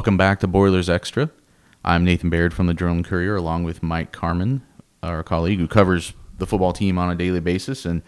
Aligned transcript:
Welcome 0.00 0.16
back 0.16 0.40
to 0.40 0.46
Boilers 0.46 0.88
Extra. 0.88 1.28
I'm 1.84 2.06
Nathan 2.06 2.30
Baird 2.30 2.54
from 2.54 2.66
the 2.66 2.72
Journal 2.72 3.02
Courier, 3.04 3.36
along 3.36 3.64
with 3.64 3.82
Mike 3.82 4.12
Carmin, 4.12 4.62
our 5.02 5.22
colleague 5.22 5.58
who 5.58 5.68
covers 5.68 6.14
the 6.38 6.46
football 6.46 6.72
team 6.72 6.96
on 6.96 7.10
a 7.10 7.14
daily 7.14 7.38
basis. 7.40 7.84
And 7.84 8.00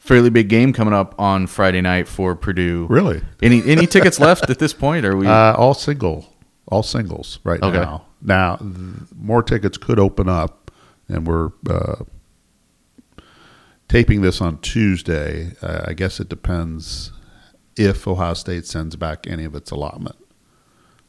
fairly 0.00 0.30
big 0.30 0.48
game 0.48 0.72
coming 0.72 0.92
up 0.92 1.14
on 1.16 1.46
Friday 1.46 1.80
night 1.80 2.08
for 2.08 2.34
Purdue. 2.34 2.88
Really? 2.90 3.22
Any 3.40 3.62
any 3.70 3.86
tickets 3.86 4.18
left 4.18 4.50
at 4.50 4.58
this 4.58 4.72
point? 4.72 5.06
Are 5.06 5.16
we? 5.16 5.26
Uh, 5.28 5.54
all 5.56 5.74
single, 5.74 6.26
all 6.66 6.82
singles 6.82 7.38
right 7.44 7.62
Okay. 7.62 7.78
now. 7.78 8.04
Now, 8.20 8.56
th- 8.56 8.72
more 9.16 9.44
tickets 9.44 9.78
could 9.78 10.00
open 10.00 10.28
up, 10.28 10.72
and 11.08 11.24
we're 11.24 11.50
uh, 11.70 12.02
taping 13.86 14.22
this 14.22 14.40
on 14.40 14.58
Tuesday. 14.58 15.52
Uh, 15.62 15.82
I 15.86 15.92
guess 15.92 16.18
it 16.18 16.28
depends 16.28 17.12
if 17.76 18.08
Ohio 18.08 18.34
State 18.34 18.66
sends 18.66 18.96
back 18.96 19.28
any 19.28 19.44
of 19.44 19.54
its 19.54 19.70
allotment. 19.70 20.16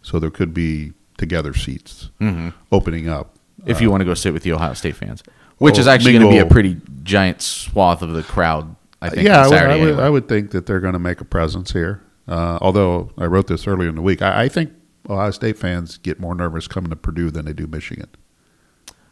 So 0.10 0.18
there 0.20 0.32
could 0.32 0.54
be 0.56 0.94
together 1.18 1.54
seats 1.54 2.10
Mhm. 2.20 2.54
opening 2.72 3.08
up. 3.08 3.36
if 3.66 3.82
you 3.82 3.92
want 3.92 4.00
to 4.00 4.06
go 4.06 4.14
sit 4.14 4.34
with 4.34 4.42
the 4.44 4.54
Ohio 4.54 4.74
State 4.74 4.96
fans, 4.96 5.22
which 5.58 5.74
well, 5.74 5.82
is 5.82 5.88
actually 5.88 6.14
going 6.14 6.24
to 6.24 6.30
be 6.32 6.38
a 6.38 6.46
pretty 6.46 6.78
giant 7.04 7.42
swath 7.42 8.02
of 8.02 8.14
the 8.14 8.24
crowd. 8.24 8.74
I 9.02 9.10
think 9.10 9.28
yeah, 9.28 9.46
on 9.46 9.46
I 9.46 9.48
would, 9.50 9.54
I, 9.58 9.68
would, 9.76 9.88
anyway. 9.90 10.04
I 10.04 10.10
would 10.10 10.28
think 10.30 10.52
that 10.52 10.66
they're 10.66 10.80
going 10.80 10.94
to 10.94 11.00
make 11.00 11.20
a 11.20 11.26
presence 11.26 11.74
here. 11.74 12.02
Uh, 12.26 12.58
although 12.62 13.12
I 13.18 13.26
wrote 13.26 13.48
this 13.48 13.68
earlier 13.68 13.90
in 13.90 13.96
the 13.96 14.02
week, 14.02 14.22
I, 14.22 14.44
I 14.44 14.48
think 14.50 14.72
Ohio 15.10 15.32
State 15.32 15.58
fans 15.58 15.98
get 15.98 16.20
more 16.22 16.34
nervous 16.34 16.68
coming 16.70 16.90
to 16.90 16.96
Purdue 16.96 17.32
than 17.32 17.44
they 17.46 17.54
do 17.54 17.68
Michigan. 17.68 18.08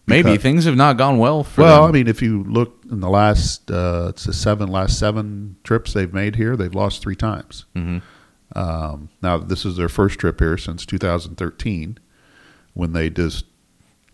Maybe 0.08 0.38
things 0.38 0.64
have 0.64 0.78
not 0.78 0.96
gone 0.98 1.18
well 1.18 1.44
for 1.44 1.62
Well, 1.64 1.84
I 1.84 1.92
mean, 1.92 2.08
if 2.08 2.22
you 2.22 2.44
look 2.44 2.84
in 2.90 3.02
the 3.02 3.10
last, 3.10 3.70
uh, 3.70 4.08
it's 4.10 4.24
the 4.24 4.32
seven 4.34 4.70
last 4.70 4.98
seven 4.98 5.58
trips 5.66 5.92
they've 5.92 6.14
made 6.14 6.38
here, 6.38 6.56
they've 6.56 6.74
lost 6.74 7.02
three 7.02 7.16
times. 7.18 7.66
Mhm. 7.76 8.02
Um, 8.56 9.10
now, 9.22 9.38
this 9.38 9.66
is 9.66 9.78
their 9.78 9.90
first 9.90 10.20
trip 10.20 10.40
here 10.40 10.58
since 10.58 10.86
2013, 10.86 11.98
when 12.74 12.94
they 12.94 13.10
just 13.10 13.46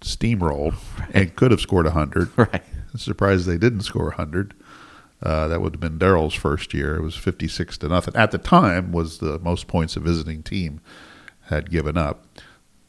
steamrolled 0.01 0.75
and 1.13 1.35
could 1.35 1.51
have 1.51 1.61
scored 1.61 1.85
100. 1.85 2.29
right. 2.37 2.63
I'm 2.93 2.99
surprised 2.99 3.45
they 3.45 3.57
didn't 3.57 3.81
score 3.81 4.05
100. 4.05 4.53
Uh, 5.21 5.47
that 5.47 5.61
would 5.61 5.73
have 5.73 5.79
been 5.79 5.97
Darrell's 5.97 6.33
first 6.33 6.73
year. 6.73 6.97
It 6.97 7.01
was 7.01 7.15
56 7.15 7.77
to 7.79 7.87
nothing. 7.87 8.15
At 8.15 8.31
the 8.31 8.37
time, 8.37 8.91
was 8.91 9.19
the 9.19 9.39
most 9.39 9.67
points 9.67 9.95
a 9.95 10.01
visiting 10.01 10.43
team 10.43 10.81
had 11.45 11.69
given 11.69 11.97
up. 11.97 12.25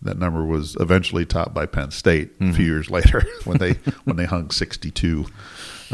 That 0.03 0.19
number 0.19 0.45
was 0.45 0.77
eventually 0.81 1.25
topped 1.25 1.55
by 1.55 1.67
Penn 1.67 1.91
State 1.91 2.33
a 2.41 2.53
few 2.53 2.67
years 2.67 2.91
later 2.91 3.25
when 3.45 3.58
they 3.58 3.73
when 4.05 4.17
they 4.17 4.27
hung 4.27 4.51
62 4.51 5.27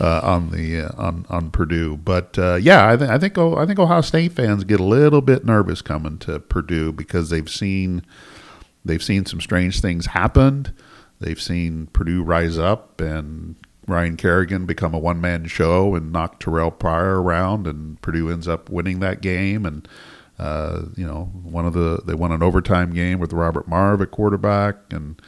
uh, 0.00 0.20
on 0.22 0.50
the 0.50 0.80
uh, 0.80 0.90
on 0.96 1.26
on 1.28 1.50
Purdue. 1.50 1.96
But 1.96 2.38
uh, 2.38 2.54
yeah, 2.56 2.90
I, 2.90 2.96
th- 2.96 3.10
I 3.10 3.18
think 3.18 3.36
oh, 3.38 3.56
I 3.56 3.66
think 3.66 3.78
Ohio 3.78 4.00
State 4.00 4.32
fans 4.32 4.64
get 4.64 4.80
a 4.80 4.84
little 4.84 5.20
bit 5.20 5.44
nervous 5.44 5.82
coming 5.82 6.18
to 6.20 6.40
Purdue 6.40 6.92
because 6.92 7.30
they've 7.30 7.50
seen 7.50 8.02
they've 8.84 9.02
seen 9.02 9.26
some 9.26 9.40
strange 9.40 9.80
things 9.80 10.06
happen. 10.06 10.74
They've 11.20 11.40
seen 11.40 11.88
Purdue 11.88 12.22
rise 12.22 12.58
up 12.58 13.00
and 13.00 13.56
Ryan 13.86 14.16
Kerrigan 14.16 14.66
become 14.66 14.94
a 14.94 14.98
one 14.98 15.20
man 15.20 15.46
show 15.46 15.94
and 15.94 16.12
knock 16.12 16.40
Terrelle 16.40 16.76
Pryor 16.76 17.20
around, 17.20 17.66
and 17.66 18.00
Purdue 18.00 18.30
ends 18.30 18.48
up 18.48 18.70
winning 18.70 19.00
that 19.00 19.20
game. 19.20 19.66
And 19.66 19.86
uh, 20.38 20.82
you 20.96 21.06
know, 21.06 21.24
one 21.42 21.66
of 21.66 21.74
the 21.74 22.00
they 22.06 22.14
won 22.14 22.32
an 22.32 22.42
overtime 22.42 22.94
game 22.94 23.18
with 23.18 23.34
Robert 23.34 23.68
Marve 23.68 24.00
at 24.00 24.10
quarterback, 24.10 24.76
and 24.90 25.20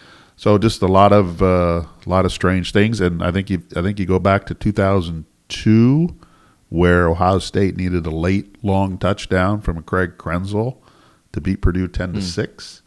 so 0.42 0.58
just 0.58 0.82
a 0.82 0.88
lot 0.88 1.12
of 1.12 1.40
uh, 1.40 1.84
a 2.04 2.08
lot 2.08 2.24
of 2.24 2.32
strange 2.32 2.72
things. 2.72 3.00
And 3.00 3.22
I 3.22 3.30
think 3.30 3.48
you 3.48 3.62
I 3.76 3.80
think 3.80 4.00
you 4.00 4.06
go 4.06 4.18
back 4.18 4.44
to 4.46 4.54
2002 4.54 6.16
where 6.68 7.08
Ohio 7.08 7.38
State 7.38 7.76
needed 7.76 8.04
a 8.06 8.10
late 8.10 8.56
long 8.64 8.98
touchdown 8.98 9.60
from 9.60 9.80
Craig 9.84 10.14
Krenzel 10.18 10.78
to 11.30 11.40
beat 11.40 11.62
Purdue 11.62 11.86
10 11.86 12.14
to 12.14 12.22
6 12.22 12.82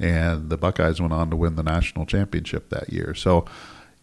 and 0.00 0.50
the 0.50 0.58
Buckeyes 0.58 1.00
went 1.00 1.12
on 1.12 1.30
to 1.30 1.36
win 1.36 1.54
the 1.54 1.62
national 1.62 2.04
championship 2.04 2.68
that 2.70 2.92
year. 2.92 3.14
So 3.14 3.44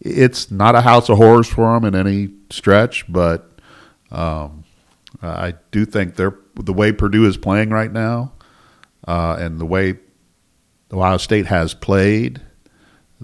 it's 0.00 0.50
not 0.50 0.74
a 0.74 0.80
house 0.80 1.10
of 1.10 1.18
horrors 1.18 1.48
for 1.48 1.74
them 1.74 1.84
in 1.84 1.94
any 1.94 2.30
stretch, 2.48 3.04
but 3.12 3.60
um, 4.10 4.64
I 5.20 5.52
do 5.70 5.84
think 5.84 6.16
they're 6.16 6.38
the 6.54 6.72
way 6.72 6.92
Purdue 6.92 7.26
is 7.26 7.36
playing 7.36 7.68
right 7.68 7.92
now, 7.92 8.32
uh, 9.06 9.36
and 9.38 9.60
the 9.60 9.66
way 9.66 9.98
Ohio 10.90 11.18
State 11.18 11.44
has 11.44 11.74
played, 11.74 12.40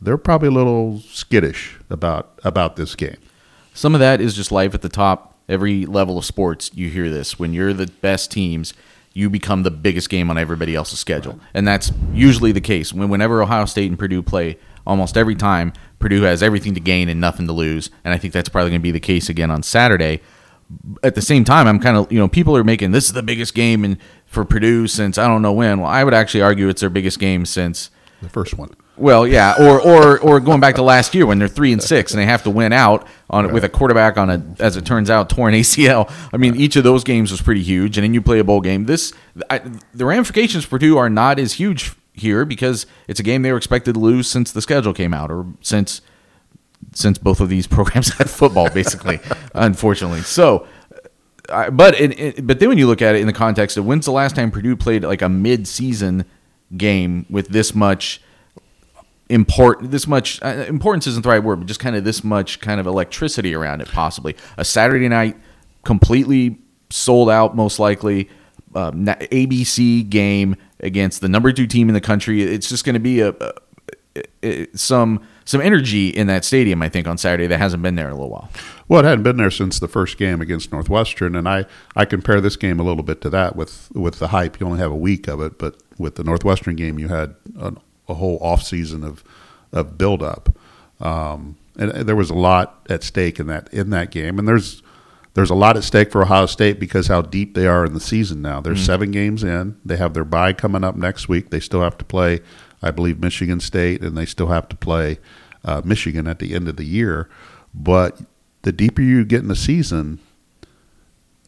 they're 0.01 0.19
probably 0.19 0.49
a 0.49 0.53
little 0.53 1.01
skittish 1.01 1.79
about 1.91 2.39
about 2.45 2.77
this 2.77 2.95
game. 2.95 3.17
Some 3.75 3.95
of 3.95 4.01
that 4.01 4.21
is 4.21 4.35
just 4.35 4.53
life 4.53 4.75
at 4.75 4.83
the 4.83 4.89
top. 4.89 5.39
Every 5.49 5.87
level 5.87 6.19
of 6.19 6.25
sports, 6.25 6.71
you 6.75 6.89
hear 6.89 7.11
this. 7.11 7.39
When 7.39 7.53
you're 7.53 7.73
the 7.73 7.87
best 7.87 8.31
teams, 8.31 8.75
you 9.13 9.29
become 9.29 9.63
the 9.63 9.71
biggest 9.71 10.09
game 10.09 10.31
on 10.31 10.39
everybody 10.39 10.75
else's 10.75 10.99
schedule. 10.99 11.39
And 11.53 11.67
that's 11.67 11.93
usually 12.13 12.53
the 12.53 12.61
case. 12.61 12.93
When 12.93 13.09
whenever 13.09 13.43
Ohio 13.43 13.65
State 13.67 13.91
and 13.91 13.99
Purdue 13.99 14.23
play, 14.23 14.59
almost 14.87 15.17
every 15.17 15.35
time, 15.35 15.73
Purdue 15.99 16.23
has 16.23 16.43
everything 16.43 16.75
to 16.75 16.81
gain 16.81 17.09
and 17.09 17.21
nothing 17.21 17.47
to 17.47 17.53
lose. 17.53 17.91
And 18.05 18.15
I 18.15 18.19
think 18.19 18.33
that's 18.33 18.49
probably 18.49 18.71
going 18.71 18.81
to 18.81 18.83
be 18.83 18.91
the 18.91 19.01
case 19.01 19.29
again 19.29 19.51
on 19.51 19.63
Saturday. 19.63 20.21
At 21.03 21.15
the 21.15 21.23
same 21.23 21.45
time, 21.45 21.67
I'm 21.67 21.79
kind 21.79 21.97
of, 21.97 22.11
you 22.11 22.19
know, 22.19 22.29
people 22.29 22.57
are 22.57 22.65
making 22.65 22.93
this 22.93 23.07
is 23.07 23.13
the 23.13 23.23
biggest 23.23 23.55
game 23.55 23.85
in, 23.85 23.99
for 24.27 24.45
Purdue 24.45 24.87
since 24.87 25.19
I 25.19 25.29
don't 25.29 25.43
know 25.43 25.53
when. 25.53 25.81
Well, 25.81 25.91
I 25.91 26.03
would 26.05 26.15
actually 26.15 26.43
argue 26.43 26.69
it's 26.69 26.81
their 26.81 26.91
biggest 26.91 27.19
game 27.19 27.45
since 27.45 27.91
The 28.23 28.29
first 28.29 28.55
one. 28.55 28.71
Well, 28.97 29.27
yeah, 29.27 29.55
or 29.59 29.81
or 29.81 30.21
or 30.21 30.41
going 30.41 30.61
back 30.61 30.75
to 30.75 30.83
last 30.83 31.15
year 31.15 31.25
when 31.25 31.39
they're 31.39 31.49
three 31.49 31.73
and 31.73 31.83
six 31.83 32.13
and 32.13 32.21
they 32.21 32.27
have 32.27 32.43
to 32.43 32.51
win 32.51 32.73
out 32.73 33.07
on 33.31 33.53
with 33.53 33.65
a 33.65 33.69
quarterback 33.69 34.19
on 34.19 34.29
a 34.29 34.45
as 34.59 34.77
it 34.77 34.85
turns 34.85 35.09
out 35.09 35.31
torn 35.31 35.55
ACL. 35.55 36.13
I 36.33 36.37
mean, 36.37 36.57
each 36.57 36.77
of 36.77 36.85
those 36.85 37.03
games 37.03 37.31
was 37.31 37.41
pretty 37.41 37.63
huge, 37.63 37.97
and 37.97 38.05
then 38.05 38.13
you 38.13 38.21
play 38.21 38.39
a 38.39 38.45
bowl 38.45 38.61
game. 38.61 38.85
This 38.85 39.13
I, 39.49 39.63
the 39.95 40.05
ramifications 40.05 40.65
for 40.65 40.71
Purdue 40.71 40.99
are 40.99 41.09
not 41.09 41.39
as 41.39 41.55
huge 41.55 41.93
here 42.13 42.45
because 42.45 42.87
it's 43.09 43.19
a 43.19 43.23
game 43.23 43.41
they 43.41 43.51
were 43.51 43.57
expected 43.57 43.95
to 43.95 44.01
lose 44.01 44.29
since 44.29 44.53
the 44.53 44.61
schedule 44.61 44.93
came 44.93 45.15
out 45.15 45.31
or 45.31 45.47
since 45.63 46.03
since 46.93 47.17
both 47.17 47.41
of 47.41 47.49
these 47.49 47.67
programs 47.69 48.13
had 48.15 48.29
football, 48.29 48.69
basically, 48.71 49.21
unfortunately. 49.55 50.21
So. 50.21 50.67
I, 51.49 51.71
but 51.71 52.01
it, 52.01 52.19
it, 52.21 52.47
but 52.47 52.61
then 52.61 52.69
when 52.69 52.79
you 52.79 52.87
look 52.87 53.03
at 53.03 53.17
it 53.17 53.21
in 53.21 53.27
the 53.27 53.33
context 53.33 53.77
of 53.77 53.85
when's 53.85 54.07
the 54.07 54.13
last 54.13 54.37
time 54.37 54.53
Purdue 54.53 54.77
played 54.77 55.03
like 55.03 55.23
a 55.23 55.29
mid-season 55.29 56.25
game 56.77 57.27
with 57.29 57.49
this 57.49 57.75
much 57.75 58.23
important 59.33 59.91
this 59.91 60.07
much 60.07 60.41
uh, 60.43 60.65
importance 60.69 61.07
isn't 61.07 61.23
the 61.23 61.29
right 61.29 61.43
word 61.43 61.57
but 61.57 61.67
just 61.67 61.81
kind 61.81 61.97
of 61.97 62.05
this 62.05 62.23
much 62.23 62.61
kind 62.61 62.79
of 62.79 62.87
electricity 62.87 63.55
around 63.55 63.81
it 63.81 63.89
possibly. 63.89 64.37
A 64.57 64.65
saturday 64.65 65.09
night 65.09 65.37
completely 65.85 66.59
sold 66.91 67.31
out 67.31 67.57
most 67.57 67.79
likely. 67.79 68.29
Um, 68.75 69.05
abc 69.05 70.09
game 70.09 70.57
against 70.81 71.21
the 71.21 71.29
number 71.29 71.53
two 71.53 71.67
team 71.67 71.89
in 71.89 71.95
the 71.95 72.01
country. 72.01 72.43
It's 72.43 72.69
just 72.71 72.87
going 72.87 72.95
to 72.95 73.01
be 73.01 73.21
a, 73.21 73.35
a, 73.41 74.23
a- 74.43 74.67
some 74.75 75.21
some 75.45 75.61
energy 75.61 76.09
in 76.09 76.27
that 76.29 76.45
stadium 76.45 76.81
i 76.83 76.89
think 76.89 77.07
on 77.07 77.19
saturday 77.19 77.47
that 77.49 77.59
hasn't 77.59 77.83
been 77.83 77.97
there 77.97 78.07
in 78.07 78.13
a 78.13 78.15
little 78.15 78.31
while. 78.31 78.49
Well, 78.89 79.01
it 79.01 79.05
hadn't 79.09 79.25
been 79.25 79.37
there 79.39 79.51
since 79.51 79.79
the 79.79 79.89
first 79.89 80.19
game 80.19 80.43
against 80.43 80.71
Northwestern, 80.71 81.35
and 81.35 81.49
I, 81.49 81.65
I 81.97 82.05
compare 82.05 82.43
this 82.43 82.57
game 82.57 82.79
a 82.79 82.83
little 82.83 83.03
bit 83.03 83.23
to 83.23 83.31
that 83.31 83.57
with 83.57 83.91
with 83.95 84.19
the 84.19 84.29
hype. 84.29 84.61
You 84.61 84.67
only 84.67 84.81
have 84.81 84.91
a 84.93 84.97
week 84.97 85.29
of 85.29 85.41
it, 85.41 85.59
but 85.59 85.83
with 85.99 86.17
the 86.17 86.25
Northwestern 86.25 86.77
game, 86.77 86.99
you 86.99 87.09
had 87.09 87.35
a, 87.59 87.73
a 88.13 88.15
whole 88.15 88.39
off 88.41 88.63
season 88.63 89.03
of 89.05 89.25
of 89.73 89.97
build 89.99 90.23
up, 90.23 90.51
um, 91.01 91.57
and, 91.79 91.91
there 91.93 92.17
was 92.17 92.31
a 92.31 92.35
lot 92.35 92.87
at 92.91 93.03
stake 93.03 93.41
in 93.41 93.47
that 93.49 93.73
in 93.73 93.91
that 93.91 94.11
game. 94.11 94.39
And 94.39 94.47
there's 94.47 94.83
there's 95.35 95.51
a 95.51 95.55
lot 95.55 95.77
at 95.77 95.85
stake 95.85 96.13
for 96.13 96.23
Ohio 96.23 96.45
State 96.47 96.79
because 96.79 97.07
how 97.07 97.23
deep 97.23 97.55
they 97.55 97.67
are 97.67 97.85
in 97.87 97.95
the 97.95 98.01
season 98.01 98.43
now. 98.43 98.61
They're 98.61 98.77
seven 98.77 99.11
games 99.11 99.43
in. 99.43 99.79
They 99.85 99.97
have 99.97 100.13
their 100.13 100.25
bye 100.27 100.53
coming 100.53 100.85
up 100.85 100.95
next 100.95 101.29
week. 101.29 101.49
They 101.51 101.61
still 101.61 101.81
have 101.81 101.97
to 101.99 102.05
play, 102.05 102.41
I 102.83 102.91
believe, 102.91 103.19
Michigan 103.19 103.59
State, 103.59 104.03
and 104.03 104.17
they 104.17 104.27
still 104.27 104.49
have 104.49 104.69
to 104.69 104.77
play 104.77 105.19
uh, 105.65 105.81
Michigan 105.85 106.27
at 106.27 106.39
the 106.39 106.55
end 106.55 106.69
of 106.69 106.77
the 106.77 106.85
year. 106.85 107.31
But 107.75 108.21
the 108.61 108.73
deeper 108.73 109.01
you 109.01 109.25
get 109.25 109.41
in 109.41 109.49
the 109.49 109.57
season, 109.57 110.19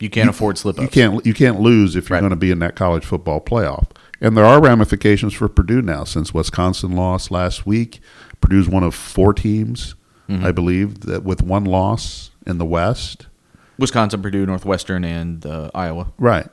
you 0.00 0.09
can't 0.09 0.31
afford 0.31 0.56
slip 0.56 0.79
ups. 0.79 0.83
you 0.85 0.88
can't 0.88 1.27
you 1.27 1.35
can't 1.35 1.61
lose 1.61 1.94
if 1.94 2.09
you're 2.09 2.17
Right. 2.17 2.21
going 2.21 2.31
to 2.31 2.37
be 2.37 2.50
in 2.50 2.59
that 2.61 2.77
college 2.77 3.05
football 3.05 3.41
playoff. 3.41 3.88
And 4.20 4.37
there 4.37 4.44
are 4.44 4.61
ramifications 4.61 5.34
for 5.34 5.49
Purdue 5.49 5.82
now 5.82 6.05
since 6.05 6.32
Wisconsin 6.32 6.93
lost 6.93 7.31
last 7.31 7.66
week. 7.66 8.00
Purdue's 8.40 8.69
one 8.69 8.82
of 8.82 8.94
four 8.94 9.32
teams, 9.34 9.94
Mm-hmm. 10.28 10.46
I 10.46 10.52
believe, 10.52 11.00
that 11.00 11.22
with 11.22 11.43
one 11.43 11.64
loss 11.66 12.31
in 12.46 12.56
the 12.56 12.64
West. 12.64 13.26
wisconsin 13.78 14.22
purdue 14.22 14.46
northwestern 14.46 15.05
and 15.05 15.44
uh, 15.44 15.70
iowa 15.75 16.12
Right. 16.16 16.49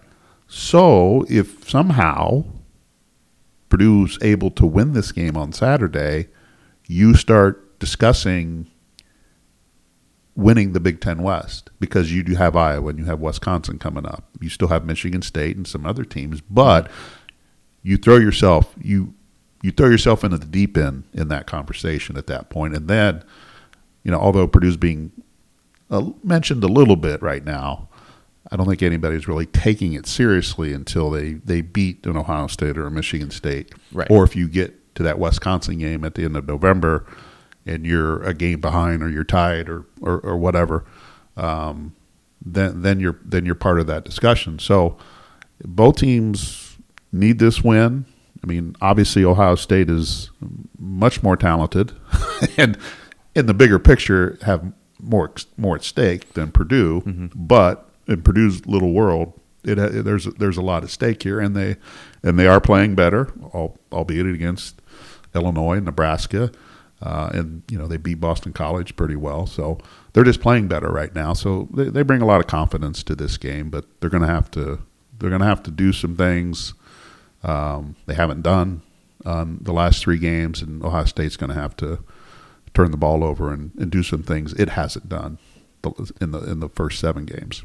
So 0.47 1.25
if 1.29 1.69
somehow 1.69 2.43
Purdue's 3.69 4.19
able 4.21 4.51
to 4.51 4.65
win 4.65 4.91
this 4.91 5.13
game 5.13 5.37
on 5.37 5.53
Saturday, 5.53 6.27
you 6.85 7.13
start 7.15 7.79
discussing 7.79 8.67
winning 10.35 10.73
the 10.73 10.79
Big 10.81 10.99
Ten 10.99 11.23
West 11.23 11.69
because 11.79 12.11
you 12.13 12.23
do 12.23 12.35
have 12.35 12.55
Iowa 12.57 12.89
and 12.89 12.99
you 12.99 13.05
have 13.05 13.21
Wisconsin 13.21 13.79
coming 13.79 14.05
up. 14.05 14.29
You 14.41 14.49
still 14.49 14.67
have 14.69 14.85
Michigan 14.85 15.21
State 15.21 15.55
and 15.55 15.65
some 15.67 15.85
other 15.85 16.03
teams, 16.03 16.41
but 16.41 16.91
you 17.83 17.97
throw 17.97 18.17
yourself 18.17 18.73
you 18.81 19.13
you 19.61 19.71
throw 19.71 19.87
yourself 19.87 20.23
into 20.23 20.37
the 20.37 20.45
deep 20.45 20.77
end 20.77 21.03
in 21.13 21.27
that 21.27 21.45
conversation 21.45 22.17
at 22.17 22.27
that 22.27 22.49
point, 22.49 22.75
and 22.75 22.87
then 22.87 23.23
you 24.03 24.11
know 24.11 24.19
although 24.19 24.47
Purdue's 24.47 24.77
being 24.77 25.11
uh, 25.91 26.09
mentioned 26.23 26.63
a 26.63 26.67
little 26.67 26.95
bit 26.95 27.21
right 27.21 27.43
now, 27.43 27.89
I 28.49 28.55
don't 28.55 28.65
think 28.65 28.81
anybody's 28.81 29.27
really 29.27 29.45
taking 29.45 29.93
it 29.93 30.07
seriously 30.07 30.73
until 30.73 31.11
they, 31.11 31.33
they 31.33 31.61
beat 31.61 32.05
an 32.05 32.17
Ohio 32.17 32.47
State 32.47 32.77
or 32.77 32.87
a 32.87 32.91
Michigan 32.91 33.29
State. 33.29 33.73
Right. 33.91 34.09
Or 34.09 34.23
if 34.23 34.35
you 34.35 34.47
get 34.47 34.95
to 34.95 35.03
that 35.03 35.19
Wisconsin 35.19 35.77
game 35.77 36.03
at 36.03 36.15
the 36.15 36.23
end 36.23 36.35
of 36.35 36.47
November 36.47 37.05
and 37.65 37.85
you're 37.85 38.23
a 38.23 38.33
game 38.33 38.59
behind 38.59 39.03
or 39.03 39.09
you're 39.09 39.23
tied 39.23 39.69
or, 39.69 39.85
or, 40.01 40.19
or 40.19 40.37
whatever, 40.37 40.85
um, 41.37 41.93
then 42.43 42.81
then 42.81 42.99
you're 42.99 43.19
then 43.23 43.45
you're 43.45 43.53
part 43.53 43.79
of 43.79 43.85
that 43.87 44.03
discussion. 44.03 44.57
So 44.57 44.97
both 45.63 45.97
teams 45.97 46.41
need 47.11 47.39
this 47.39 47.63
win. 47.63 48.05
I 48.43 48.47
mean, 48.47 48.75
obviously 48.81 49.23
Ohio 49.23 49.55
State 49.55 49.89
is 49.89 50.31
much 50.79 51.21
more 51.21 51.37
talented, 51.37 51.93
and 52.57 52.77
in 53.35 53.45
the 53.45 53.53
bigger 53.53 53.79
picture 53.79 54.37
have 54.41 54.73
more 54.99 55.31
more 55.57 55.75
at 55.75 55.83
stake 55.83 56.33
than 56.33 56.51
Purdue. 56.51 57.01
Mm-hmm. 57.01 57.27
But 57.35 57.87
in 58.07 58.21
Purdue's 58.21 58.65
little 58.65 58.93
world, 58.93 59.39
it 59.63 59.75
there's 59.75 60.25
there's 60.25 60.57
a 60.57 60.61
lot 60.61 60.83
at 60.83 60.89
stake 60.89 61.23
here, 61.23 61.39
and 61.39 61.55
they 61.55 61.77
and 62.23 62.39
they 62.39 62.47
are 62.47 62.59
playing 62.59 62.95
better, 62.95 63.31
albeit 63.91 64.25
against 64.25 64.81
Illinois 65.35 65.79
Nebraska. 65.79 66.51
Uh, 67.01 67.31
and 67.33 67.63
you 67.69 67.79
know 67.79 67.87
they 67.87 67.97
beat 67.97 68.19
Boston 68.19 68.53
College 68.53 68.95
pretty 68.95 69.15
well, 69.15 69.47
so 69.47 69.79
they're 70.13 70.23
just 70.23 70.41
playing 70.41 70.67
better 70.67 70.89
right 70.89 71.13
now. 71.15 71.33
So 71.33 71.67
they, 71.73 71.85
they 71.85 72.03
bring 72.03 72.21
a 72.21 72.27
lot 72.27 72.41
of 72.41 72.47
confidence 72.47 73.01
to 73.03 73.15
this 73.15 73.37
game, 73.37 73.69
but 73.69 73.85
they're 73.99 74.09
going 74.09 74.21
to 74.21 74.29
have 74.29 74.51
to 74.51 74.79
they're 75.17 75.29
going 75.29 75.41
to 75.41 75.47
have 75.47 75.63
to 75.63 75.71
do 75.71 75.93
some 75.93 76.15
things 76.15 76.75
um, 77.43 77.95
they 78.05 78.13
haven't 78.13 78.41
done 78.41 78.81
on 79.25 79.59
the 79.61 79.73
last 79.73 80.03
three 80.03 80.17
games, 80.17 80.61
and 80.61 80.83
Ohio 80.83 81.05
State's 81.05 81.37
going 81.37 81.49
to 81.49 81.59
have 81.59 81.75
to 81.77 81.99
turn 82.73 82.91
the 82.91 82.97
ball 82.97 83.23
over 83.23 83.53
and, 83.53 83.71
and 83.77 83.91
do 83.91 84.03
some 84.03 84.23
things 84.23 84.53
it 84.53 84.69
hasn't 84.69 85.09
done 85.09 85.37
in 86.19 86.31
the 86.31 86.39
in 86.43 86.59
the 86.59 86.69
first 86.69 86.99
seven 86.99 87.25
games. 87.25 87.63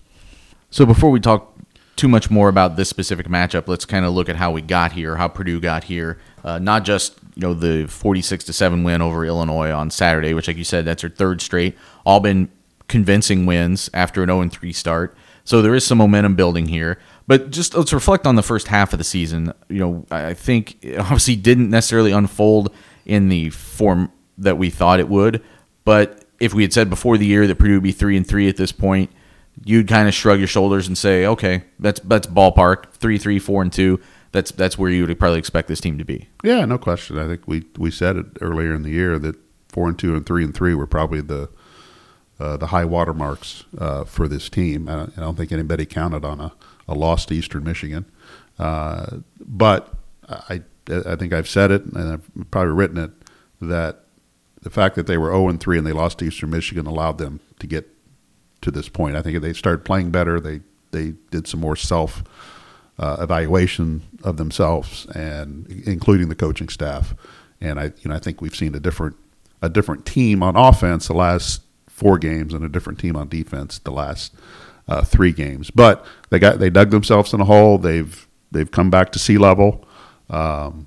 So 0.71 0.85
before 0.85 1.11
we 1.11 1.21
talk 1.21 1.55
too 1.97 2.09
much 2.09 2.31
more 2.31 2.49
about 2.49 2.77
this 2.77 2.89
specific 2.89 3.27
matchup, 3.27 3.69
let's 3.69 3.85
kind 3.85 4.05
of 4.05 4.13
look 4.13 4.29
at 4.29 4.37
how 4.37 4.51
we 4.51 4.61
got 4.61 4.93
here, 4.93 5.17
how 5.17 5.29
Purdue 5.29 5.61
got 5.61 5.85
here. 5.85 6.19
Uh, 6.45 6.59
not 6.59 6.85
just 6.85 7.19
you 7.35 7.43
know 7.43 7.55
the 7.55 7.87
46 7.87 8.45
to 8.45 8.53
seven 8.53 8.83
win 8.85 9.03
over 9.03 9.25
Illinois 9.25 9.71
on 9.71 9.91
Saturday, 9.91 10.35
which, 10.35 10.49
like 10.49 10.57
you 10.57 10.65
said, 10.65 10.85
that's 10.85 11.03
their 11.03 11.11
third 11.11 11.41
straight. 11.41 11.77
All 12.05 12.21
been 12.21 12.51
convincing 12.89 13.47
wins 13.47 13.91
after 13.93 14.23
an 14.23 14.29
0 14.29 14.49
3 14.49 14.73
start. 14.73 15.17
So 15.45 15.63
there 15.63 15.75
is 15.75 15.87
some 15.87 15.99
momentum 15.99 16.35
building 16.35 16.67
here. 16.67 16.99
But 17.27 17.51
just 17.51 17.75
let's 17.75 17.93
reflect 17.93 18.27
on 18.27 18.37
the 18.37 18.43
first 18.43 18.69
half 18.69 18.93
of 18.93 18.99
the 18.99 19.05
season. 19.05 19.53
You 19.69 19.79
know, 19.79 20.07
I 20.11 20.35
think 20.35 20.77
it 20.83 20.99
obviously 20.99 21.37
didn't 21.37 21.71
necessarily 21.71 22.13
unfold 22.13 22.73
in 23.05 23.29
the 23.29 23.51
form 23.51 24.13
that 24.39 24.59
we 24.59 24.71
thought 24.71 25.01
it 25.01 25.09
would. 25.09 25.43
But 25.85 26.25
if 26.39 26.55
we 26.55 26.63
had 26.63 26.73
said 26.73 26.91
before 26.91 27.19
the 27.19 27.27
year 27.27 27.47
that 27.47 27.57
Purdue 27.57 27.75
would 27.75 27.83
be 27.83 27.93
three 27.93 28.17
and 28.17 28.27
three 28.27 28.49
at 28.49 28.57
this 28.57 28.73
point, 28.73 29.11
you'd 29.65 29.89
kind 29.89 30.07
of 30.07 30.15
shrug 30.15 30.39
your 30.39 30.49
shoulders 30.49 30.87
and 30.87 30.97
say, 30.97 31.27
okay, 31.27 31.65
that's 31.79 32.01
that's 32.01 32.27
ballpark 32.27 32.91
three, 32.93 33.19
three, 33.19 33.39
four, 33.39 33.63
and 33.63 33.73
two. 33.73 34.01
That's 34.33 34.51
that's 34.51 34.77
where 34.77 34.91
you 34.91 35.07
would 35.07 35.19
probably 35.19 35.39
expect 35.39 35.69
this 35.69 35.81
team 35.81 35.99
to 35.99 36.05
be. 36.05 36.29
Yeah, 36.45 36.65
no 36.65 36.79
question. 36.79 37.19
I 37.19 37.27
think 37.27 37.47
we 37.47 37.65
we 37.79 37.91
said 37.91 38.17
it 38.17 38.27
earlier 38.41 38.75
in 38.75 38.83
the 38.83 38.91
year 38.91 39.19
that 39.19 39.37
four 39.69 39.89
and 39.89 39.99
two 39.99 40.15
and 40.15 40.27
three 40.27 40.45
and 40.45 40.55
three 40.55 40.75
were 40.75 40.87
probably 40.87 41.21
the 41.21 41.49
uh, 42.39 42.57
the 42.57 42.67
high 42.67 42.85
watermarks 42.85 43.65
uh, 43.79 44.05
for 44.05 44.29
this 44.29 44.51
team. 44.51 44.89
I 44.89 44.97
don't, 44.97 45.13
I 45.17 45.21
don't, 45.23 45.37
think 45.37 45.53
anybody 45.53 45.87
counted 45.87 46.23
on 46.23 46.41
a, 46.41 46.53
a 46.89 46.95
loss 46.95 47.27
to 47.27 47.35
Eastern 47.35 47.65
Michigan, 47.65 48.05
uh, 48.59 49.19
but 49.41 49.93
I 50.29 50.63
I 50.89 51.17
think 51.17 51.33
I've 51.33 51.49
said 51.49 51.71
it 51.71 51.85
and 51.85 52.13
I've 52.13 52.51
probably 52.51 52.73
written 52.73 52.99
it 52.99 53.11
that 53.61 54.05
the 54.63 54.71
fact 54.71 54.95
that 54.97 55.07
they 55.07 55.19
were 55.19 55.31
0 55.31 55.49
and 55.49 55.61
3 55.61 55.79
and 55.79 55.87
they 55.87 55.93
lost 55.93 56.19
to 56.19 56.25
Eastern 56.25 56.51
Michigan 56.51 56.87
allowed 56.87 57.19
them 57.19 57.41
to 57.59 57.67
get 57.67 57.89
to 58.63 58.71
this 58.71 58.89
point. 58.89 59.17
I 59.17 59.23
think 59.23 59.41
they 59.41 59.53
started 59.53 59.85
playing 59.85 60.11
better. 60.11 60.41
They 60.41 60.61
they 60.91 61.15
did 61.31 61.47
some 61.47 61.61
more 61.61 61.77
self 61.77 62.23
uh, 62.99 63.17
evaluation 63.21 64.03
of 64.23 64.37
themselves 64.37 65.07
and 65.15 65.67
including 65.87 66.29
the 66.29 66.35
coaching 66.35 66.69
staff. 66.69 67.15
And 67.61 67.79
I 67.79 67.93
you 68.01 68.09
know 68.11 68.15
I 68.15 68.19
think 68.19 68.41
we've 68.41 68.57
seen 68.57 68.75
a 68.75 68.81
different 68.81 69.17
a 69.63 69.69
different 69.69 70.07
team 70.07 70.43
on 70.43 70.57
offense 70.57 71.07
the 71.09 71.15
last 71.15 71.63
four 71.89 72.19
games 72.19 72.53
and 72.53 72.65
a 72.65 72.69
different 72.69 72.99
team 72.99 73.17
on 73.17 73.29
defense 73.29 73.79
the 73.79 73.91
last 73.91 74.35
uh, 74.89 75.03
three 75.03 75.33
games. 75.33 75.71
But 75.71 76.05
they 76.31 76.39
got 76.39 76.59
they 76.59 76.71
dug 76.71 76.91
themselves 76.91 77.33
in 77.33 77.41
a 77.41 77.45
hole. 77.45 77.79
They've 77.79 78.27
they've 78.51 78.71
come 78.71 78.91
back 78.91 79.13
to 79.13 79.19
sea 79.19 79.39
level, 79.39 79.87
um, 80.31 80.87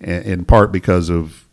in, 0.00 0.44
part 0.44 0.72
because 0.72 1.08
of 1.08 1.48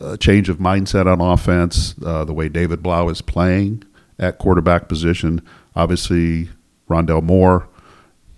a 0.00 0.16
change 0.16 0.48
of 0.48 0.58
mindset 0.58 1.06
on 1.06 1.20
offense, 1.20 1.94
uh, 2.04 2.24
the 2.24 2.32
way 2.32 2.48
David 2.48 2.82
Blough 2.82 3.08
is 3.08 3.20
playing 3.20 3.84
at 4.18 4.38
quarterback 4.38 4.88
position. 4.88 5.42
Obviously, 5.74 6.48
Rondale 6.88 7.22
Moore, 7.22 7.68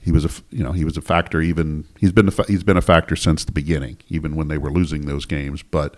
he 0.00 0.12
was 0.12 0.24
a 0.24 0.30
you 0.50 0.64
know 0.64 0.72
he 0.72 0.84
was 0.84 0.96
a 0.96 1.02
factor. 1.02 1.40
Even 1.40 1.84
he's 1.98 2.12
been 2.12 2.28
a, 2.28 2.44
he's 2.46 2.64
been 2.64 2.76
a 2.76 2.82
factor 2.82 3.16
since 3.16 3.44
the 3.44 3.52
beginning, 3.52 3.98
even 4.08 4.34
when 4.34 4.48
they 4.48 4.58
were 4.58 4.70
losing 4.70 5.06
those 5.06 5.26
games. 5.26 5.62
But 5.62 5.96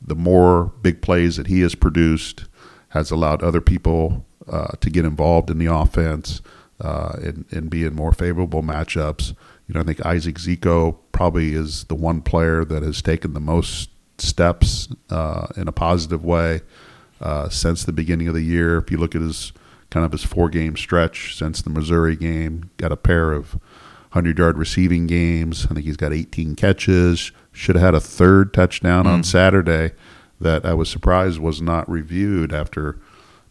the 0.00 0.14
more 0.14 0.72
big 0.82 1.02
plays 1.02 1.36
that 1.36 1.46
he 1.46 1.60
has 1.60 1.74
produced 1.74 2.44
has 2.90 3.10
allowed 3.10 3.42
other 3.42 3.60
people 3.60 4.24
uh, 4.48 4.72
to 4.80 4.90
get 4.90 5.04
involved 5.04 5.50
in 5.50 5.58
the 5.58 5.66
offense 5.66 6.40
uh, 6.80 7.16
and, 7.22 7.44
and 7.50 7.70
be 7.70 7.84
in 7.84 7.94
more 7.94 8.12
favorable 8.12 8.62
matchups. 8.62 9.34
You 9.66 9.74
know, 9.74 9.80
I 9.80 9.84
think 9.84 10.04
Isaac 10.04 10.36
Zico 10.36 10.98
probably 11.12 11.54
is 11.54 11.84
the 11.84 11.94
one 11.94 12.20
player 12.20 12.64
that 12.64 12.82
has 12.82 13.00
taken 13.00 13.32
the 13.32 13.40
most 13.40 13.90
steps 14.18 14.88
uh, 15.10 15.46
in 15.56 15.68
a 15.68 15.72
positive 15.72 16.24
way 16.24 16.60
uh, 17.20 17.48
since 17.48 17.84
the 17.84 17.92
beginning 17.92 18.28
of 18.28 18.34
the 18.34 18.42
year. 18.42 18.78
If 18.78 18.90
you 18.90 18.98
look 18.98 19.14
at 19.14 19.22
his 19.22 19.52
kind 19.90 20.04
of 20.04 20.12
his 20.12 20.24
four 20.24 20.48
game 20.48 20.76
stretch 20.76 21.36
since 21.36 21.62
the 21.62 21.70
Missouri 21.70 22.16
game, 22.16 22.70
got 22.76 22.92
a 22.92 22.96
pair 22.96 23.32
of 23.32 23.52
100 24.12 24.38
yard 24.38 24.58
receiving 24.58 25.06
games. 25.06 25.66
I 25.66 25.74
think 25.74 25.86
he's 25.86 25.96
got 25.96 26.12
18 26.12 26.56
catches. 26.56 27.32
Should 27.52 27.76
have 27.76 27.84
had 27.84 27.94
a 27.94 28.00
third 28.00 28.52
touchdown 28.52 29.04
mm. 29.04 29.08
on 29.08 29.24
Saturday 29.24 29.92
that 30.40 30.64
I 30.64 30.74
was 30.74 30.90
surprised 30.90 31.38
was 31.38 31.62
not 31.62 31.88
reviewed 31.88 32.52
after. 32.52 32.98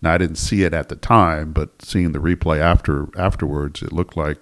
Now 0.04 0.14
I 0.14 0.18
didn't 0.18 0.36
see 0.36 0.64
it 0.64 0.74
at 0.74 0.90
the 0.90 0.96
time, 0.96 1.54
but 1.54 1.82
seeing 1.82 2.12
the 2.12 2.20
replay 2.20 2.60
after 2.60 3.08
afterwards, 3.18 3.82
it 3.82 3.94
looked 3.94 4.18
like 4.18 4.38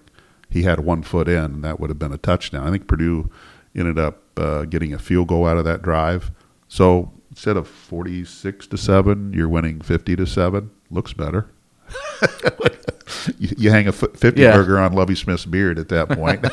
he 0.50 0.64
had 0.64 0.82
one 0.82 1.04
foot 1.04 1.28
in, 1.30 1.38
and 1.38 1.64
that 1.64 1.80
would 1.80 1.90
have 1.90 2.00
been 2.00 2.12
a 2.12 2.18
touchdown. 2.18 2.68
I 2.68 2.72
think 2.72 2.88
Purdue 2.88 3.30
ended 3.76 4.00
up 4.00 4.24
uh, 4.38 4.66
getting 4.66 4.94
a 4.94 5.00
field 5.00 5.28
goal 5.28 5.48
out 5.48 5.58
of 5.58 5.66
that 5.66 5.82
drive. 5.82 6.32
So 6.68 7.14
instead 7.30 7.58
of 7.58 7.68
46 7.68 8.68
to 8.68 8.78
7, 8.78 9.34
you're 9.34 9.48
winning 9.48 9.82
50 9.82 10.16
to 10.18 10.26
7. 10.26 10.72
Looks 10.90 11.14
better. 11.14 11.48
you, 13.38 13.50
you, 13.58 13.70
hang 13.70 13.88
a 13.88 13.92
50 13.92 14.42
yeah. 14.42 14.54
burger 14.54 14.80
on 14.80 14.94
Lovie 14.94 15.16
Smith's 15.16 15.46
beard 15.46 15.78
at 15.78 15.90
that 15.90 16.10
point. 16.10 16.46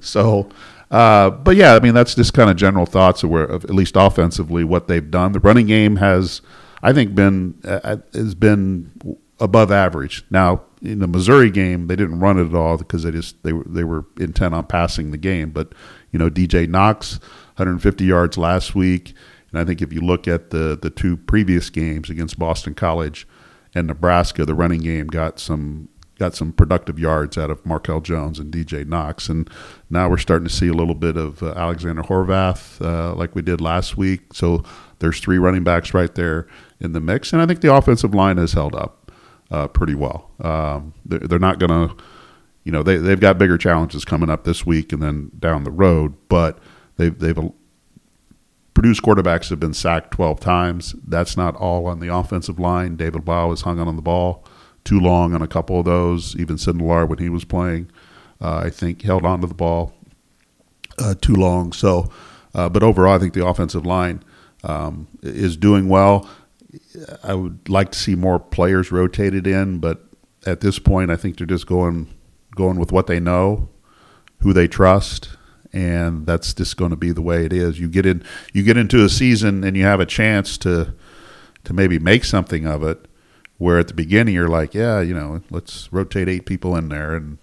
so, 0.00 0.48
uh, 0.90 1.30
but 1.30 1.56
yeah, 1.56 1.74
I 1.74 1.80
mean, 1.80 1.94
that's 1.94 2.14
just 2.14 2.34
kind 2.34 2.50
of 2.50 2.56
general 2.56 2.86
thoughts 2.86 3.22
of 3.22 3.30
where, 3.30 3.44
of 3.44 3.64
at 3.64 3.70
least 3.70 3.96
offensively, 3.96 4.64
what 4.64 4.88
they've 4.88 5.10
done. 5.10 5.32
The 5.32 5.40
running 5.40 5.66
game 5.66 5.96
has, 5.96 6.40
I 6.82 6.92
think, 6.92 7.14
been 7.14 7.60
uh, 7.64 7.80
uh 7.82 7.96
has 8.14 8.34
been 8.34 9.18
above 9.38 9.72
average. 9.72 10.24
Now, 10.30 10.62
in 10.80 11.00
the 11.00 11.06
Missouri 11.06 11.50
game, 11.50 11.86
they 11.86 11.96
didn't 11.96 12.20
run 12.20 12.38
it 12.38 12.46
at 12.48 12.54
all 12.54 12.76
because 12.76 13.02
they 13.02 13.10
just 13.10 13.42
they 13.42 13.52
were 13.52 13.64
they 13.66 13.84
were 13.84 14.04
intent 14.18 14.54
on 14.54 14.66
passing 14.66 15.10
the 15.10 15.18
game. 15.18 15.50
But 15.50 15.72
you 16.10 16.18
know, 16.18 16.30
DJ 16.30 16.68
Knox, 16.68 17.18
150 17.56 18.04
yards 18.04 18.36
last 18.36 18.74
week, 18.74 19.14
and 19.50 19.60
I 19.60 19.64
think 19.64 19.82
if 19.82 19.92
you 19.92 20.00
look 20.00 20.26
at 20.26 20.50
the 20.50 20.78
the 20.80 20.90
two 20.90 21.16
previous 21.16 21.70
games 21.70 22.10
against 22.10 22.38
Boston 22.38 22.74
College 22.74 23.26
and 23.74 23.86
Nebraska, 23.86 24.44
the 24.44 24.54
running 24.54 24.80
game 24.80 25.06
got 25.06 25.38
some 25.38 25.88
got 26.18 26.34
some 26.36 26.52
productive 26.52 26.98
yards 26.98 27.36
out 27.36 27.50
of 27.50 27.62
Markell 27.64 28.02
Jones 28.02 28.38
and 28.38 28.52
DJ 28.52 28.86
Knox, 28.86 29.28
and 29.28 29.50
now 29.90 30.08
we're 30.08 30.18
starting 30.18 30.46
to 30.46 30.54
see 30.54 30.68
a 30.68 30.74
little 30.74 30.94
bit 30.94 31.16
of 31.16 31.42
uh, 31.42 31.52
Alexander 31.56 32.02
Horvath 32.02 32.80
uh, 32.80 33.14
like 33.14 33.34
we 33.34 33.42
did 33.42 33.60
last 33.60 33.96
week. 33.96 34.34
So 34.34 34.62
there's 35.00 35.20
three 35.20 35.38
running 35.38 35.64
backs 35.64 35.94
right 35.94 36.14
there 36.14 36.46
in 36.82 36.92
the 36.92 37.00
mix, 37.00 37.32
and 37.32 37.40
I 37.40 37.46
think 37.46 37.60
the 37.60 37.72
offensive 37.72 38.14
line 38.14 38.36
has 38.36 38.52
held 38.52 38.74
up 38.74 39.12
uh, 39.50 39.68
pretty 39.68 39.94
well. 39.94 40.30
Um, 40.40 40.92
they're, 41.04 41.20
they're, 41.20 41.38
not 41.38 41.58
going 41.58 41.88
to, 41.88 41.96
you 42.64 42.72
know, 42.72 42.82
they 42.82 42.96
they've 42.96 43.20
got 43.20 43.38
bigger 43.38 43.56
challenges 43.56 44.04
coming 44.04 44.28
up 44.28 44.44
this 44.44 44.66
week 44.66 44.92
and 44.92 45.00
then 45.02 45.30
down 45.38 45.64
the 45.64 45.70
road, 45.70 46.14
but 46.28 46.58
they've 46.96 47.16
they've 47.16 47.38
produced 48.74 49.02
quarterbacks 49.02 49.48
have 49.50 49.60
been 49.60 49.74
sacked 49.74 50.12
12 50.12 50.40
times. 50.40 50.94
That's 51.06 51.36
not 51.36 51.54
all 51.56 51.86
on 51.86 52.00
the 52.00 52.12
offensive 52.12 52.58
line. 52.58 52.96
David 52.96 53.24
Blough 53.24 53.50
has 53.50 53.62
hung 53.62 53.78
on 53.78 53.94
the 53.96 54.02
ball 54.02 54.44
too 54.84 54.98
long 54.98 55.34
on 55.34 55.42
a 55.42 55.46
couple 55.46 55.78
of 55.78 55.84
those. 55.84 56.34
Even 56.36 56.56
Sindelar, 56.56 57.08
when 57.08 57.18
he 57.18 57.28
was 57.28 57.44
playing, 57.44 57.90
uh, 58.40 58.62
I 58.64 58.70
think 58.70 59.02
held 59.02 59.24
on 59.24 59.40
to 59.42 59.46
the 59.46 59.54
ball 59.54 59.92
uh, 60.98 61.14
too 61.20 61.34
long. 61.34 61.72
So, 61.72 62.10
uh, 62.54 62.68
but 62.68 62.82
overall, 62.82 63.14
I 63.14 63.18
think 63.18 63.34
the 63.34 63.46
offensive 63.46 63.86
line 63.86 64.22
um, 64.64 65.06
is 65.22 65.56
doing 65.56 65.88
well. 65.88 66.28
I 67.24 67.34
would 67.34 67.68
like 67.68 67.92
to 67.92 67.98
see 67.98 68.14
more 68.14 68.38
players 68.38 68.92
rotated 68.92 69.46
in, 69.46 69.78
but 69.80 70.04
at 70.46 70.60
this 70.60 70.78
point, 70.78 71.10
I 71.10 71.16
think 71.16 71.38
they're 71.38 71.46
just 71.46 71.66
going 71.66 72.08
going 72.56 72.78
with 72.78 72.92
what 72.92 73.06
they 73.06 73.20
know, 73.20 73.68
who 74.40 74.52
they 74.52 74.68
trust, 74.68 75.30
and 75.72 76.26
that's 76.26 76.54
just 76.54 76.76
going 76.76 76.90
to 76.90 76.96
be 76.96 77.12
the 77.12 77.22
way 77.22 77.46
it 77.46 77.52
is. 77.52 77.80
You 77.80 77.88
get 77.88 78.06
in, 78.06 78.24
you 78.52 78.62
get 78.62 78.76
into 78.76 79.04
a 79.04 79.08
season, 79.08 79.64
and 79.64 79.76
you 79.76 79.84
have 79.84 80.00
a 80.00 80.06
chance 80.06 80.58
to 80.58 80.94
to 81.64 81.72
maybe 81.74 81.98
make 81.98 82.24
something 82.24 82.66
of 82.66 82.82
it 82.82 83.06
Where 83.58 83.78
at 83.78 83.88
the 83.88 83.94
beginning 83.94 84.34
you're 84.34 84.48
like, 84.48 84.74
yeah, 84.74 85.00
you 85.00 85.14
know, 85.14 85.42
let's 85.50 85.92
rotate 85.92 86.28
eight 86.28 86.46
people 86.46 86.76
in 86.76 86.88
there 86.90 87.14
and 87.16 87.38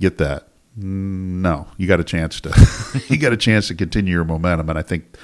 get 0.00 0.18
that. 0.18 0.48
No, 0.76 1.68
you 1.78 1.86
got 1.88 2.00
a 2.00 2.04
chance 2.04 2.40
to 2.42 3.02
you 3.08 3.18
got 3.18 3.32
a 3.32 3.36
chance 3.38 3.68
to 3.68 3.74
continue 3.74 4.14
your 4.14 4.24
momentum, 4.24 4.70
and 4.70 4.78
I 4.78 4.82
think 4.82 5.16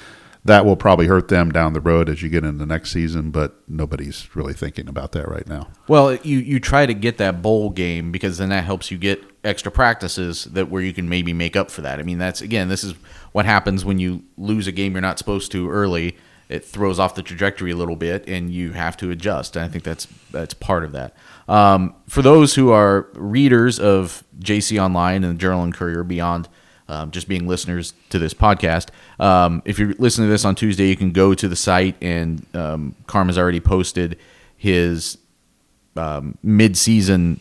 that 0.47 0.65
will 0.65 0.77
probably 0.77 1.07
hurt 1.07 1.27
them 1.27 1.51
down 1.51 1.73
the 1.73 1.81
road 1.81 2.07
as 2.09 2.21
you 2.23 2.29
get 2.29 2.45
into 2.45 2.65
next 2.65 2.91
season. 2.91 3.31
But 3.31 3.55
nobody's 3.67 4.33
really 4.35 4.53
thinking 4.53 4.87
about 4.87 5.11
that 5.11 5.27
right 5.27 5.47
now. 5.47 5.67
Well, 5.87 6.15
you 6.15 6.39
you 6.39 6.59
try 6.59 6.85
to 6.85 6.93
get 6.93 7.17
that 7.17 7.41
bowl 7.41 7.69
game 7.69 8.11
because 8.11 8.37
then 8.37 8.49
that 8.49 8.63
helps 8.63 8.89
you 8.89 8.97
get 8.97 9.21
extra 9.43 9.71
practices 9.71 10.45
that 10.45 10.69
where 10.69 10.81
you 10.81 10.93
can 10.93 11.07
maybe 11.07 11.33
make 11.33 11.55
up 11.55 11.69
for 11.69 11.81
that. 11.81 11.99
I 11.99 12.03
mean, 12.03 12.17
that's 12.17 12.41
again, 12.41 12.69
this 12.69 12.83
is 12.83 12.93
what 13.33 13.45
happens 13.45 13.83
when 13.85 13.99
you 13.99 14.23
lose 14.37 14.67
a 14.67 14.71
game 14.71 14.93
you're 14.93 15.01
not 15.01 15.17
supposed 15.17 15.51
to 15.51 15.69
early. 15.69 16.17
It 16.49 16.63
throws 16.63 16.97
off 16.97 17.13
the 17.13 17.23
trajectory 17.23 17.71
a 17.71 17.75
little 17.75 17.97
bit, 17.97 18.25
and 18.25 18.49
you 18.49 18.71
have 18.71 18.95
to 18.97 19.11
adjust. 19.11 19.57
And 19.57 19.65
I 19.65 19.67
think 19.67 19.83
that's 19.83 20.07
that's 20.31 20.53
part 20.53 20.85
of 20.85 20.93
that. 20.93 21.13
Um, 21.49 21.93
for 22.07 22.21
those 22.21 22.55
who 22.55 22.71
are 22.71 23.09
readers 23.15 23.81
of 23.81 24.23
JC 24.39 24.81
Online 24.81 25.25
and 25.25 25.35
the 25.35 25.37
Journal 25.37 25.63
and 25.63 25.73
Courier 25.73 26.05
beyond 26.05 26.47
um, 26.89 27.11
just 27.11 27.27
being 27.27 27.47
listeners 27.47 27.93
to 28.09 28.19
this 28.19 28.33
podcast. 28.33 28.89
Um, 29.19 29.61
if 29.65 29.79
you're 29.79 29.93
listening 29.97 30.27
to 30.27 30.31
this 30.31 30.45
on 30.45 30.55
Tuesday, 30.55 30.87
you 30.87 30.95
can 30.95 31.11
go 31.11 31.33
to 31.33 31.47
the 31.47 31.55
site, 31.55 31.95
and 32.01 32.45
um, 32.53 32.95
Carm 33.07 33.27
has 33.27 33.37
already 33.37 33.59
posted 33.59 34.17
his 34.55 35.17
um, 35.95 36.37
mid-season 36.43 37.39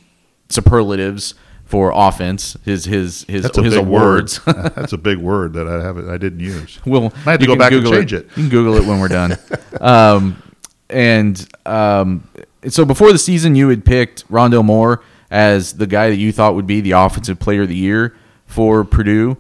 superlatives 0.49 1.35
for 1.65 1.93
offense. 1.95 2.57
His 2.65 2.85
his 2.85 3.25
his 3.29 3.43
That's 3.43 3.59
a 3.59 3.63
his 3.63 3.75
big 3.75 3.85
awards. 3.85 4.45
word. 4.47 4.57
That's 4.77 4.93
a 4.93 4.99
big 4.99 5.19
word 5.19 5.53
that 5.55 5.69
I 5.69 5.83
haven't 5.83 6.09
I 6.09 6.17
didn't 6.17 6.41
use. 6.41 6.81
Well, 6.87 7.13
I 7.27 7.33
had 7.33 7.41
to 7.41 7.47
go 7.47 7.57
back 7.57 7.73
and 7.73 7.83
Google 7.83 7.99
change 7.99 8.13
it. 8.13 8.27
You 8.29 8.45
can 8.45 8.49
Google 8.49 8.77
it 8.77 8.85
when 8.85 9.01
we're 9.01 9.09
done. 9.09 9.37
um, 9.81 10.43
and 10.89 11.47
um, 11.67 12.29
so 12.69 12.85
before 12.85 13.13
the 13.13 13.19
season, 13.19 13.55
you 13.55 13.69
had 13.69 13.85
picked 13.85 14.27
Rondale 14.31 14.65
Moore 14.65 15.03
as 15.31 15.73
the 15.75 15.87
guy 15.87 16.09
that 16.11 16.17
you 16.17 16.33
thought 16.33 16.55
would 16.55 16.69
be 16.69 16.81
the 16.81 16.93
offensive 16.93 17.41
player 17.41 17.63
of 17.63 17.69
the 17.69 17.77
year 17.77 18.17
for 18.47 18.85
Purdue. 18.85 19.37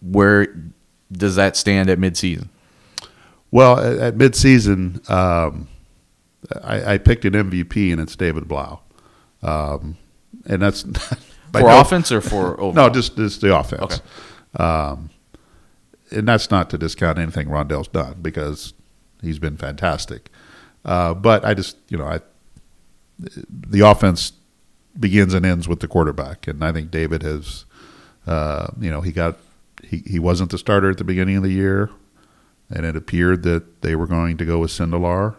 Where 0.00 0.54
does 1.10 1.36
that 1.36 1.56
stand 1.56 1.90
at 1.90 1.98
midseason? 1.98 2.48
Well, 3.50 3.78
at, 3.78 3.98
at 3.98 4.14
midseason, 4.16 5.08
um, 5.10 5.68
I, 6.62 6.94
I 6.94 6.98
picked 6.98 7.24
an 7.24 7.32
MVP, 7.32 7.90
and 7.92 8.00
it's 8.00 8.14
David 8.16 8.46
Blough, 8.46 8.80
um, 9.42 9.96
and 10.46 10.60
that's 10.62 10.84
For 11.52 11.60
no- 11.62 11.80
offense 11.80 12.12
or 12.12 12.20
for 12.20 12.52
overall? 12.60 12.72
No, 12.72 12.90
just 12.90 13.16
just 13.16 13.40
the 13.40 13.56
offense. 13.56 14.02
Um, 14.56 15.10
and 16.10 16.26
that's 16.26 16.50
not 16.50 16.70
to 16.70 16.78
discount 16.78 17.18
anything 17.18 17.48
Rondale's 17.48 17.88
done 17.88 18.16
because 18.22 18.72
he's 19.22 19.38
been 19.38 19.56
fantastic. 19.56 20.30
Uh, 20.84 21.14
but 21.14 21.44
I 21.44 21.54
just, 21.54 21.76
you 21.88 21.98
know, 21.98 22.06
I 22.06 22.20
the 23.18 23.80
offense 23.80 24.32
begins 24.98 25.34
and 25.34 25.44
ends 25.44 25.68
with 25.68 25.80
the 25.80 25.88
quarterback, 25.88 26.46
and 26.46 26.64
I 26.64 26.72
think 26.72 26.90
David 26.90 27.22
has, 27.22 27.64
uh, 28.28 28.66
you 28.78 28.90
know, 28.90 29.00
he 29.00 29.10
got 29.10 29.38
he 29.82 30.02
he 30.06 30.18
wasn't 30.18 30.50
the 30.50 30.58
starter 30.58 30.90
at 30.90 30.98
the 30.98 31.04
beginning 31.04 31.36
of 31.36 31.42
the 31.42 31.52
year, 31.52 31.90
and 32.68 32.84
it 32.84 32.94
appeared 32.94 33.42
that 33.44 33.80
they 33.80 33.96
were 33.96 34.06
going 34.06 34.36
to 34.36 34.44
go 34.44 34.58
with 34.58 34.70
Sindelar 34.70 35.36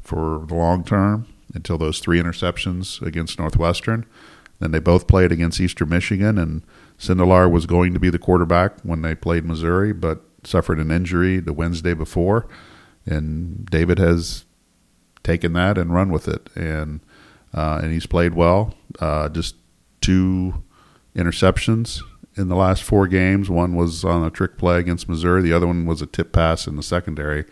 for 0.00 0.44
the 0.46 0.54
long 0.54 0.84
term 0.84 1.26
until 1.52 1.76
those 1.76 1.98
three 1.98 2.22
interceptions 2.22 3.02
against 3.02 3.40
Northwestern. 3.40 4.06
Then 4.60 4.70
they 4.70 4.78
both 4.78 5.08
played 5.08 5.32
against 5.32 5.60
Eastern 5.60 5.88
Michigan, 5.88 6.38
and 6.38 6.62
Sindelar 6.96 7.50
was 7.50 7.66
going 7.66 7.92
to 7.92 8.00
be 8.00 8.08
the 8.08 8.20
quarterback 8.20 8.80
when 8.82 9.02
they 9.02 9.16
played 9.16 9.44
Missouri, 9.44 9.92
but 9.92 10.22
suffered 10.44 10.78
an 10.78 10.92
injury 10.92 11.40
the 11.40 11.52
Wednesday 11.52 11.94
before. 11.94 12.46
And 13.04 13.66
David 13.66 13.98
has 13.98 14.44
taken 15.24 15.54
that 15.54 15.76
and 15.76 15.92
run 15.92 16.12
with 16.12 16.28
it, 16.28 16.48
and 16.54 17.00
uh, 17.52 17.80
and 17.82 17.92
he's 17.92 18.06
played 18.06 18.34
well. 18.34 18.74
Uh, 19.00 19.28
just 19.28 19.56
two 20.00 20.62
interceptions 21.16 22.00
in 22.36 22.48
the 22.48 22.56
last 22.56 22.82
four 22.82 23.06
games. 23.06 23.50
One 23.50 23.74
was 23.74 24.04
on 24.04 24.24
a 24.24 24.30
trick 24.30 24.56
play 24.56 24.78
against 24.78 25.08
Missouri. 25.08 25.42
The 25.42 25.52
other 25.52 25.66
one 25.66 25.86
was 25.86 26.02
a 26.02 26.06
tip 26.06 26.32
pass 26.32 26.66
in 26.66 26.76
the 26.76 26.82
secondary 26.82 27.44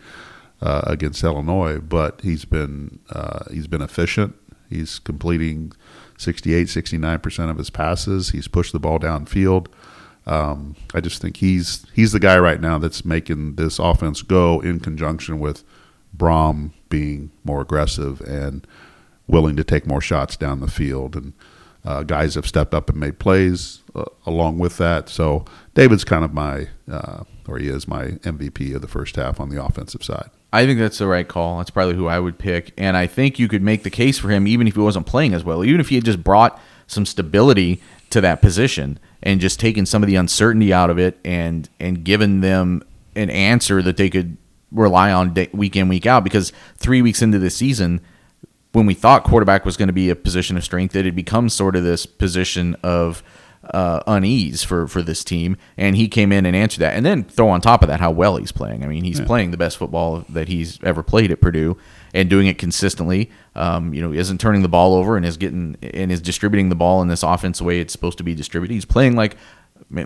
uh, 0.61 0.81
against 0.85 1.23
Illinois. 1.23 1.79
But 1.79 2.21
he's 2.21 2.45
been 2.45 2.99
uh, 3.09 3.45
he's 3.51 3.67
been 3.67 3.81
efficient. 3.81 4.35
He's 4.69 4.99
completing 4.99 5.73
68, 6.17 6.69
69 6.69 7.19
percent 7.19 7.51
of 7.51 7.57
his 7.57 7.69
passes. 7.69 8.29
He's 8.29 8.47
pushed 8.47 8.73
the 8.73 8.79
ball 8.79 8.99
downfield. 8.99 9.67
Um, 10.25 10.75
I 10.93 11.01
just 11.01 11.21
think 11.21 11.37
he's 11.37 11.85
he's 11.93 12.11
the 12.11 12.19
guy 12.19 12.37
right 12.37 12.61
now 12.61 12.77
that's 12.77 13.03
making 13.03 13.55
this 13.55 13.79
offense 13.79 14.21
go 14.21 14.59
in 14.59 14.79
conjunction 14.79 15.39
with 15.39 15.63
Brohm 16.15 16.71
being 16.89 17.31
more 17.43 17.61
aggressive 17.61 18.21
and 18.21 18.67
willing 19.27 19.55
to 19.55 19.63
take 19.63 19.87
more 19.87 20.01
shots 20.01 20.35
down 20.35 20.59
the 20.59 20.69
field. 20.69 21.15
And 21.15 21.33
uh, 21.83 22.03
guys 22.03 22.35
have 22.35 22.47
stepped 22.47 22.73
up 22.73 22.89
and 22.89 22.99
made 22.99 23.19
plays 23.19 23.81
uh, 23.95 24.05
along 24.25 24.59
with 24.59 24.77
that. 24.77 25.09
So 25.09 25.45
David's 25.73 26.03
kind 26.03 26.23
of 26.23 26.33
my, 26.33 26.67
uh, 26.89 27.23
or 27.47 27.57
he 27.57 27.67
is 27.67 27.87
my 27.87 28.05
MVP 28.23 28.75
of 28.75 28.81
the 28.81 28.87
first 28.87 29.15
half 29.15 29.39
on 29.39 29.49
the 29.49 29.63
offensive 29.63 30.03
side. 30.03 30.29
I 30.53 30.65
think 30.65 30.79
that's 30.79 30.97
the 30.97 31.07
right 31.07 31.27
call. 31.27 31.57
That's 31.57 31.69
probably 31.69 31.95
who 31.95 32.07
I 32.07 32.19
would 32.19 32.37
pick. 32.37 32.73
And 32.77 32.97
I 32.97 33.07
think 33.07 33.39
you 33.39 33.47
could 33.47 33.61
make 33.61 33.83
the 33.83 33.89
case 33.89 34.19
for 34.19 34.29
him 34.29 34.47
even 34.47 34.67
if 34.67 34.75
he 34.75 34.81
wasn't 34.81 35.07
playing 35.07 35.33
as 35.33 35.43
well, 35.43 35.63
even 35.63 35.79
if 35.79 35.89
he 35.89 35.95
had 35.95 36.05
just 36.05 36.23
brought 36.23 36.59
some 36.87 37.05
stability 37.05 37.81
to 38.09 38.21
that 38.21 38.41
position 38.41 38.99
and 39.23 39.39
just 39.39 39.59
taken 39.59 39.85
some 39.85 40.03
of 40.03 40.07
the 40.07 40.15
uncertainty 40.15 40.73
out 40.73 40.89
of 40.89 40.99
it 40.99 41.17
and 41.23 41.69
and 41.79 42.03
given 42.03 42.41
them 42.41 42.83
an 43.15 43.29
answer 43.29 43.81
that 43.81 43.95
they 43.95 44.09
could 44.09 44.35
rely 44.71 45.11
on 45.11 45.33
day, 45.33 45.49
week 45.53 45.75
in 45.75 45.87
week 45.87 46.05
out 46.05 46.23
because 46.23 46.51
3 46.77 47.01
weeks 47.01 47.21
into 47.21 47.39
the 47.39 47.49
season 47.49 48.01
when 48.71 48.85
we 48.85 48.93
thought 48.93 49.23
quarterback 49.23 49.65
was 49.65 49.77
going 49.77 49.87
to 49.87 49.93
be 49.93 50.09
a 50.09 50.15
position 50.15 50.57
of 50.57 50.63
strength 50.63 50.95
it 50.95 51.05
had 51.05 51.15
become 51.15 51.49
sort 51.49 51.75
of 51.75 51.83
this 51.83 52.05
position 52.05 52.75
of 52.83 53.21
uh, 53.63 54.01
unease 54.07 54.63
for, 54.63 54.87
for 54.87 55.01
this 55.01 55.23
team, 55.23 55.55
and 55.77 55.95
he 55.95 56.07
came 56.07 56.31
in 56.31 56.45
and 56.45 56.55
answered 56.55 56.79
that. 56.79 56.95
And 56.95 57.05
then 57.05 57.23
throw 57.23 57.49
on 57.49 57.61
top 57.61 57.83
of 57.83 57.89
that 57.89 57.99
how 57.99 58.11
well 58.11 58.37
he's 58.37 58.51
playing. 58.51 58.83
I 58.83 58.87
mean, 58.87 59.03
he's 59.03 59.21
playing 59.21 59.51
the 59.51 59.57
best 59.57 59.77
football 59.77 60.25
that 60.29 60.47
he's 60.47 60.81
ever 60.83 61.03
played 61.03 61.31
at 61.31 61.41
Purdue, 61.41 61.77
and 62.13 62.29
doing 62.29 62.47
it 62.47 62.57
consistently. 62.57 63.29
Um, 63.55 63.93
you 63.93 64.01
know, 64.01 64.11
he 64.11 64.19
isn't 64.19 64.39
turning 64.39 64.63
the 64.63 64.69
ball 64.69 64.95
over 64.95 65.15
and 65.15 65.25
is 65.25 65.37
getting 65.37 65.77
and 65.81 66.11
is 66.11 66.21
distributing 66.21 66.69
the 66.69 66.75
ball 66.75 67.01
in 67.01 67.07
this 67.07 67.23
offense 67.23 67.59
the 67.59 67.63
way 67.63 67.79
it's 67.79 67.93
supposed 67.93 68.17
to 68.17 68.23
be 68.23 68.33
distributed. 68.33 68.73
He's 68.73 68.85
playing 68.85 69.15
like, 69.15 69.37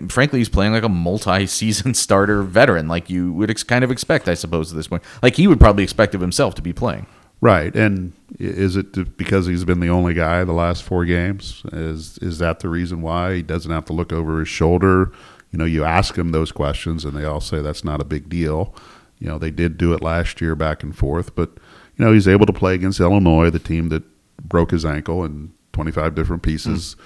frankly, 0.08 0.40
he's 0.40 0.48
playing 0.48 0.72
like 0.72 0.82
a 0.82 0.88
multi-season 0.88 1.94
starter 1.94 2.42
veteran, 2.42 2.88
like 2.88 3.08
you 3.10 3.32
would 3.32 3.50
ex- 3.50 3.62
kind 3.62 3.82
of 3.84 3.90
expect, 3.90 4.28
I 4.28 4.34
suppose, 4.34 4.70
at 4.70 4.76
this 4.76 4.88
point. 4.88 5.02
Like 5.22 5.36
he 5.36 5.46
would 5.46 5.58
probably 5.58 5.84
expect 5.84 6.14
of 6.14 6.20
himself 6.20 6.54
to 6.56 6.62
be 6.62 6.72
playing. 6.72 7.06
Right, 7.42 7.74
and 7.76 8.14
is 8.38 8.76
it 8.76 9.16
because 9.18 9.46
he's 9.46 9.64
been 9.64 9.80
the 9.80 9.90
only 9.90 10.14
guy 10.14 10.42
the 10.44 10.52
last 10.52 10.82
four 10.82 11.04
games? 11.04 11.62
Is 11.72 12.16
is 12.18 12.38
that 12.38 12.60
the 12.60 12.68
reason 12.68 13.02
why 13.02 13.36
he 13.36 13.42
doesn't 13.42 13.70
have 13.70 13.84
to 13.86 13.92
look 13.92 14.12
over 14.12 14.38
his 14.38 14.48
shoulder? 14.48 15.12
You 15.50 15.58
know, 15.58 15.66
you 15.66 15.84
ask 15.84 16.16
him 16.16 16.30
those 16.30 16.50
questions, 16.50 17.04
and 17.04 17.14
they 17.14 17.24
all 17.24 17.42
say 17.42 17.60
that's 17.60 17.84
not 17.84 18.00
a 18.00 18.06
big 18.06 18.30
deal. 18.30 18.74
You 19.18 19.28
know, 19.28 19.38
they 19.38 19.50
did 19.50 19.76
do 19.76 19.92
it 19.92 20.02
last 20.02 20.40
year, 20.40 20.54
back 20.54 20.82
and 20.82 20.96
forth, 20.96 21.34
but 21.34 21.50
you 21.96 22.04
know 22.04 22.12
he's 22.12 22.26
able 22.26 22.46
to 22.46 22.52
play 22.54 22.74
against 22.74 23.00
Illinois, 23.00 23.50
the 23.50 23.58
team 23.58 23.90
that 23.90 24.02
broke 24.42 24.70
his 24.70 24.84
ankle 24.84 25.24
in 25.24 25.52
25 25.72 26.14
different 26.14 26.42
pieces 26.42 26.96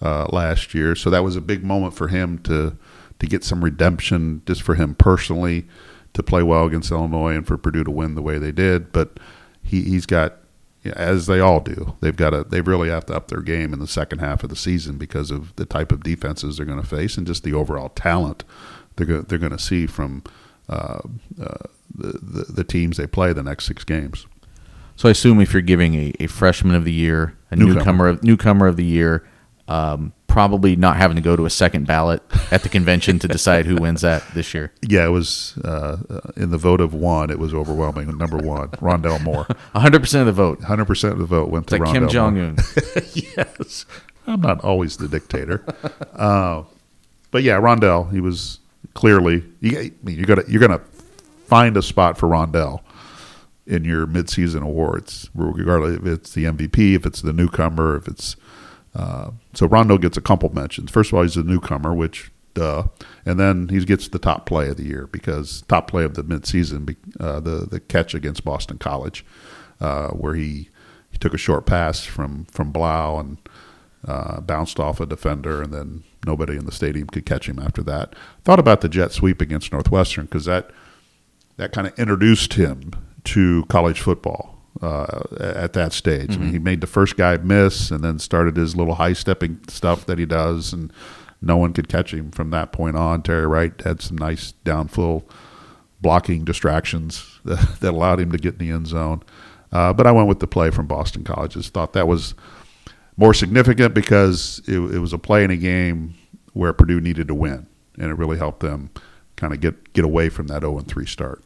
uh, 0.00 0.26
last 0.32 0.74
year. 0.74 0.94
So 0.94 1.10
that 1.10 1.24
was 1.24 1.36
a 1.36 1.40
big 1.42 1.62
moment 1.62 1.94
for 1.94 2.08
him 2.08 2.38
to 2.40 2.76
to 3.18 3.26
get 3.26 3.44
some 3.44 3.62
redemption, 3.62 4.42
just 4.46 4.62
for 4.62 4.74
him 4.74 4.94
personally, 4.94 5.66
to 6.14 6.22
play 6.22 6.42
well 6.42 6.64
against 6.64 6.90
Illinois 6.90 7.34
and 7.34 7.46
for 7.46 7.56
Purdue 7.56 7.84
to 7.84 7.90
win 7.90 8.14
the 8.14 8.22
way 8.22 8.38
they 8.38 8.50
did. 8.50 8.90
But 8.92 9.18
he 9.64 9.82
he's 9.82 10.06
got 10.06 10.36
as 10.84 11.26
they 11.26 11.40
all 11.40 11.60
do. 11.60 11.96
They've 12.00 12.14
got 12.14 12.30
to 12.30 12.44
they 12.44 12.60
really 12.60 12.90
have 12.90 13.06
to 13.06 13.14
up 13.14 13.28
their 13.28 13.40
game 13.40 13.72
in 13.72 13.80
the 13.80 13.86
second 13.88 14.20
half 14.20 14.44
of 14.44 14.50
the 14.50 14.56
season 14.56 14.98
because 14.98 15.30
of 15.30 15.56
the 15.56 15.64
type 15.64 15.90
of 15.90 16.02
defenses 16.02 16.56
they're 16.56 16.66
going 16.66 16.80
to 16.80 16.86
face 16.86 17.16
and 17.16 17.26
just 17.26 17.42
the 17.42 17.54
overall 17.54 17.88
talent 17.88 18.44
they're 18.96 19.06
go, 19.06 19.20
they're 19.22 19.38
going 19.38 19.52
to 19.52 19.58
see 19.58 19.86
from 19.86 20.22
uh, 20.68 21.00
uh, 21.40 21.56
the, 21.94 22.18
the 22.22 22.44
the 22.52 22.64
teams 22.64 22.96
they 22.96 23.06
play 23.06 23.32
the 23.32 23.42
next 23.42 23.66
six 23.66 23.84
games. 23.84 24.26
So 24.96 25.08
I 25.08 25.12
assume 25.12 25.40
if 25.40 25.52
you're 25.52 25.62
giving 25.62 25.94
a, 25.94 26.12
a 26.20 26.26
freshman 26.28 26.76
of 26.76 26.84
the 26.84 26.92
year, 26.92 27.36
a 27.50 27.56
Newcomer. 27.56 27.74
newcomer 27.74 28.08
of, 28.08 28.22
newcomer 28.22 28.66
of 28.68 28.76
the 28.76 28.84
year, 28.84 29.26
um, 29.66 30.12
probably 30.34 30.74
not 30.74 30.96
having 30.96 31.14
to 31.14 31.22
go 31.22 31.36
to 31.36 31.46
a 31.46 31.50
second 31.50 31.86
ballot 31.86 32.20
at 32.50 32.64
the 32.64 32.68
convention 32.68 33.20
to 33.20 33.28
decide 33.28 33.66
who 33.66 33.76
wins 33.76 34.00
that 34.00 34.20
this 34.34 34.52
year. 34.52 34.72
Yeah, 34.86 35.06
it 35.06 35.10
was 35.10 35.56
uh, 35.58 35.96
in 36.36 36.50
the 36.50 36.58
vote 36.58 36.80
of 36.80 36.92
one. 36.92 37.30
It 37.30 37.38
was 37.38 37.54
overwhelming. 37.54 38.18
Number 38.18 38.36
one, 38.36 38.68
Rondale 38.70 39.22
Moore. 39.22 39.44
100% 39.74 40.20
of 40.20 40.26
the 40.26 40.32
vote. 40.32 40.62
Hundred 40.62 40.86
percent 40.86 41.14
of 41.14 41.20
the 41.20 41.26
vote 41.26 41.48
went 41.50 41.64
It's 41.64 41.72
to 41.72 41.78
like 41.78 41.88
Rondale 41.88 41.92
Kim 41.92 42.08
Jong 42.08 42.38
Un. 42.38 42.56
yes, 43.14 43.86
I'm 44.26 44.40
not 44.40 44.62
always 44.62 44.96
the 44.96 45.08
dictator, 45.08 45.64
uh, 46.14 46.64
but 47.30 47.44
yeah, 47.44 47.58
Rondale. 47.58 48.12
He 48.12 48.20
was 48.20 48.58
clearly. 48.94 49.44
You, 49.60 49.78
I 49.78 49.92
mean, 50.02 50.16
you're 50.16 50.26
gonna 50.26 50.44
you're 50.48 50.60
gonna 50.60 50.82
find 51.46 51.76
a 51.76 51.82
spot 51.82 52.18
for 52.18 52.28
Rondale 52.28 52.82
in 53.66 53.84
your 53.84 54.06
midseason 54.06 54.62
awards, 54.62 55.30
regardless 55.34 55.96
if 55.96 56.06
it's 56.06 56.34
the 56.34 56.44
MVP, 56.44 56.94
if 56.94 57.06
it's 57.06 57.22
the 57.22 57.32
newcomer, 57.32 57.96
if 57.96 58.08
it's. 58.08 58.36
Uh, 58.94 59.30
so 59.54 59.66
Rondo 59.66 59.98
gets 59.98 60.16
a 60.16 60.20
couple 60.20 60.52
mentions. 60.52 60.90
First 60.90 61.12
of 61.12 61.16
all, 61.16 61.22
he's 61.22 61.36
a 61.36 61.42
newcomer, 61.42 61.94
which 61.94 62.30
duh, 62.54 62.84
and 63.26 63.38
then 63.38 63.68
he 63.68 63.84
gets 63.84 64.08
the 64.08 64.18
top 64.18 64.46
play 64.46 64.68
of 64.68 64.76
the 64.76 64.84
year 64.84 65.08
because 65.10 65.62
top 65.62 65.88
play 65.88 66.04
of 66.04 66.14
the 66.14 66.24
midseason, 66.24 66.96
uh, 67.20 67.40
the 67.40 67.66
the 67.70 67.80
catch 67.80 68.14
against 68.14 68.44
Boston 68.44 68.78
College, 68.78 69.24
uh, 69.80 70.08
where 70.10 70.34
he 70.34 70.68
he 71.10 71.18
took 71.18 71.34
a 71.34 71.38
short 71.38 71.66
pass 71.66 72.04
from 72.04 72.44
from 72.46 72.72
Blough 72.72 73.18
and 73.18 73.38
uh, 74.06 74.40
bounced 74.40 74.78
off 74.78 75.00
a 75.00 75.06
defender, 75.06 75.62
and 75.62 75.72
then 75.72 76.04
nobody 76.26 76.56
in 76.56 76.66
the 76.66 76.72
stadium 76.72 77.06
could 77.06 77.26
catch 77.26 77.48
him 77.48 77.58
after 77.58 77.82
that. 77.82 78.14
Thought 78.44 78.60
about 78.60 78.80
the 78.80 78.88
jet 78.88 79.12
sweep 79.12 79.40
against 79.40 79.72
Northwestern 79.72 80.26
because 80.26 80.44
that 80.46 80.70
that 81.56 81.72
kind 81.72 81.86
of 81.86 81.98
introduced 81.98 82.54
him 82.54 82.92
to 83.24 83.64
college 83.68 84.00
football 84.00 84.53
uh, 84.82 85.22
at 85.38 85.72
that 85.74 85.92
stage. 85.92 86.30
Mm-hmm. 86.30 86.42
I 86.42 86.44
mean, 86.44 86.52
he 86.52 86.58
made 86.58 86.80
the 86.80 86.86
first 86.86 87.16
guy 87.16 87.36
miss, 87.36 87.90
and 87.90 88.02
then 88.02 88.18
started 88.18 88.56
his 88.56 88.76
little 88.76 88.94
high 88.94 89.12
stepping 89.12 89.60
stuff 89.68 90.06
that 90.06 90.18
he 90.18 90.26
does, 90.26 90.72
and 90.72 90.92
no 91.40 91.56
one 91.56 91.72
could 91.72 91.88
catch 91.88 92.12
him 92.12 92.30
from 92.30 92.50
that 92.50 92.72
point 92.72 92.96
on. 92.96 93.22
Terry 93.22 93.46
Wright 93.46 93.78
had 93.82 94.00
some 94.00 94.16
nice 94.16 94.54
downfield 94.64 95.24
blocking 96.00 96.44
distractions 96.44 97.40
that, 97.44 97.80
that 97.80 97.90
allowed 97.90 98.20
him 98.20 98.32
to 98.32 98.38
get 98.38 98.54
in 98.54 98.58
the 98.58 98.70
end 98.70 98.86
zone. 98.86 99.22
Uh, 99.72 99.92
but 99.92 100.06
I 100.06 100.12
went 100.12 100.28
with 100.28 100.38
the 100.38 100.46
play 100.46 100.70
from 100.70 100.86
Boston 100.86 101.24
College. 101.24 101.54
Just 101.54 101.72
thought 101.72 101.94
that 101.94 102.06
was 102.06 102.34
more 103.16 103.34
significant 103.34 103.94
because 103.94 104.62
it, 104.66 104.78
it, 104.78 104.98
was 104.98 105.12
a 105.12 105.18
play 105.18 105.42
in 105.42 105.50
a 105.50 105.56
game 105.56 106.14
where 106.52 106.72
Purdue 106.72 107.00
needed 107.00 107.26
to 107.28 107.34
win, 107.34 107.66
and 107.98 108.10
it 108.10 108.14
really 108.14 108.38
helped 108.38 108.60
them 108.60 108.90
kind 109.36 109.52
of 109.52 109.60
get 109.60 109.92
get 109.92 110.04
away 110.04 110.28
from 110.28 110.46
that 110.46 110.62
0 110.62 110.78
3 110.80 111.06
start. 111.06 111.42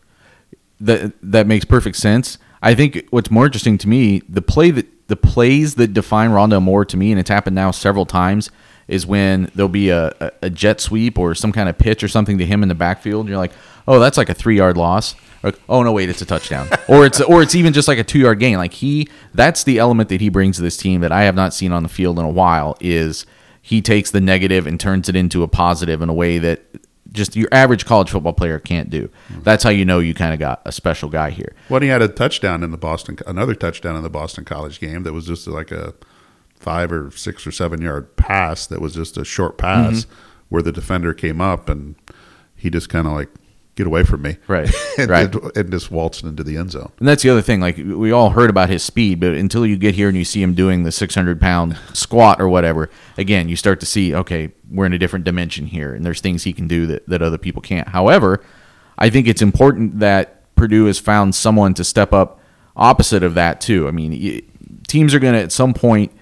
That 0.81 1.15
that 1.23 1.47
makes 1.47 1.65
perfect 1.65 1.97
sense. 1.97 2.37
I 2.63 2.75
think 2.75 3.07
what's 3.11 3.31
more 3.31 3.47
interesting 3.47 3.79
to 3.79 3.89
me, 3.89 4.23
the 4.29 4.43
play 4.43 4.71
that 4.71 4.87
the 5.09 5.17
plays 5.17 5.77
that 5.77 5.95
define 5.95 6.31
Rondale 6.31 6.63
Moore 6.63 6.85
to 6.85 6.97
me, 6.97 7.11
and 7.11 7.19
it's 7.19 7.31
happened 7.31 7.57
now 7.57 7.71
several 7.71 8.05
times, 8.05 8.51
is 8.89 9.07
when 9.07 9.51
there'll 9.55 9.69
be 9.69 9.89
a, 9.91 10.15
a, 10.21 10.33
a 10.43 10.51
jet 10.51 10.81
sweep 10.81 11.19
or 11.19 11.35
some 11.35 11.51
kind 11.51 11.69
of 11.69 11.79
pitch 11.79 12.03
or 12.03 12.09
something 12.09 12.39
to 12.39 12.47
him 12.47 12.63
in 12.63 12.69
the 12.69 12.75
backfield, 12.75 13.21
and 13.21 13.29
you're 13.29 13.39
like, 13.39 13.53
oh, 13.87 13.99
that's 13.99 14.19
like 14.19 14.29
a 14.29 14.35
three 14.35 14.57
yard 14.57 14.77
loss. 14.77 15.15
Or, 15.43 15.53
oh 15.69 15.83
no, 15.83 15.93
wait, 15.93 16.09
it's 16.09 16.21
a 16.21 16.27
touchdown, 16.27 16.69
or 16.89 17.07
it's 17.07 17.21
or 17.21 17.43
it's 17.43 17.55
even 17.55 17.73
just 17.73 17.89
like 17.89 17.99
a 17.99 18.05
two 18.05 18.19
yard 18.19 18.39
gain. 18.39 18.57
Like 18.57 18.75
he, 18.75 19.09
that's 19.35 19.65
the 19.65 19.79
element 19.79 20.09
that 20.09 20.21
he 20.21 20.29
brings 20.29 20.57
to 20.57 20.63
this 20.63 20.77
team 20.77 21.01
that 21.01 21.13
I 21.13 21.23
have 21.23 21.35
not 21.35 21.55
seen 21.55 21.73
on 21.73 21.83
the 21.83 21.89
field 21.89 22.19
in 22.19 22.25
a 22.25 22.31
while. 22.31 22.77
Is 22.81 23.25
he 23.63 23.81
takes 23.81 24.11
the 24.11 24.21
negative 24.21 24.67
and 24.67 24.81
turns 24.81 25.09
it 25.09 25.17
into 25.17 25.43
a 25.43 25.49
positive 25.49 26.03
in 26.03 26.09
a 26.09 26.15
way 26.15 26.39
that 26.39 26.63
just 27.13 27.37
your 27.37 27.49
average 27.53 27.87
college 27.87 28.11
football 28.11 28.33
player 28.33 28.59
can't 28.59 28.91
do. 28.91 29.11
That's 29.43 29.65
how 29.65 29.71
you 29.71 29.85
know 29.85 29.99
you 29.99 30.15
kind 30.15 30.35
of 30.35 30.41
got 30.41 30.63
a 30.65 30.73
special 30.73 31.09
guy 31.09 31.31
here. 31.31 31.55
Well, 31.69 31.81
he 31.81 31.89
had 31.89 32.03
a 32.03 32.09
touchdown 32.09 32.63
in 32.63 32.71
the 32.71 32.77
Boston, 32.77 33.19
another 33.27 33.55
touchdown 33.55 33.97
in 33.97 34.03
the 34.03 34.11
Boston 34.11 34.45
College 34.45 34.81
game 34.81 35.03
that 35.05 35.13
was 35.13 35.27
just 35.27 35.47
like 35.47 35.71
a 35.71 35.95
five 36.55 36.93
or 36.93 37.11
six 37.13 37.47
or 37.47 37.53
seven 37.53 37.81
yard 37.81 38.17
pass 38.17 38.67
that 38.67 38.81
was 38.81 38.95
just 38.95 39.17
a 39.17 39.25
short 39.25 39.59
pass 39.59 40.05
mm-hmm. 40.05 40.15
where 40.49 40.63
the 40.63 40.73
defender 40.73 41.15
came 41.15 41.41
up 41.41 41.69
and 41.69 41.95
he 42.57 42.69
just 42.69 42.89
kind 42.89 43.07
of 43.07 43.13
like 43.13 43.29
get 43.79 43.87
away 43.87 44.03
from 44.03 44.23
me. 44.23 44.37
Right. 44.49 44.71
and, 44.99 45.09
right. 45.09 45.35
and 45.57 45.71
just 45.71 45.91
waltzed 45.91 46.25
into 46.25 46.43
the 46.43 46.57
end 46.57 46.73
zone. 46.73 46.93
And 46.99 47.09
that's 47.09 47.23
the 47.23 47.31
other 47.31 47.41
thing. 47.41 47.61
Like 47.61 47.77
we 47.77 48.11
all 48.11 48.31
heard 48.31 48.51
about 48.51 48.69
his 48.69 48.83
speed, 48.83 49.21
but 49.21 49.35
until 49.35 49.65
you 49.65 49.79
get 49.79 49.95
here 49.95 50.09
and 50.09 50.19
you 50.19 50.25
see 50.25 50.43
him 50.43 50.53
doing 50.53 50.83
the 50.83 50.93
600 50.93 51.41
pound 51.41 51.79
squat 51.95 52.41
or 52.41 52.49
whatever, 52.49 52.91
again, 53.17 53.49
you 53.49 53.57
start 53.57 53.81
to 53.81 53.87
see, 53.87 54.15
okay, 54.15 54.53
we're 54.69 54.85
in 54.85 54.93
a 54.93 54.99
different 54.99 55.25
dimension 55.25 55.67
here, 55.67 55.95
and 55.95 56.05
there's 56.05 56.21
things 56.21 56.43
he 56.43 56.53
can 56.53 56.67
do 56.67 56.87
that, 56.87 57.09
that 57.09 57.23
other 57.23 57.39
people 57.39 57.63
can't. 57.63 57.89
However, 57.89 58.43
I 58.99 59.09
think 59.09 59.29
it's 59.29 59.41
important 59.41 60.01
that 60.01 60.55
Purdue 60.57 60.87
has 60.87 60.99
found 60.99 61.35
someone 61.37 61.73
to 61.75 61.85
step 61.85 62.13
up 62.13 62.41
opposite 62.77 63.23
of 63.23 63.35
that 63.35 63.61
too. 63.61 63.87
I 63.87 63.93
mean, 63.93 64.43
teams 64.89 65.15
are 65.15 65.21
going 65.21 65.35
to 65.35 65.41
at 65.41 65.53
some 65.53 65.73
point 65.73 66.13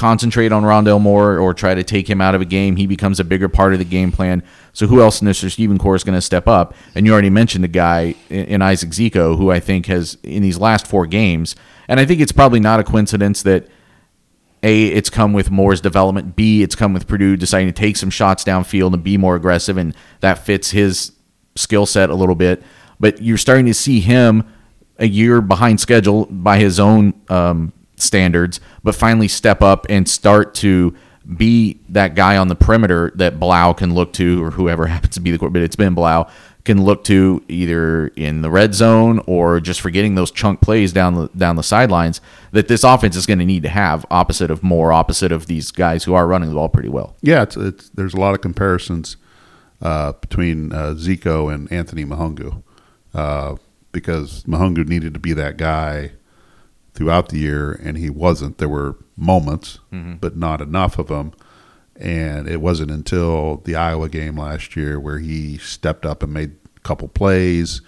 concentrate 0.00 0.50
on 0.50 0.62
Rondale 0.62 1.00
Moore 1.00 1.38
or 1.38 1.52
try 1.52 1.74
to 1.74 1.84
take 1.84 2.08
him 2.08 2.22
out 2.22 2.34
of 2.34 2.40
a 2.40 2.46
game. 2.46 2.76
He 2.76 2.86
becomes 2.86 3.20
a 3.20 3.24
bigger 3.24 3.50
part 3.50 3.74
of 3.74 3.78
the 3.78 3.84
game 3.84 4.10
plan. 4.10 4.42
So 4.72 4.86
who 4.86 5.02
else 5.02 5.20
in 5.20 5.26
this 5.26 5.44
receiving 5.44 5.76
corps 5.76 5.96
is 5.96 6.04
going 6.04 6.16
to 6.16 6.22
step 6.22 6.48
up? 6.48 6.74
And 6.94 7.04
you 7.04 7.12
already 7.12 7.28
mentioned 7.28 7.62
the 7.62 7.68
guy 7.68 8.14
in 8.30 8.62
Isaac 8.62 8.90
Zico, 8.90 9.36
who 9.36 9.50
I 9.50 9.60
think 9.60 9.86
has 9.86 10.16
in 10.22 10.42
these 10.42 10.58
last 10.58 10.86
four 10.86 11.06
games, 11.06 11.54
and 11.86 12.00
I 12.00 12.06
think 12.06 12.20
it's 12.20 12.32
probably 12.32 12.60
not 12.60 12.80
a 12.80 12.84
coincidence 12.84 13.42
that 13.42 13.68
a 14.62 14.86
it's 14.88 15.10
come 15.10 15.32
with 15.32 15.50
Moore's 15.50 15.80
development. 15.80 16.36
B 16.36 16.62
it's 16.62 16.74
come 16.74 16.92
with 16.92 17.06
Purdue 17.06 17.36
deciding 17.36 17.68
to 17.68 17.72
take 17.72 17.96
some 17.96 18.10
shots 18.10 18.44
downfield 18.44 18.94
and 18.94 19.02
be 19.02 19.18
more 19.18 19.36
aggressive, 19.36 19.76
and 19.76 19.94
that 20.20 20.44
fits 20.46 20.70
his 20.70 21.12
skill 21.56 21.84
set 21.84 22.08
a 22.08 22.14
little 22.14 22.34
bit. 22.34 22.62
But 22.98 23.22
you're 23.22 23.38
starting 23.38 23.66
to 23.66 23.74
see 23.74 24.00
him 24.00 24.44
a 24.98 25.06
year 25.06 25.40
behind 25.40 25.80
schedule 25.80 26.26
by 26.26 26.58
his 26.58 26.78
own 26.78 27.14
um, 27.28 27.72
standards, 28.02 28.60
but 28.82 28.94
finally 28.94 29.28
step 29.28 29.62
up 29.62 29.86
and 29.88 30.08
start 30.08 30.54
to 30.56 30.94
be 31.36 31.78
that 31.88 32.14
guy 32.14 32.36
on 32.36 32.48
the 32.48 32.54
perimeter 32.54 33.12
that 33.14 33.38
Blough 33.38 33.74
can 33.74 33.94
look 33.94 34.12
to, 34.14 34.42
or 34.42 34.50
whoever 34.50 34.86
happens 34.88 35.14
to 35.14 35.20
be 35.20 35.30
the 35.30 35.38
but 35.38 35.62
it's 35.62 35.76
been 35.76 35.94
Blough 35.94 36.28
can 36.64 36.84
look 36.84 37.04
to 37.04 37.42
either 37.48 38.08
in 38.08 38.42
the 38.42 38.50
red 38.50 38.74
zone 38.74 39.20
or 39.26 39.60
just 39.60 39.80
for 39.80 39.90
getting 39.90 40.14
those 40.14 40.30
chunk 40.30 40.60
plays 40.60 40.92
down 40.92 41.14
the 41.14 41.28
down 41.36 41.56
the 41.56 41.62
sidelines 41.62 42.20
that 42.52 42.68
this 42.68 42.84
offense 42.84 43.16
is 43.16 43.26
going 43.26 43.38
to 43.38 43.44
need 43.44 43.62
to 43.62 43.68
have 43.68 44.04
opposite 44.10 44.50
of 44.50 44.62
more 44.62 44.92
opposite 44.92 45.32
of 45.32 45.46
these 45.46 45.70
guys 45.70 46.04
who 46.04 46.14
are 46.14 46.26
running 46.26 46.48
the 46.48 46.54
ball 46.54 46.68
pretty 46.68 46.88
well. 46.88 47.16
Yeah, 47.22 47.42
it's, 47.42 47.56
it's 47.56 47.88
there's 47.90 48.14
a 48.14 48.20
lot 48.20 48.34
of 48.34 48.40
comparisons 48.40 49.16
uh, 49.80 50.12
between 50.12 50.72
uh, 50.72 50.94
Zico 50.96 51.52
and 51.52 51.70
Anthony 51.72 52.04
Mahoungou 52.04 52.62
uh, 53.14 53.56
because 53.92 54.44
Mahoungou 54.44 54.86
needed 54.86 55.14
to 55.14 55.20
be 55.20 55.32
that 55.32 55.56
guy 55.56 56.12
throughout 56.94 57.28
the 57.28 57.38
year, 57.38 57.72
and 57.72 57.96
he 57.96 58.10
wasn't. 58.10 58.58
There 58.58 58.68
were 58.68 58.96
moments, 59.16 59.78
mm-hmm. 59.92 60.14
but 60.14 60.36
not 60.36 60.60
enough 60.60 60.98
of 60.98 61.08
them. 61.08 61.32
And 61.96 62.48
it 62.48 62.60
wasn't 62.60 62.90
until 62.90 63.58
the 63.58 63.76
Iowa 63.76 64.08
game 64.08 64.36
last 64.36 64.74
year 64.74 64.98
where 64.98 65.18
he 65.18 65.58
stepped 65.58 66.06
up 66.06 66.22
and 66.22 66.32
made 66.32 66.56
a 66.76 66.80
couple 66.80 67.08
plays, 67.08 67.82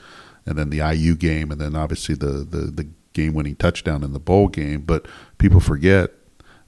and 0.44 0.58
then 0.58 0.70
the 0.70 0.78
IU 0.78 1.14
game, 1.14 1.50
and 1.50 1.60
then 1.60 1.74
obviously 1.74 2.14
the 2.14 2.44
the, 2.44 2.70
the 2.70 2.88
game 3.12 3.34
winning 3.34 3.56
touchdown 3.56 4.02
in 4.02 4.12
the 4.12 4.20
bowl 4.20 4.48
game. 4.48 4.82
But 4.82 5.06
people 5.38 5.60
forget 5.60 6.10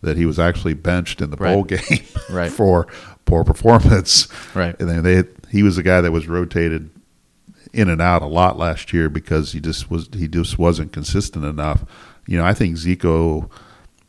that 0.01 0.16
he 0.16 0.27
was 0.27 0.38
actually 0.38 0.75
benched 0.75 1.20
in 1.20 1.31
the 1.31 1.37
right. 1.37 1.55
bowl 1.55 1.64
game 1.64 2.05
right. 2.31 2.51
for 2.51 2.87
poor 3.25 3.44
performance. 3.44 4.29
Right. 4.55 4.79
And 4.79 4.88
then 4.88 5.03
they 5.03 5.25
he 5.51 5.62
was 5.62 5.77
the 5.77 5.83
guy 5.83 6.01
that 6.01 6.12
was 6.12 6.27
rotated 6.29 6.90
in 7.73 7.88
and 7.88 8.01
out 8.01 8.23
a 8.23 8.27
lot 8.27 8.57
last 8.57 8.92
year 8.92 9.09
because 9.09 9.53
he 9.53 9.61
just 9.61 9.90
was 9.90 10.09
he 10.14 10.29
just 10.29 10.59
wasn't 10.59 10.92
consistent 10.92 11.44
enough 11.44 11.85
you 12.26 12.38
know, 12.38 12.44
I 12.44 12.54
think 12.54 12.76
Zico 12.76 13.50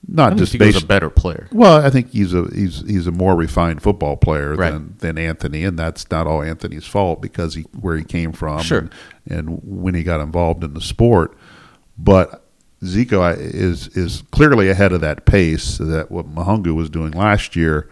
not 0.07 0.37
just 0.37 0.57
based, 0.57 0.83
a 0.83 0.85
better 0.85 1.09
player. 1.09 1.47
Well, 1.51 1.83
I 1.83 1.89
think 1.89 2.11
he's 2.11 2.33
a 2.33 2.47
he's 2.53 2.81
he's 2.81 3.07
a 3.07 3.11
more 3.11 3.35
refined 3.35 3.81
football 3.81 4.17
player 4.17 4.55
right. 4.55 4.71
than 4.71 4.95
than 4.99 5.17
Anthony, 5.17 5.63
and 5.63 5.77
that's 5.77 6.09
not 6.11 6.27
all 6.27 6.41
Anthony's 6.41 6.85
fault 6.85 7.21
because 7.21 7.55
he 7.55 7.63
where 7.79 7.97
he 7.97 8.03
came 8.03 8.31
from, 8.31 8.61
sure. 8.61 8.79
and, 8.79 8.93
and 9.27 9.59
when 9.63 9.95
he 9.95 10.03
got 10.03 10.21
involved 10.21 10.63
in 10.63 10.73
the 10.73 10.81
sport. 10.81 11.35
But 11.97 12.45
Zico 12.83 13.37
is 13.37 13.87
is 13.89 14.23
clearly 14.31 14.69
ahead 14.69 14.91
of 14.91 15.01
that 15.01 15.25
pace 15.25 15.77
that 15.77 16.11
what 16.11 16.33
Mahoungou 16.33 16.75
was 16.75 16.89
doing 16.89 17.11
last 17.11 17.55
year, 17.55 17.89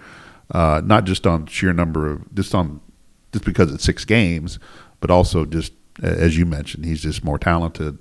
uh, 0.52 0.82
not 0.84 1.06
just 1.06 1.26
on 1.26 1.48
sheer 1.48 1.74
number 1.74 2.12
of 2.12 2.36
just 2.36 2.54
on 2.54 2.80
just 3.32 3.46
because 3.46 3.74
it's 3.74 3.84
six 3.84 4.06
games, 4.06 4.60
but 5.00 5.10
also 5.10 5.46
just 5.46 5.74
as 6.02 6.38
you 6.38 6.46
mentioned, 6.46 6.86
he's 6.86 7.02
just 7.02 7.24
more 7.24 7.40
talented 7.40 7.98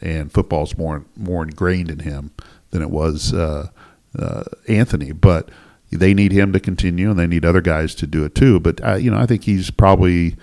and 0.00 0.32
football's 0.32 0.76
more 0.76 1.04
more 1.16 1.42
ingrained 1.42 1.90
in 1.90 2.00
him 2.00 2.32
than 2.70 2.82
it 2.82 2.90
was 2.90 3.32
uh, 3.32 3.68
uh, 4.18 4.44
Anthony. 4.68 5.12
But 5.12 5.50
they 5.90 6.14
need 6.14 6.32
him 6.32 6.52
to 6.52 6.60
continue, 6.60 7.10
and 7.10 7.18
they 7.18 7.26
need 7.26 7.44
other 7.44 7.60
guys 7.60 7.94
to 7.96 8.06
do 8.06 8.24
it 8.24 8.34
too. 8.34 8.60
But 8.60 8.84
uh, 8.84 8.94
you 8.94 9.10
know, 9.10 9.18
I 9.18 9.26
think 9.26 9.44
he's 9.44 9.70
probably 9.70 10.36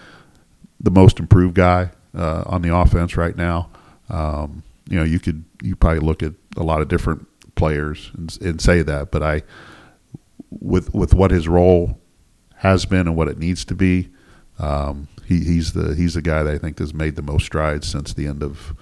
the 0.80 0.92
most 0.92 1.20
improved 1.20 1.56
guy 1.56 1.92
uh, 2.16 2.44
on 2.46 2.62
the 2.62 2.76
offense 2.76 3.18
right 3.18 3.36
now. 3.36 3.70
Um, 4.10 4.64
you 4.90 4.98
know, 4.98 5.04
you 5.04 5.20
could 5.20 5.44
you 5.62 5.76
probably 5.76 6.00
look 6.00 6.24
at 6.24 6.34
a 6.56 6.64
lot 6.64 6.82
of 6.82 6.88
different 6.88 7.28
players 7.56 8.12
and, 8.16 8.38
and 8.42 8.62
say 8.62 8.82
that, 8.84 9.12
but 9.12 9.24
I 9.24 9.44
with 10.50 10.94
with 10.94 11.14
what 11.14 11.32
his 11.32 11.48
role 11.48 12.00
has 12.58 12.86
been 12.86 13.08
and 13.08 13.16
what 13.16 13.28
it 13.28 13.38
needs 13.38 13.64
to 13.66 13.76
be. 13.76 14.10
Um, 14.60 15.08
he, 15.26 15.44
he's 15.44 15.74
the 15.74 15.94
he's 15.96 16.14
the 16.16 16.22
guy 16.22 16.44
that 16.44 16.54
I 16.54 16.58
think 16.58 16.80
has 16.80 16.94
made 16.94 17.16
the 17.16 17.22
most 17.22 17.46
strides 17.46 17.88
since 17.88 18.14
the 18.14 18.28
end 18.28 18.42
of 18.42 18.74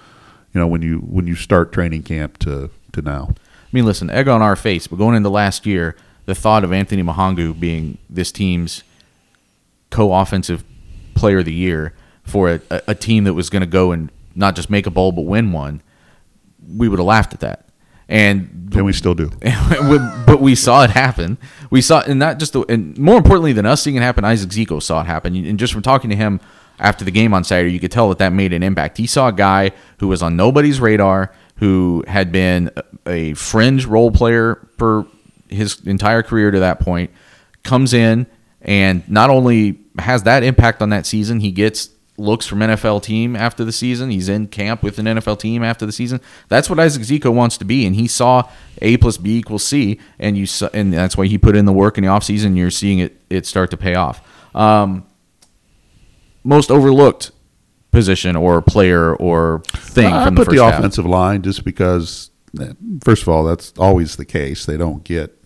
you 0.56 0.60
know 0.60 0.66
when 0.66 0.80
you 0.80 1.00
when 1.00 1.26
you 1.26 1.34
start 1.34 1.70
training 1.70 2.02
camp 2.02 2.38
to 2.38 2.70
to 2.92 3.02
now. 3.02 3.34
I 3.36 3.68
mean, 3.72 3.84
listen, 3.84 4.08
egg 4.08 4.26
on 4.26 4.40
our 4.40 4.56
face, 4.56 4.86
but 4.86 4.96
going 4.96 5.14
into 5.14 5.28
last 5.28 5.66
year, 5.66 5.94
the 6.24 6.34
thought 6.34 6.64
of 6.64 6.72
Anthony 6.72 7.02
Mahoungou 7.02 7.60
being 7.60 7.98
this 8.08 8.32
team's 8.32 8.82
co-offensive 9.90 10.64
player 11.14 11.40
of 11.40 11.44
the 11.44 11.52
year 11.52 11.92
for 12.22 12.54
a, 12.70 12.82
a 12.88 12.94
team 12.94 13.24
that 13.24 13.34
was 13.34 13.50
going 13.50 13.60
to 13.60 13.66
go 13.66 13.92
and 13.92 14.10
not 14.34 14.56
just 14.56 14.70
make 14.70 14.86
a 14.86 14.90
bowl 14.90 15.12
but 15.12 15.22
win 15.22 15.52
one, 15.52 15.82
we 16.74 16.88
would 16.88 16.98
have 16.98 17.06
laughed 17.06 17.34
at 17.34 17.40
that. 17.40 17.68
And 18.08 18.70
and 18.74 18.86
we 18.86 18.94
still 18.94 19.14
do. 19.14 19.30
but 20.26 20.40
we 20.40 20.54
saw 20.54 20.84
it 20.84 20.90
happen. 20.90 21.36
We 21.70 21.82
saw, 21.82 22.00
and 22.00 22.18
not 22.18 22.38
just 22.38 22.54
the, 22.54 22.62
and 22.62 22.96
more 22.96 23.18
importantly 23.18 23.52
than 23.52 23.66
us 23.66 23.82
seeing 23.82 23.96
it 23.96 24.00
happen, 24.00 24.24
Isaac 24.24 24.48
Zico 24.48 24.82
saw 24.82 25.02
it 25.02 25.06
happen. 25.06 25.36
And 25.36 25.58
just 25.58 25.74
from 25.74 25.82
talking 25.82 26.08
to 26.08 26.16
him 26.16 26.40
after 26.78 27.04
the 27.04 27.10
game 27.10 27.32
on 27.34 27.44
Saturday, 27.44 27.72
you 27.72 27.80
could 27.80 27.92
tell 27.92 28.08
that 28.10 28.18
that 28.18 28.32
made 28.32 28.52
an 28.52 28.62
impact. 28.62 28.98
He 28.98 29.06
saw 29.06 29.28
a 29.28 29.32
guy 29.32 29.72
who 29.98 30.08
was 30.08 30.22
on 30.22 30.36
nobody's 30.36 30.80
radar, 30.80 31.32
who 31.56 32.04
had 32.06 32.32
been 32.32 32.70
a 33.06 33.34
fringe 33.34 33.86
role 33.86 34.10
player 34.10 34.68
for 34.76 35.06
his 35.48 35.80
entire 35.86 36.22
career 36.22 36.50
to 36.50 36.60
that 36.60 36.80
point, 36.80 37.10
comes 37.62 37.94
in 37.94 38.26
and 38.62 39.08
not 39.08 39.30
only 39.30 39.78
has 39.98 40.24
that 40.24 40.42
impact 40.42 40.82
on 40.82 40.90
that 40.90 41.06
season, 41.06 41.40
he 41.40 41.50
gets 41.52 41.90
looks 42.18 42.46
from 42.46 42.60
NFL 42.60 43.02
team 43.02 43.36
after 43.36 43.64
the 43.64 43.72
season. 43.72 44.10
He's 44.10 44.28
in 44.28 44.46
camp 44.48 44.82
with 44.82 44.98
an 44.98 45.06
NFL 45.06 45.38
team 45.38 45.62
after 45.62 45.84
the 45.86 45.92
season. 45.92 46.20
That's 46.48 46.70
what 46.70 46.80
Isaac 46.80 47.02
Zico 47.02 47.32
wants 47.32 47.58
to 47.58 47.64
be, 47.64 47.86
and 47.86 47.94
he 47.94 48.08
saw 48.08 48.48
A 48.82 48.96
plus 48.96 49.18
B 49.18 49.38
equals 49.38 49.64
C, 49.64 50.00
and 50.18 50.36
you 50.36 50.46
saw, 50.46 50.68
and 50.72 50.92
that's 50.92 51.16
why 51.16 51.26
he 51.26 51.38
put 51.38 51.56
in 51.56 51.64
the 51.64 51.72
work 51.72 51.98
in 51.98 52.04
the 52.04 52.10
offseason. 52.10 52.56
You're 52.56 52.70
seeing 52.70 52.98
it 52.98 53.20
it 53.30 53.46
start 53.46 53.70
to 53.70 53.76
pay 53.76 53.94
off. 53.94 54.20
Um, 54.54 55.06
most 56.46 56.70
overlooked 56.70 57.32
position 57.90 58.36
or 58.36 58.60
player 58.62 59.14
or 59.16 59.62
thing 59.66 60.12
I 60.12 60.24
from 60.26 60.36
put 60.36 60.48
the 60.48 60.56
the, 60.56 60.64
half. 60.64 60.78
offensive 60.78 61.06
line 61.06 61.42
just 61.42 61.64
because, 61.64 62.30
eh, 62.60 62.72
first 63.04 63.22
of 63.22 63.28
all, 63.28 63.44
that's 63.44 63.72
always 63.78 64.16
the 64.16 64.24
case. 64.24 64.66
They 64.66 64.76
don't 64.76 65.02
get, 65.04 65.36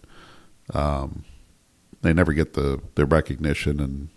um, 0.75 1.25
they 2.03 2.13
never 2.13 2.33
get 2.33 2.55
the 2.55 2.81
the 2.95 3.07
recognition 3.07 3.81
and. 3.81 4.09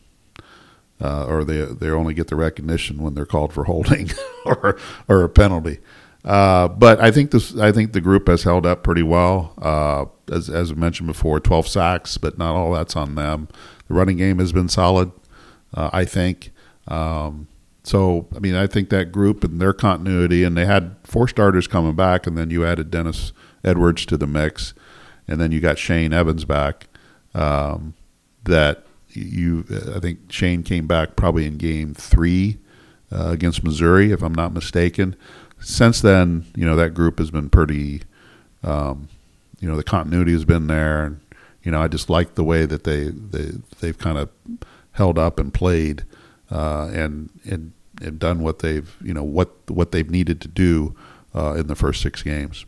Uh, 1.02 1.26
or 1.26 1.43
they 1.43 1.65
they 1.65 1.89
only 1.89 2.13
get 2.13 2.28
the 2.28 2.36
recognition 2.36 3.02
when 3.02 3.13
they're 3.13 3.26
called 3.26 3.52
for 3.52 3.65
holding 3.65 4.10
or 4.46 4.78
or 5.10 5.24
a 5.24 5.28
penalty. 5.28 5.80
Uh, 6.24 6.69
but 6.69 7.02
I 7.02 7.12
think 7.12 7.32
this 7.32 7.58
I 7.58 7.74
think 7.74 7.91
the 7.91 8.00
group 8.00 8.30
has 8.30 8.43
held 8.43 8.65
up 8.65 8.84
pretty 8.84 9.04
well. 9.04 9.54
Uh, 9.58 10.06
as 10.34 10.50
as 10.50 10.72
I 10.72 10.76
mentioned 10.76 11.08
before, 11.08 11.41
twelve 11.41 11.67
sacks, 11.67 12.17
but 12.17 12.38
not 12.38 12.56
all 12.56 12.72
that's 12.72 12.96
on 12.96 13.15
them. 13.15 13.50
The 13.89 13.96
running 13.96 14.15
game 14.15 14.39
has 14.39 14.54
been 14.54 14.69
solid. 14.69 15.12
Uh, 15.74 15.89
I 15.91 16.06
think. 16.06 16.52
Um, 16.88 17.48
so 17.84 18.28
I 18.36 18.39
mean, 18.39 18.56
I 18.56 18.67
think 18.67 18.89
that 18.89 19.12
group 19.12 19.43
and 19.43 19.60
their 19.60 19.74
continuity, 19.74 20.43
and 20.43 20.56
they 20.56 20.65
had 20.65 20.96
four 21.04 21.28
starters 21.28 21.67
coming 21.67 21.96
back, 21.96 22.26
and 22.26 22.38
then 22.38 22.50
you 22.50 22.65
added 22.65 22.89
Dennis 22.91 23.34
Edwards 23.63 24.06
to 24.08 24.17
the 24.17 24.28
mix, 24.28 24.74
and 25.28 25.39
then 25.39 25.52
you 25.52 25.60
got 25.60 25.78
Shane 25.78 26.13
Evans 26.13 26.46
back. 26.46 26.88
Um, 27.36 27.96
that 28.43 28.86
you, 29.10 29.65
I 29.96 30.00
think 30.00 30.32
Shane 30.32 30.63
came 30.63 30.88
back 30.88 31.15
probably 31.15 31.46
in 31.46 31.58
game 31.58 31.93
three 31.93 32.58
uh, 33.12 33.30
against 33.30 33.63
Missouri, 33.63 34.12
if 34.12 34.22
I'm 34.22 34.36
not 34.36 34.54
mistaken. 34.54 35.15
Since 35.60 36.02
then, 36.02 36.46
you 36.56 36.65
know 36.65 36.76
that 36.76 36.93
group 36.93 37.19
has 37.19 37.32
been 37.32 37.50
pretty. 37.50 38.04
Um, 38.63 39.10
you 39.60 39.69
know 39.69 39.76
the 39.76 39.84
continuity 39.84 40.34
has 40.34 40.46
been 40.46 40.67
there, 40.67 41.06
and 41.06 41.19
you 41.63 41.72
know 41.72 41.82
I 41.82 41.88
just 41.88 42.10
like 42.10 42.36
the 42.36 42.43
way 42.43 42.65
that 42.65 42.84
they 42.84 43.06
they 43.10 43.52
they've 43.80 43.98
kind 43.98 44.17
of 44.17 44.30
held 44.91 45.17
up 45.17 45.39
and 45.39 45.54
played 45.54 46.04
uh, 46.54 46.89
and 46.94 47.30
and 47.44 47.74
and 48.02 48.20
done 48.20 48.39
what 48.39 48.60
they've 48.60 48.96
you 49.04 49.13
know 49.13 49.24
what 49.24 49.50
what 49.70 49.92
they've 49.92 50.10
needed 50.10 50.39
to 50.42 50.48
do 50.48 50.96
uh, 51.36 51.54
in 51.54 51.68
the 51.68 51.76
first 51.76 52.02
six 52.02 52.22
games. 52.24 52.66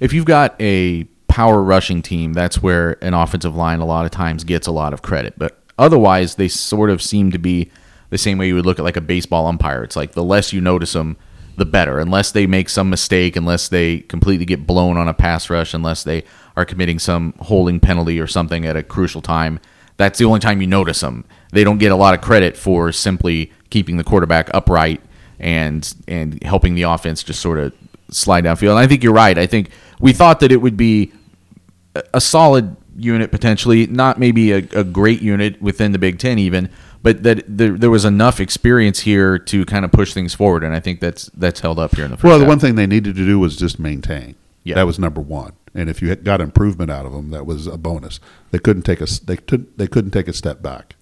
if 0.00 0.12
you've 0.12 0.24
got 0.24 0.56
a 0.60 1.04
power 1.28 1.62
rushing 1.62 2.02
team, 2.02 2.32
that's 2.32 2.62
where 2.62 2.96
an 3.04 3.14
offensive 3.14 3.54
line 3.54 3.80
a 3.80 3.84
lot 3.84 4.04
of 4.04 4.10
times 4.10 4.44
gets 4.44 4.66
a 4.66 4.72
lot 4.72 4.92
of 4.92 5.02
credit. 5.02 5.34
But 5.36 5.62
otherwise, 5.78 6.34
they 6.34 6.48
sort 6.48 6.90
of 6.90 7.02
seem 7.02 7.30
to 7.32 7.38
be 7.38 7.70
the 8.10 8.18
same 8.18 8.38
way 8.38 8.48
you 8.48 8.54
would 8.54 8.66
look 8.66 8.78
at 8.78 8.84
like 8.84 8.96
a 8.96 9.02
baseball 9.02 9.46
umpire. 9.46 9.84
It's 9.84 9.94
like 9.94 10.12
the 10.12 10.24
less 10.24 10.52
you 10.52 10.60
notice 10.60 10.94
them, 10.94 11.16
the 11.56 11.66
better. 11.66 11.98
Unless 11.98 12.32
they 12.32 12.46
make 12.46 12.68
some 12.68 12.88
mistake, 12.88 13.36
unless 13.36 13.68
they 13.68 14.00
completely 14.00 14.46
get 14.46 14.66
blown 14.66 14.96
on 14.96 15.06
a 15.06 15.14
pass 15.14 15.50
rush, 15.50 15.74
unless 15.74 16.02
they 16.02 16.24
are 16.56 16.64
committing 16.64 16.98
some 16.98 17.34
holding 17.40 17.78
penalty 17.78 18.18
or 18.18 18.26
something 18.26 18.66
at 18.66 18.76
a 18.76 18.82
crucial 18.82 19.20
time. 19.20 19.60
That's 19.98 20.18
the 20.18 20.24
only 20.24 20.40
time 20.40 20.60
you 20.60 20.66
notice 20.66 21.00
them. 21.00 21.24
They 21.50 21.64
don't 21.64 21.78
get 21.78 21.92
a 21.92 21.96
lot 21.96 22.14
of 22.14 22.20
credit 22.20 22.56
for 22.56 22.92
simply 22.92 23.52
keeping 23.70 23.96
the 23.96 24.04
quarterback 24.04 24.50
upright 24.54 25.00
and 25.38 25.94
and 26.06 26.42
helping 26.42 26.74
the 26.74 26.82
offense 26.82 27.22
just 27.22 27.40
sort 27.40 27.58
of 27.58 27.72
slide 28.10 28.44
downfield. 28.44 28.70
And 28.70 28.78
I 28.78 28.86
think 28.86 29.02
you're 29.02 29.12
right. 29.12 29.38
I 29.38 29.46
think 29.46 29.70
we 30.00 30.12
thought 30.12 30.40
that 30.40 30.52
it 30.52 30.58
would 30.58 30.76
be 30.76 31.12
a- 32.14 32.20
solid 32.20 32.76
unit 32.96 33.30
potentially, 33.30 33.86
not 33.86 34.18
maybe 34.18 34.52
a, 34.52 34.58
a 34.74 34.84
great 34.84 35.22
unit 35.22 35.60
within 35.62 35.92
the 35.92 35.98
Big 35.98 36.18
Ten 36.18 36.38
even, 36.38 36.68
but 37.02 37.22
that 37.22 37.44
there, 37.46 37.72
there 37.72 37.90
was 37.90 38.04
enough 38.04 38.40
experience 38.40 39.00
here 39.00 39.38
to 39.38 39.64
kind 39.64 39.84
of 39.84 39.92
push 39.92 40.12
things 40.12 40.34
forward. 40.34 40.64
And 40.64 40.74
I 40.74 40.80
think 40.80 41.00
that's 41.00 41.26
that's 41.34 41.60
held 41.60 41.78
up 41.78 41.94
here 41.94 42.04
in 42.04 42.10
the 42.10 42.16
first. 42.16 42.24
Well, 42.24 42.38
the 42.38 42.44
half. 42.44 42.48
one 42.48 42.58
thing 42.58 42.74
they 42.74 42.86
needed 42.86 43.14
to 43.16 43.24
do 43.24 43.38
was 43.38 43.56
just 43.56 43.78
maintain. 43.78 44.34
Yeah. 44.64 44.74
that 44.74 44.86
was 44.86 44.98
number 44.98 45.20
one. 45.20 45.52
And 45.74 45.88
if 45.88 46.02
you 46.02 46.14
got 46.16 46.40
improvement 46.40 46.90
out 46.90 47.06
of 47.06 47.12
them, 47.12 47.30
that 47.30 47.46
was 47.46 47.66
a 47.66 47.78
bonus. 47.78 48.20
They 48.50 48.58
couldn't 48.58 48.82
take 48.82 49.00
a 49.00 49.06
they 49.24 49.36
could 49.36 49.76
they 49.78 49.86
couldn't 49.86 50.10
take 50.10 50.28
a 50.28 50.32
step 50.32 50.60
back. 50.60 50.96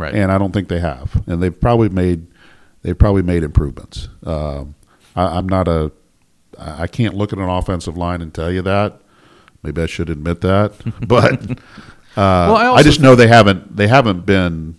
Right. 0.00 0.14
and 0.14 0.32
I 0.32 0.38
don't 0.38 0.52
think 0.52 0.68
they 0.68 0.80
have. 0.80 1.22
And 1.26 1.42
they've 1.42 1.58
probably 1.58 1.88
made 1.88 2.26
they've 2.82 2.98
probably 2.98 3.22
made 3.22 3.42
improvements. 3.42 4.08
Um, 4.24 4.74
I, 5.14 5.38
I'm 5.38 5.48
not 5.48 5.68
a 5.68 5.92
I 6.58 6.86
can't 6.86 7.14
look 7.14 7.32
at 7.32 7.38
an 7.38 7.48
offensive 7.48 7.96
line 7.96 8.20
and 8.20 8.34
tell 8.34 8.50
you 8.50 8.62
that. 8.62 9.00
Maybe 9.62 9.82
I 9.82 9.86
should 9.86 10.08
admit 10.10 10.40
that, 10.40 10.72
but 11.06 11.50
uh, 11.50 11.56
Well, 12.16 12.56
I 12.56 12.72
I, 12.76 12.82
just 12.82 13.00
know 13.00 13.14
they 13.14 13.28
haven't 13.28 13.76
they 13.76 13.86
haven't 13.88 14.24
been 14.26 14.76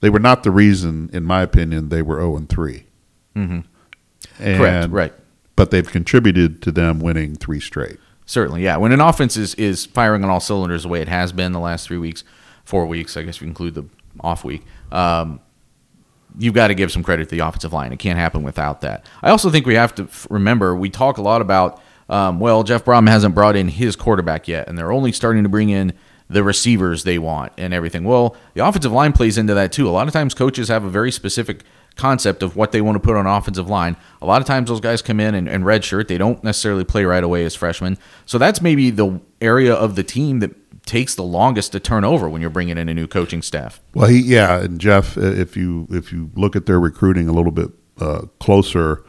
they 0.00 0.10
were 0.10 0.18
not 0.18 0.42
the 0.42 0.50
reason, 0.50 1.10
in 1.12 1.22
my 1.24 1.42
opinion, 1.42 1.88
they 1.90 2.02
were 2.02 2.16
zero 2.16 2.36
and 2.36 2.48
3 2.48 2.84
Mhm. 3.36 3.64
And, 4.38 4.56
Correct. 4.58 4.90
Right. 4.90 5.12
But 5.54 5.70
they've 5.70 5.88
contributed 5.88 6.60
to 6.62 6.72
them 6.72 6.98
winning 6.98 7.36
three 7.36 7.60
straight. 7.60 7.98
Certainly, 8.26 8.64
yeah. 8.64 8.76
When 8.78 8.92
an 8.92 9.00
offense 9.00 9.36
is, 9.36 9.54
is 9.56 9.84
firing 9.86 10.24
on 10.24 10.30
all 10.30 10.40
cylinders 10.40 10.82
the 10.84 10.88
way 10.88 11.00
it 11.02 11.08
has 11.08 11.32
been 11.32 11.52
the 11.52 11.60
last 11.60 11.86
three 11.86 11.98
weeks, 11.98 12.24
four 12.64 12.86
weeks, 12.86 13.16
I 13.16 13.22
guess 13.22 13.40
we 13.40 13.46
include 13.46 13.74
the 13.74 13.84
off 14.20 14.44
week, 14.44 14.62
um, 14.90 15.40
you've 16.38 16.54
got 16.54 16.68
to 16.68 16.74
give 16.74 16.90
some 16.90 17.02
credit 17.02 17.28
to 17.28 17.36
the 17.36 17.46
offensive 17.46 17.72
line. 17.72 17.92
It 17.92 17.98
can't 17.98 18.18
happen 18.18 18.42
without 18.42 18.80
that. 18.82 19.06
I 19.22 19.30
also 19.30 19.50
think 19.50 19.66
we 19.66 19.74
have 19.74 19.94
to 19.96 20.04
f- 20.04 20.26
remember 20.30 20.74
we 20.74 20.90
talk 20.90 21.18
a 21.18 21.22
lot 21.22 21.40
about, 21.40 21.80
um, 22.08 22.40
well, 22.40 22.62
Jeff 22.62 22.84
Brohm 22.84 23.08
hasn't 23.08 23.34
brought 23.34 23.56
in 23.56 23.68
his 23.68 23.96
quarterback 23.96 24.48
yet, 24.48 24.68
and 24.68 24.78
they're 24.78 24.92
only 24.92 25.12
starting 25.12 25.42
to 25.42 25.48
bring 25.48 25.68
in 25.68 25.92
the 26.28 26.42
receivers 26.42 27.04
they 27.04 27.18
want 27.18 27.52
and 27.58 27.74
everything. 27.74 28.04
Well, 28.04 28.36
the 28.54 28.66
offensive 28.66 28.92
line 28.92 29.12
plays 29.12 29.36
into 29.36 29.54
that 29.54 29.72
too. 29.72 29.88
A 29.88 29.90
lot 29.90 30.06
of 30.06 30.12
times 30.12 30.32
coaches 30.34 30.68
have 30.68 30.84
a 30.84 30.88
very 30.88 31.12
specific 31.12 31.62
concept 31.94 32.42
of 32.42 32.56
what 32.56 32.72
they 32.72 32.80
want 32.80 32.96
to 32.96 33.00
put 33.00 33.16
on 33.16 33.26
offensive 33.26 33.68
line. 33.68 33.96
A 34.22 34.26
lot 34.26 34.40
of 34.40 34.46
times 34.46 34.68
those 34.68 34.80
guys 34.80 35.02
come 35.02 35.20
in 35.20 35.34
and, 35.34 35.46
and 35.46 35.64
redshirt. 35.64 36.08
They 36.08 36.16
don't 36.16 36.42
necessarily 36.42 36.84
play 36.84 37.04
right 37.04 37.22
away 37.22 37.44
as 37.44 37.54
freshmen. 37.54 37.98
So 38.24 38.38
that's 38.38 38.62
maybe 38.62 38.88
the 38.88 39.20
area 39.42 39.74
of 39.74 39.94
the 39.94 40.02
team 40.02 40.40
that 40.40 40.54
takes 40.86 41.14
the 41.14 41.22
longest 41.22 41.72
to 41.72 41.80
turn 41.80 42.04
over 42.04 42.28
when 42.28 42.40
you're 42.40 42.50
bringing 42.50 42.78
in 42.78 42.88
a 42.88 42.94
new 42.94 43.06
coaching 43.06 43.42
staff. 43.42 43.80
Well, 43.94 44.08
he 44.08 44.20
yeah, 44.20 44.62
and 44.62 44.80
Jeff, 44.80 45.16
if 45.16 45.56
you 45.56 45.86
if 45.90 46.12
you 46.12 46.30
look 46.34 46.56
at 46.56 46.66
their 46.66 46.80
recruiting 46.80 47.28
a 47.28 47.32
little 47.32 47.52
bit 47.52 47.70
uh, 48.00 48.22
closer 48.40 49.04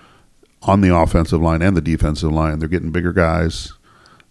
on 0.63 0.81
the 0.81 0.95
offensive 0.95 1.41
line 1.41 1.61
and 1.61 1.75
the 1.75 1.81
defensive 1.81 2.31
line, 2.31 2.59
they're 2.59 2.69
getting 2.69 2.91
bigger 2.91 3.13
guys. 3.13 3.73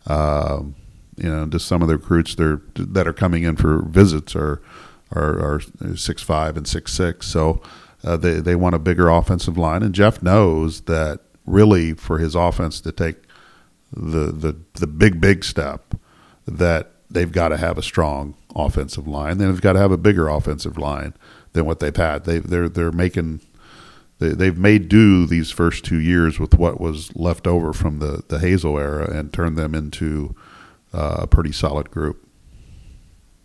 Um, 0.06 0.74
you 1.16 1.28
know, 1.30 1.46
just 1.46 1.66
some 1.66 1.82
of 1.82 1.88
the 1.88 1.96
recruits 1.96 2.34
that 2.36 3.06
are 3.06 3.12
coming 3.12 3.42
in 3.42 3.56
for 3.56 3.82
visits 3.82 4.34
are 4.34 4.62
are, 5.10 5.56
are 5.56 5.60
six 5.96 6.22
five 6.22 6.56
and 6.56 6.66
six 6.66 6.92
six. 6.92 7.26
So 7.26 7.62
uh, 8.04 8.16
they 8.16 8.40
they 8.40 8.54
want 8.54 8.74
a 8.74 8.78
bigger 8.78 9.08
offensive 9.08 9.58
line, 9.58 9.82
and 9.82 9.94
Jeff 9.94 10.22
knows 10.22 10.82
that 10.82 11.20
really 11.44 11.92
for 11.94 12.18
his 12.18 12.34
offense 12.34 12.80
to 12.80 12.92
take 12.92 13.16
the 13.92 14.32
the 14.32 14.56
the 14.74 14.86
big 14.86 15.20
big 15.20 15.44
step 15.44 15.94
that 16.46 16.92
they've 17.12 17.32
got 17.32 17.48
to 17.48 17.56
have 17.56 17.78
a 17.78 17.82
strong 17.82 18.34
offensive 18.54 19.06
line. 19.06 19.38
They've 19.38 19.60
got 19.60 19.74
to 19.74 19.78
have 19.78 19.92
a 19.92 19.96
bigger 19.96 20.28
offensive 20.28 20.78
line 20.78 21.14
than 21.52 21.64
what 21.64 21.80
they've 21.80 21.94
had. 21.94 22.24
They 22.24 22.38
they're 22.38 22.68
they're 22.68 22.92
making 22.92 23.40
they, 24.18 24.30
they've 24.30 24.58
made 24.58 24.88
do 24.88 25.26
these 25.26 25.50
first 25.50 25.84
two 25.84 25.98
years 26.00 26.38
with 26.38 26.54
what 26.54 26.80
was 26.80 27.14
left 27.16 27.46
over 27.46 27.72
from 27.72 27.98
the 27.98 28.22
the 28.28 28.38
Hazell 28.38 28.80
era 28.80 29.10
and 29.10 29.32
turned 29.32 29.56
them 29.56 29.74
into 29.74 30.34
uh, 30.92 31.16
a 31.20 31.26
pretty 31.26 31.52
solid 31.52 31.90
group. 31.90 32.26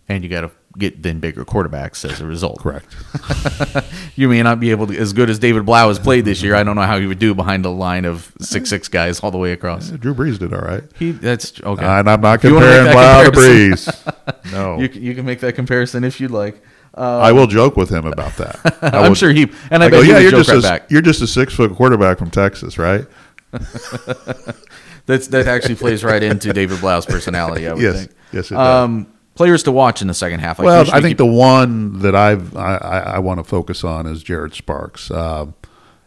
And 0.10 0.23
you 0.23 0.30
got 0.30 0.41
to 0.41 0.51
get 0.77 1.01
then 1.03 1.19
bigger 1.19 1.43
quarterbacks 1.45 2.09
as 2.09 2.21
a 2.21 2.25
result. 2.25 2.59
Correct. 2.59 2.85
You 4.15 4.27
may 4.27 4.41
not 4.41 4.59
be 4.59 4.71
able 4.71 4.87
to, 4.87 4.97
as 4.97 5.13
good 5.13 5.29
as 5.29 5.37
David 5.37 5.63
Blough 5.67 5.89
has 5.89 5.99
played 5.99 6.25
this 6.25 6.41
year. 6.41 6.55
I 6.55 6.63
don't 6.63 6.75
know 6.75 6.81
how 6.81 6.99
he 6.99 7.05
would 7.05 7.19
do 7.19 7.35
behind 7.35 7.65
a 7.65 7.69
line 7.69 8.03
of 8.03 8.31
six 8.41 8.69
six 8.71 8.87
guys 8.87 9.19
all 9.19 9.29
the 9.29 9.37
way 9.37 9.51
across. 9.51 9.89
Drew 9.91 10.15
Brees 10.15 10.39
did 10.39 10.55
all 10.55 10.61
right. 10.61 10.83
He 10.97 11.11
that's 11.11 11.61
okay. 11.61 11.85
And 11.85 12.09
I'm 12.09 12.19
not 12.21 12.43
If 12.43 12.45
you 12.49 12.55
wanna 12.55 12.65
make 12.65 12.85
comparing 12.87 12.93
Blough 12.93 13.23
to 13.25 13.31
Brees. 13.37 14.13
No, 14.51 14.79
You, 14.79 14.89
can- 14.89 15.03
you 15.03 15.13
can 15.13 15.23
make 15.25 15.39
that 15.41 15.53
comparison 15.53 16.03
if 16.03 16.19
you'd 16.19 16.31
like. 16.31 16.63
Uh, 16.95 17.19
I 17.19 17.31
will 17.31 17.45
joke 17.45 17.77
with 17.77 17.91
him 17.91 18.07
about 18.07 18.35
that. 18.37 18.59
I 18.81 19.05
I'm 19.05 19.13
sure 19.13 19.29
he 19.29 19.51
and 19.69 19.83
I, 19.83 19.85
I 19.85 19.89
bet 19.89 19.91
go, 19.91 20.01
he 20.01 20.09
yeah, 20.09 20.17
you're 20.19 20.31
just 20.31 20.49
right 20.49 20.57
a, 20.57 20.61
back. 20.63 20.89
you're 20.89 21.03
just 21.03 21.21
a 21.21 21.27
six 21.27 21.53
foot 21.53 21.75
quarterback 21.75 22.17
from 22.17 22.31
Texas, 22.31 22.79
right? 22.79 23.05
That's 25.05 25.27
that 25.27 25.47
actually 25.47 25.75
plays 25.75 26.03
right 26.03 26.23
into 26.23 26.51
David 26.53 26.79
Blough's 26.81 27.05
personality. 27.05 27.67
I 27.67 27.73
would 27.73 27.81
Yes, 27.83 27.97
think. 27.99 28.11
yes, 28.33 28.51
it 28.51 28.55
does. 28.55 29.05
Um, 29.38 29.45
players 29.45 29.63
to 29.63 29.71
watch 29.71 30.02
in 30.02 30.08
the 30.08 30.13
second 30.13 30.39
half. 30.39 30.60
Like, 30.60 30.65
well, 30.65 30.86
I 30.91 31.02
think 31.02 31.17
the 31.17 31.26
one 31.26 32.00
that 32.00 32.15
I've 32.15 32.56
I, 32.56 32.76
I, 32.78 33.00
I 33.15 33.19
want 33.19 33.39
to 33.39 33.43
focus 33.43 33.84
on 33.84 34.08
is 34.08 34.23
Jared 34.23 34.54
Sparks, 34.54 35.12
um, 35.12 35.54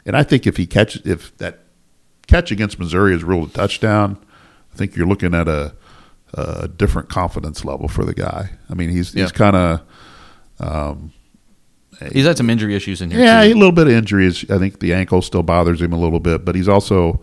and 0.05 0.17
I 0.17 0.23
think 0.23 0.47
if 0.47 0.57
he 0.57 0.67
catch 0.67 0.97
if 1.07 1.37
that 1.39 1.61
catch 2.27 2.51
against 2.51 2.79
Missouri 2.79 3.15
is 3.15 3.25
ruled 3.25 3.51
a 3.51 3.53
touchdown, 3.53 4.19
I 4.73 4.77
think 4.77 4.97
you're 4.97 5.07
looking 5.07 5.35
at 5.35 5.49
a, 5.49 5.75
a 6.35 6.69
different 6.69 7.09
confidence 7.09 7.65
level 7.65 7.89
for 7.89 8.05
the 8.05 8.15
guy. 8.15 8.51
I 8.69 8.75
mean, 8.75 8.91
he's 8.91 9.15
Yeah. 9.15 9.25
he's 9.25 9.33
kind 9.33 9.57
of 9.57 9.81
he's 12.13 12.27
had 12.27 12.37
some 12.37 12.51
injury 12.51 12.75
issues 12.75 13.01
in 13.03 13.11
here. 13.11 13.21
yeah, 13.21 13.43
too. 13.45 13.53
a 13.53 13.55
little 13.55 13.73
bit 13.73 13.87
of 13.87 13.93
injuries. 13.93 14.49
I 14.51 14.59
think 14.59 14.81
the 14.81 14.95
ankle 14.95 15.23
still 15.23 15.43
bothers 15.43 15.81
him 15.83 15.93
a 15.93 15.99
little 15.99 16.21
bit, 16.21 16.45
but 16.45 16.55
he's 16.55 16.69
also 16.69 17.21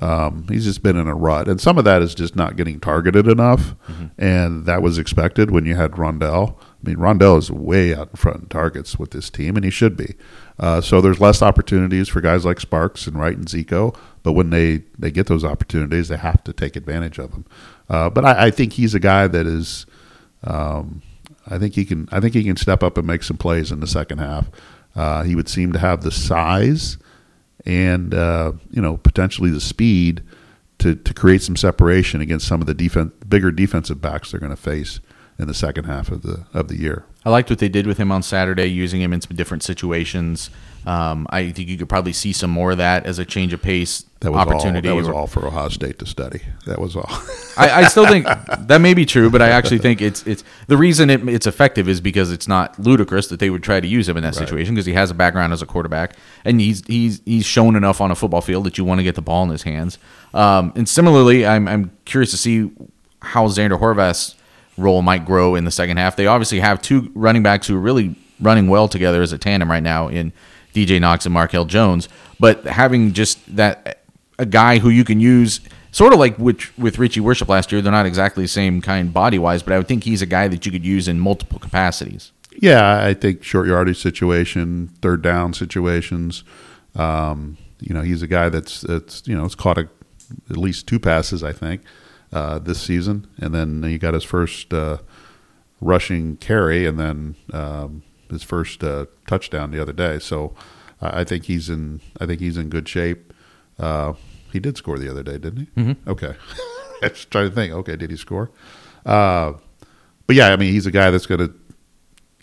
Um, 0.00 0.46
he's 0.48 0.64
just 0.64 0.82
been 0.82 0.96
in 0.96 1.08
a 1.08 1.14
rut, 1.14 1.48
and 1.48 1.60
some 1.60 1.76
of 1.76 1.84
that 1.84 2.02
is 2.02 2.14
just 2.14 2.36
not 2.36 2.56
getting 2.56 2.78
targeted 2.78 3.26
enough, 3.26 3.74
and 4.16 4.64
that 4.66 4.80
was 4.80 4.96
expected 4.96 5.50
when 5.50 5.66
you 5.66 5.74
had 5.74 5.92
Rondale. 5.92 6.54
I 6.60 6.88
mean, 6.88 6.98
Rondale 6.98 7.36
is 7.38 7.50
way 7.50 7.92
out 7.92 8.10
in 8.10 8.16
front 8.16 8.42
in 8.42 8.46
targets 8.46 8.96
with 8.96 9.10
this 9.10 9.28
team, 9.28 9.56
and 9.56 9.64
he 9.64 9.70
should 9.72 9.96
be. 9.96 10.14
Uh, 10.56 10.80
so 10.80 11.00
there's 11.00 11.20
less 11.20 11.42
opportunities 11.42 12.08
for 12.08 12.20
guys 12.20 12.44
like 12.44 12.60
Sparks 12.60 13.08
and 13.08 13.18
Wright 13.18 13.36
and 13.36 13.48
Zico, 13.48 13.96
but 14.22 14.34
when 14.34 14.50
they, 14.50 14.84
they 14.96 15.10
get 15.10 15.26
those 15.26 15.44
opportunities, 15.44 16.06
they 16.08 16.16
have 16.16 16.44
to 16.44 16.52
take 16.52 16.76
advantage 16.76 17.18
of 17.18 17.32
them. 17.32 17.44
Uh, 17.88 18.08
but 18.08 18.24
I, 18.24 18.46
I 18.46 18.50
think 18.52 18.74
he's 18.74 18.94
a 18.94 19.00
guy 19.00 19.26
that 19.26 19.46
is, 19.46 19.86
um, 20.44 21.02
I 21.48 21.58
think 21.58 21.74
he 21.74 21.84
can, 21.84 22.08
I 22.12 22.20
think 22.20 22.34
he 22.34 22.44
can 22.44 22.56
step 22.56 22.84
up 22.84 22.98
and 22.98 23.06
make 23.06 23.24
some 23.24 23.36
plays 23.36 23.72
in 23.72 23.80
the 23.80 23.86
second 23.88 24.18
half. 24.18 24.48
Uh, 24.94 25.24
he 25.24 25.34
would 25.34 25.48
seem 25.48 25.72
to 25.72 25.78
have 25.80 26.02
the 26.02 26.12
size 26.12 26.98
and 27.68 28.14
uh, 28.14 28.52
you 28.70 28.82
know 28.82 28.96
potentially 28.96 29.50
the 29.50 29.60
speed 29.60 30.24
to, 30.78 30.96
to 30.96 31.14
create 31.14 31.42
some 31.42 31.56
separation 31.56 32.20
against 32.20 32.48
some 32.48 32.60
of 32.60 32.66
the 32.66 32.74
defense, 32.74 33.12
bigger 33.28 33.52
defensive 33.52 34.00
backs 34.00 34.30
they're 34.30 34.40
going 34.40 34.50
to 34.50 34.56
face 34.56 35.00
in 35.38 35.46
the 35.46 35.54
second 35.54 35.84
half 35.84 36.10
of 36.10 36.22
the 36.22 36.44
of 36.52 36.68
the 36.68 36.76
year. 36.76 37.04
I 37.24 37.30
liked 37.30 37.50
what 37.50 37.58
they 37.58 37.68
did 37.68 37.86
with 37.86 37.98
him 37.98 38.10
on 38.10 38.22
Saturday, 38.22 38.66
using 38.66 39.00
him 39.00 39.12
in 39.12 39.20
some 39.20 39.36
different 39.36 39.62
situations. 39.62 40.50
Um, 40.86 41.26
I 41.30 41.50
think 41.50 41.68
you 41.68 41.76
could 41.76 41.88
probably 41.88 42.14
see 42.14 42.32
some 42.32 42.50
more 42.50 42.70
of 42.72 42.78
that 42.78 43.04
as 43.04 43.18
a 43.18 43.24
change 43.24 43.52
of 43.52 43.60
pace 43.60 44.06
That 44.20 44.32
was 44.32 44.40
opportunity. 44.40 44.88
all. 44.88 44.96
That 44.96 45.00
was 45.02 45.08
all 45.08 45.26
for 45.26 45.46
Ohio 45.46 45.68
State 45.68 45.98
to 45.98 46.06
study. 46.06 46.40
That 46.66 46.80
was 46.80 46.96
all. 46.96 47.10
I, 47.58 47.82
I 47.82 47.88
still 47.88 48.06
think 48.06 48.26
that 48.58 48.80
may 48.80 48.94
be 48.94 49.04
true, 49.04 49.28
but 49.28 49.42
I 49.42 49.48
actually 49.48 49.78
think 49.78 50.00
it's 50.00 50.26
it's 50.26 50.42
the 50.66 50.76
reason 50.76 51.10
it, 51.10 51.28
it's 51.28 51.46
effective 51.46 51.88
is 51.88 52.00
because 52.00 52.32
it's 52.32 52.48
not 52.48 52.78
ludicrous 52.78 53.26
that 53.28 53.38
they 53.38 53.50
would 53.50 53.62
try 53.62 53.80
to 53.80 53.86
use 53.86 54.08
him 54.08 54.16
in 54.16 54.22
that 54.22 54.34
situation 54.34 54.74
because 54.74 54.86
he 54.86 54.94
has 54.94 55.10
a 55.10 55.14
background 55.14 55.52
as 55.52 55.60
a 55.60 55.66
quarterback 55.66 56.16
and 56.44 56.60
he's 56.60 56.84
he's 56.86 57.20
he's 57.26 57.44
shown 57.44 57.76
enough 57.76 58.00
on 58.00 58.10
a 58.10 58.14
football 58.14 58.40
field 58.40 58.64
that 58.64 58.78
you 58.78 58.84
want 58.84 58.98
to 59.00 59.04
get 59.04 59.14
the 59.14 59.22
ball 59.22 59.44
in 59.44 59.50
his 59.50 59.64
hands. 59.64 59.98
Um, 60.32 60.72
and 60.74 60.88
similarly, 60.88 61.46
I'm 61.46 61.68
I'm 61.68 61.90
curious 62.06 62.30
to 62.30 62.36
see 62.38 62.70
how 63.20 63.46
Xander 63.48 63.78
Horvath's 63.78 64.36
role 64.78 65.02
might 65.02 65.24
grow 65.24 65.54
in 65.54 65.64
the 65.64 65.70
second 65.70 65.96
half. 65.96 66.16
They 66.16 66.26
obviously 66.26 66.60
have 66.60 66.80
two 66.80 67.10
running 67.14 67.42
backs 67.42 67.66
who 67.66 67.76
are 67.76 67.80
really 67.80 68.14
running 68.40 68.68
well 68.68 68.88
together 68.88 69.20
as 69.20 69.32
a 69.32 69.38
tandem 69.38 69.70
right 69.70 69.82
now 69.82 70.08
in 70.08 70.32
DJ 70.72 71.00
Knox 71.00 71.26
and 71.26 71.34
Markell 71.34 71.66
Jones, 71.66 72.08
but 72.38 72.64
having 72.64 73.12
just 73.12 73.56
that 73.56 74.02
a 74.38 74.46
guy 74.46 74.78
who 74.78 74.88
you 74.88 75.04
can 75.04 75.18
use 75.20 75.60
sort 75.90 76.12
of 76.12 76.18
like 76.18 76.38
with, 76.38 76.76
with 76.78 76.98
Richie 76.98 77.20
Worship 77.20 77.48
last 77.48 77.72
year. 77.72 77.82
They're 77.82 77.90
not 77.92 78.06
exactly 78.06 78.44
the 78.44 78.48
same 78.48 78.80
kind 78.80 79.12
body 79.12 79.38
wise, 79.38 79.62
but 79.62 79.72
I 79.72 79.78
would 79.78 79.88
think 79.88 80.04
he's 80.04 80.22
a 80.22 80.26
guy 80.26 80.48
that 80.48 80.64
you 80.64 80.72
could 80.72 80.84
use 80.84 81.08
in 81.08 81.18
multiple 81.18 81.58
capacities. 81.58 82.32
yeah, 82.60 83.04
I 83.04 83.14
think 83.14 83.42
short 83.42 83.66
yardage 83.66 84.00
situation, 84.00 84.88
third 85.00 85.22
down 85.22 85.54
situations. 85.54 86.44
Um, 86.94 87.56
you 87.80 87.94
know, 87.94 88.02
he's 88.02 88.22
a 88.22 88.26
guy 88.26 88.48
that's 88.48 88.80
that's 88.80 89.22
you 89.26 89.36
know 89.36 89.44
it's 89.44 89.54
caught 89.54 89.78
a, 89.78 89.88
at 90.50 90.56
least 90.56 90.86
two 90.86 90.98
passes, 90.98 91.44
I 91.44 91.52
think, 91.52 91.82
uh, 92.32 92.58
this 92.58 92.80
season, 92.80 93.26
and 93.38 93.54
then 93.54 93.82
he 93.82 93.98
got 93.98 94.14
his 94.14 94.24
first 94.24 94.72
uh, 94.72 94.98
rushing 95.80 96.36
carry, 96.36 96.86
and 96.86 96.98
then 96.98 97.36
um, 97.52 98.02
his 98.30 98.42
first 98.42 98.82
uh, 98.84 99.06
touchdown 99.26 99.70
the 99.70 99.80
other 99.80 99.92
day. 99.92 100.18
So 100.18 100.54
I 101.00 101.20
I 101.20 101.24
think 101.24 101.44
he's 101.44 101.68
in 101.70 102.00
I 102.20 102.26
think 102.26 102.40
he's 102.40 102.56
in 102.56 102.68
good 102.68 102.88
shape. 102.88 103.32
Uh, 103.78 104.14
he 104.52 104.58
did 104.60 104.76
score 104.76 104.98
the 104.98 105.10
other 105.10 105.22
day, 105.22 105.38
didn't 105.38 105.68
he? 105.74 105.80
Mm-hmm. 105.80 106.10
Okay, 106.10 106.34
I 107.02 107.08
was 107.08 107.24
trying 107.26 107.48
to 107.48 107.54
think. 107.54 107.72
Okay, 107.72 107.96
did 107.96 108.10
he 108.10 108.16
score? 108.16 108.50
Uh, 109.06 109.54
but 110.26 110.36
yeah, 110.36 110.48
I 110.48 110.56
mean, 110.56 110.72
he's 110.72 110.86
a 110.86 110.90
guy 110.90 111.10
that's 111.10 111.26
going 111.26 111.40
to 111.40 111.54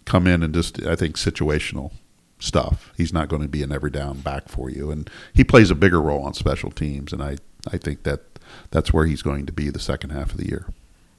come 0.06 0.28
in 0.28 0.44
and 0.44 0.54
just 0.54 0.84
I 0.86 0.96
think 0.96 1.16
situational 1.16 1.92
stuff. 2.40 2.92
He's 2.98 3.14
not 3.14 3.28
going 3.28 3.42
to 3.42 3.48
be 3.48 3.64
an 3.64 3.72
every 3.72 3.92
down 3.92 4.22
back 4.22 4.50
for 4.50 4.70
you, 4.70 4.92
and 4.92 5.10
he 5.34 5.44
plays 5.44 5.72
a 5.72 5.76
bigger 5.76 6.02
role 6.02 6.24
on 6.24 6.34
special 6.34 6.72
teams, 6.72 7.14
and 7.14 7.22
I 7.22 7.38
I 7.72 7.78
think 7.78 8.04
that 8.04 8.35
that's 8.72 8.94
where 8.94 9.06
he's 9.06 9.22
going 9.22 9.46
to 9.46 9.54
be 9.54 9.70
the 9.70 9.80
second 9.80 10.12
half 10.12 10.32
of 10.32 10.38
the 10.38 10.48
year. 10.48 10.68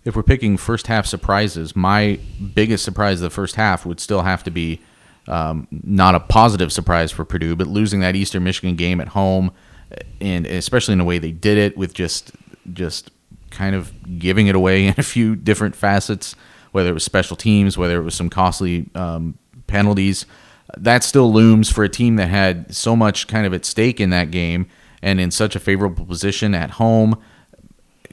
If 0.04 0.14
we're 0.14 0.22
picking 0.22 0.56
first 0.56 0.86
half 0.86 1.06
surprises, 1.06 1.74
my 1.74 2.20
biggest 2.54 2.84
surprise 2.84 3.20
of 3.20 3.24
the 3.24 3.30
first 3.30 3.56
half 3.56 3.84
would 3.84 3.98
still 3.98 4.22
have 4.22 4.44
to 4.44 4.50
be 4.50 4.80
um, 5.28 5.66
not 5.70 6.14
a 6.14 6.20
positive 6.20 6.72
surprise 6.72 7.10
for 7.10 7.24
Purdue, 7.24 7.56
but 7.56 7.66
losing 7.66 8.00
that 8.00 8.14
Eastern 8.14 8.44
Michigan 8.44 8.76
game 8.76 9.00
at 9.00 9.08
home, 9.08 9.50
and 10.20 10.46
especially 10.46 10.92
in 10.92 10.98
the 10.98 11.04
way 11.04 11.18
they 11.18 11.32
did 11.32 11.58
it 11.58 11.76
with 11.76 11.92
just 11.94 12.32
just 12.72 13.10
kind 13.50 13.74
of 13.74 13.92
giving 14.18 14.46
it 14.46 14.54
away 14.54 14.86
in 14.88 14.94
a 14.96 15.02
few 15.02 15.34
different 15.34 15.74
facets, 15.74 16.36
whether 16.72 16.90
it 16.90 16.94
was 16.94 17.04
special 17.04 17.36
teams, 17.36 17.76
whether 17.76 17.98
it 17.98 18.04
was 18.04 18.14
some 18.14 18.30
costly 18.30 18.88
um, 18.94 19.36
penalties. 19.66 20.26
That 20.76 21.04
still 21.04 21.32
looms 21.32 21.70
for 21.70 21.84
a 21.84 21.88
team 21.88 22.16
that 22.16 22.28
had 22.28 22.74
so 22.74 22.96
much 22.96 23.28
kind 23.28 23.46
of 23.46 23.54
at 23.54 23.64
stake 23.64 24.00
in 24.00 24.10
that 24.10 24.30
game 24.30 24.66
and 25.02 25.20
in 25.20 25.30
such 25.30 25.56
a 25.56 25.60
favorable 25.60 26.04
position 26.04 26.54
at 26.54 26.72
home 26.72 27.20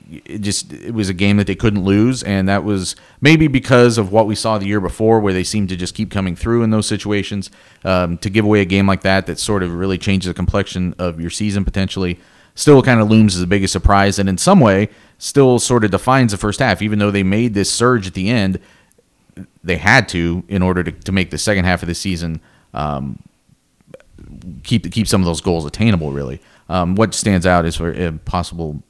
it 0.10 0.40
just 0.40 0.72
it 0.74 0.94
was 0.94 1.10
a 1.10 1.14
game 1.14 1.38
that 1.38 1.48
they 1.48 1.56
couldn't 1.56 1.84
lose 1.84 2.22
and 2.24 2.48
that 2.48 2.64
was 2.64 2.96
maybe 3.22 3.48
because 3.48 3.98
of 3.98 4.12
what 4.12 4.28
we 4.28 4.36
saw 4.36 4.58
the 4.58 4.66
year 4.66 4.82
before 4.82 5.20
where 5.20 5.34
they 5.34 5.44
seemed 5.44 5.70
to 5.70 5.76
just 5.76 5.96
keep 5.96 6.12
coming 6.12 6.36
through 6.36 6.62
in 6.62 6.70
those 6.70 6.86
situations 6.86 7.50
um, 7.84 8.18
to 8.18 8.30
give 8.30 8.46
away 8.46 8.62
a 8.62 8.66
game 8.66 8.86
like 8.86 9.02
that 9.02 9.26
that 9.26 9.40
sort 9.40 9.64
of 9.64 9.74
really 9.74 9.98
changes 9.98 10.28
the 10.28 10.34
complexion 10.34 10.94
of 11.00 11.20
your 11.20 11.30
season 11.30 11.64
potentially 11.66 12.20
still 12.56 12.82
kind 12.84 13.00
of 13.00 13.10
looms 13.10 13.36
as 13.36 13.42
the 13.42 13.48
biggest 13.48 13.74
surprise 13.74 14.20
and 14.20 14.30
in 14.30 14.38
some 14.38 14.60
way 14.60 14.90
still 15.18 15.60
sort 15.60 15.84
of 15.84 15.92
defines 15.92 16.32
the 16.32 16.38
first 16.38 16.60
half. 16.60 16.82
Even 16.82 17.00
though 17.00 17.12
they 17.12 17.24
made 17.24 17.54
this 17.54 17.72
surge 17.72 18.08
at 18.08 18.14
the 18.14 18.30
end 18.30 18.60
they 19.64 19.78
had 19.78 20.08
to 20.10 20.44
in 20.48 20.62
order 20.62 20.84
to, 20.84 20.92
to 20.92 21.12
make 21.12 21.32
the 21.32 21.38
second 21.38 21.66
half 21.66 21.82
of 21.82 21.88
the 21.88 21.96
season 21.96 22.40
um, 22.74 23.20
keep 24.64 24.92
keep 24.92 25.08
some 25.08 25.22
of 25.22 25.26
those 25.26 25.42
goals 25.42 25.66
attainable 25.66 26.12
really 26.12 26.40
um, 26.70 26.96
what 26.96 27.14
stands 27.14 27.46
out 27.46 27.66
is 27.66 27.76
for 27.76 27.92
a 27.92 28.12
possible 28.12 28.82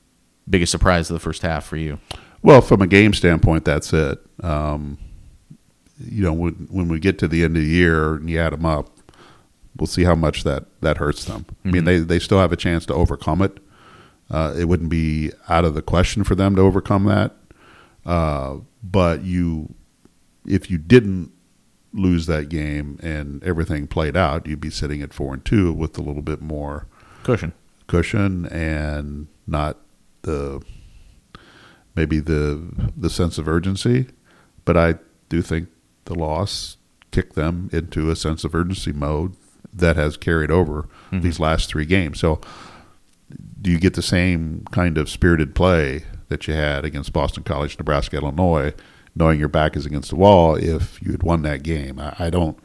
biggest 0.50 0.72
surprise 0.72 1.10
of 1.10 1.16
the 1.16 1.20
first 1.20 1.42
half 1.42 1.66
for 1.66 1.78
you? 1.78 2.00
Well, 2.42 2.62
from 2.62 2.82
a 2.82 2.88
game 2.88 3.14
standpoint, 3.14 3.66
that's 3.66 3.94
it. 3.94 4.20
Um, 4.42 4.98
you 6.00 6.24
know, 6.24 6.34
when, 6.34 6.54
when 6.70 6.88
we 6.88 7.00
get 7.00 7.18
to 7.20 7.28
the 7.28 7.44
end 7.44 7.56
of 7.56 7.64
the 7.64 7.70
year 7.70 8.16
and 8.16 8.30
you 8.30 8.40
add 8.40 8.54
them 8.54 8.66
up, 8.66 8.90
we'll 9.78 9.88
see 9.88 10.04
how 10.04 10.16
much 10.16 10.44
that, 10.44 10.66
that 10.82 10.98
hurts 10.98 11.26
them. 11.26 11.46
I 11.66 11.72
mean, 11.72 11.86
they, 11.86 12.00
they 12.00 12.20
still 12.20 12.40
have 12.40 12.52
a 12.52 12.58
chance 12.58 12.86
to 12.88 12.94
overcome 12.94 13.42
it. 13.42 13.60
Uh, 14.30 14.54
it 14.58 14.66
wouldn't 14.66 14.90
be 14.90 15.32
out 15.48 15.66
of 15.66 15.74
the 15.74 15.82
question 15.82 16.24
for 16.24 16.36
them 16.36 16.56
to 16.56 16.62
overcome 16.62 17.06
that. 17.06 17.36
Uh, 18.06 18.58
but 18.84 19.24
you, 19.24 19.74
if 20.46 20.70
you 20.70 20.78
didn't 20.78 21.32
lose 21.94 22.26
that 22.26 22.50
game 22.50 23.00
and 23.02 23.44
everything 23.44 23.88
played 23.88 24.18
out, 24.18 24.48
you'd 24.48 24.60
be 24.60 24.70
sitting 24.70 25.02
at 25.02 25.14
four 25.14 25.34
and 25.34 25.46
two 25.46 25.72
with 25.72 25.98
a 25.98 26.02
little 26.02 26.22
bit 26.22 26.42
more 26.42 26.88
Cushion. 27.24 27.54
cushion 27.88 28.46
and 28.48 29.28
not 29.48 29.78
the 30.24 30.62
maybe 31.96 32.20
the 32.20 32.92
the 32.98 33.10
sense 33.10 33.38
of 33.38 33.48
urgency. 33.48 34.08
But 34.66 34.78
I 34.78 34.96
do 35.30 35.42
think 35.42 35.70
the 36.06 36.16
loss 36.16 36.78
kicked 37.12 37.36
them 37.36 37.70
into 37.72 38.10
a 38.10 38.16
sense 38.16 38.44
of 38.44 38.56
urgency 38.56 38.92
mode 38.92 39.36
that 39.72 39.96
has 39.96 40.18
carried 40.18 40.52
over 40.52 40.84
mm-hmm. 40.84 41.22
these 41.22 41.40
last 41.40 41.70
three 41.70 41.86
games. 41.86 42.20
So 42.20 42.40
do 43.62 43.72
you 43.72 43.80
get 43.80 43.94
the 43.94 44.02
same 44.02 44.66
kind 44.72 44.98
of 44.98 45.10
spirited 45.10 45.56
play 45.56 46.06
that 46.30 46.48
you 46.48 46.54
had 46.54 46.86
against 46.86 47.14
Boston 47.14 47.44
College, 47.44 47.78
Nebraska, 47.78 48.18
Illinois, 48.18 48.74
knowing 49.16 49.40
your 49.40 49.50
back 49.50 49.76
is 49.76 49.86
against 49.86 50.10
the 50.10 50.16
wall 50.16 50.56
if 50.56 51.02
you 51.02 51.12
had 51.12 51.24
won 51.24 51.42
that 51.44 51.64
game? 51.64 52.00
I, 52.00 52.16
I 52.20 52.30
don't 52.30 52.58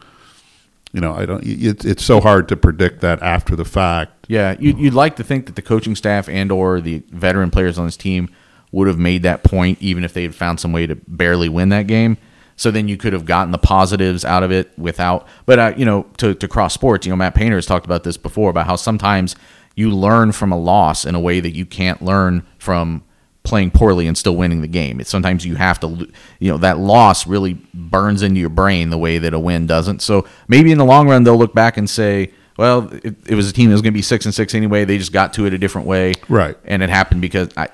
you 0.92 1.00
know, 1.00 1.14
I 1.14 1.26
don't. 1.26 1.44
It, 1.44 1.84
it's 1.84 2.04
so 2.04 2.20
hard 2.20 2.48
to 2.48 2.56
predict 2.56 3.00
that 3.02 3.22
after 3.22 3.54
the 3.54 3.64
fact. 3.64 4.26
Yeah, 4.28 4.56
you'd, 4.58 4.78
you'd 4.78 4.94
like 4.94 5.16
to 5.16 5.24
think 5.24 5.46
that 5.46 5.54
the 5.54 5.62
coaching 5.62 5.94
staff 5.94 6.28
and 6.28 6.50
or 6.50 6.80
the 6.80 7.02
veteran 7.10 7.50
players 7.50 7.78
on 7.78 7.86
this 7.86 7.96
team 7.96 8.30
would 8.72 8.88
have 8.88 8.98
made 8.98 9.22
that 9.22 9.42
point, 9.42 9.80
even 9.80 10.04
if 10.04 10.12
they 10.12 10.22
had 10.22 10.34
found 10.34 10.60
some 10.60 10.72
way 10.72 10.86
to 10.86 10.96
barely 11.06 11.48
win 11.48 11.68
that 11.70 11.86
game. 11.86 12.16
So 12.56 12.70
then 12.70 12.88
you 12.88 12.96
could 12.96 13.12
have 13.12 13.24
gotten 13.24 13.52
the 13.52 13.58
positives 13.58 14.24
out 14.24 14.42
of 14.42 14.50
it 14.50 14.76
without. 14.78 15.28
But 15.46 15.58
uh, 15.58 15.74
you 15.76 15.84
know, 15.84 16.06
to, 16.16 16.34
to 16.34 16.48
cross 16.48 16.74
sports, 16.74 17.06
you 17.06 17.10
know, 17.10 17.16
Matt 17.16 17.34
Painter 17.34 17.56
has 17.56 17.66
talked 17.66 17.86
about 17.86 18.04
this 18.04 18.16
before 18.16 18.50
about 18.50 18.66
how 18.66 18.76
sometimes 18.76 19.36
you 19.76 19.90
learn 19.90 20.32
from 20.32 20.52
a 20.52 20.58
loss 20.58 21.04
in 21.04 21.14
a 21.14 21.20
way 21.20 21.38
that 21.38 21.54
you 21.54 21.66
can't 21.66 22.02
learn 22.02 22.46
from 22.58 23.04
playing 23.48 23.70
poorly 23.72 24.06
and 24.06 24.16
still 24.16 24.36
winning 24.36 24.60
the 24.60 24.68
game. 24.68 25.00
It's 25.00 25.10
sometimes 25.10 25.44
you 25.44 25.56
have 25.56 25.80
to, 25.80 26.08
you 26.38 26.50
know, 26.50 26.58
that 26.58 26.78
loss 26.78 27.26
really 27.26 27.54
burns 27.74 28.22
into 28.22 28.38
your 28.40 28.50
brain 28.50 28.90
the 28.90 28.98
way 28.98 29.18
that 29.18 29.34
a 29.34 29.38
win 29.38 29.66
doesn't. 29.66 30.02
So 30.02 30.26
maybe 30.46 30.70
in 30.70 30.78
the 30.78 30.84
long 30.84 31.08
run 31.08 31.24
they'll 31.24 31.36
look 31.38 31.54
back 31.54 31.76
and 31.76 31.88
say, 31.88 32.32
well, 32.58 32.88
it, 33.04 33.16
it 33.26 33.34
was 33.34 33.48
a 33.48 33.52
team 33.52 33.68
that 33.70 33.74
was 33.74 33.82
going 33.82 33.92
to 33.92 33.98
be 33.98 34.02
six 34.02 34.24
and 34.24 34.34
six 34.34 34.54
anyway. 34.54 34.84
They 34.84 34.98
just 34.98 35.12
got 35.12 35.32
to 35.34 35.46
it 35.46 35.54
a 35.54 35.58
different 35.58 35.86
way, 35.86 36.14
Right. 36.28 36.56
And 36.64 36.82
it 36.82 36.90
happened 36.90 37.20
because 37.20 37.48
I, 37.56 37.68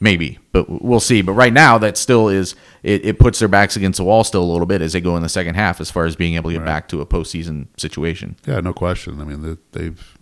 maybe, 0.00 0.38
but 0.52 0.68
we'll 0.82 1.00
see. 1.00 1.22
But 1.22 1.32
right 1.32 1.52
now, 1.52 1.76
that 1.78 1.96
still 1.98 2.28
is 2.28 2.54
it, 2.82 3.04
it 3.04 3.18
puts 3.18 3.38
their 3.40 3.48
backs 3.48 3.76
against 3.76 3.96
the 3.98 4.04
wall 4.04 4.22
still 4.24 4.42
a 4.42 4.50
little 4.52 4.66
bit 4.66 4.80
as 4.80 4.92
they 4.92 5.00
go 5.00 5.16
in 5.16 5.22
the 5.22 5.28
second 5.28 5.56
half, 5.56 5.80
as 5.80 5.90
far 5.90 6.04
as 6.04 6.14
being 6.16 6.34
able 6.36 6.50
to 6.50 6.56
get 6.56 6.64
back 6.64 6.88
to 6.88 7.00
a 7.00 7.06
postseason 7.06 7.66
situation. 7.76 8.36
Yeah, 8.46 8.60
no 8.60 8.72
question. 8.72 9.20
I 9.20 9.24
mean, 9.24 9.42
they- 9.42 9.78
they've 9.78 10.18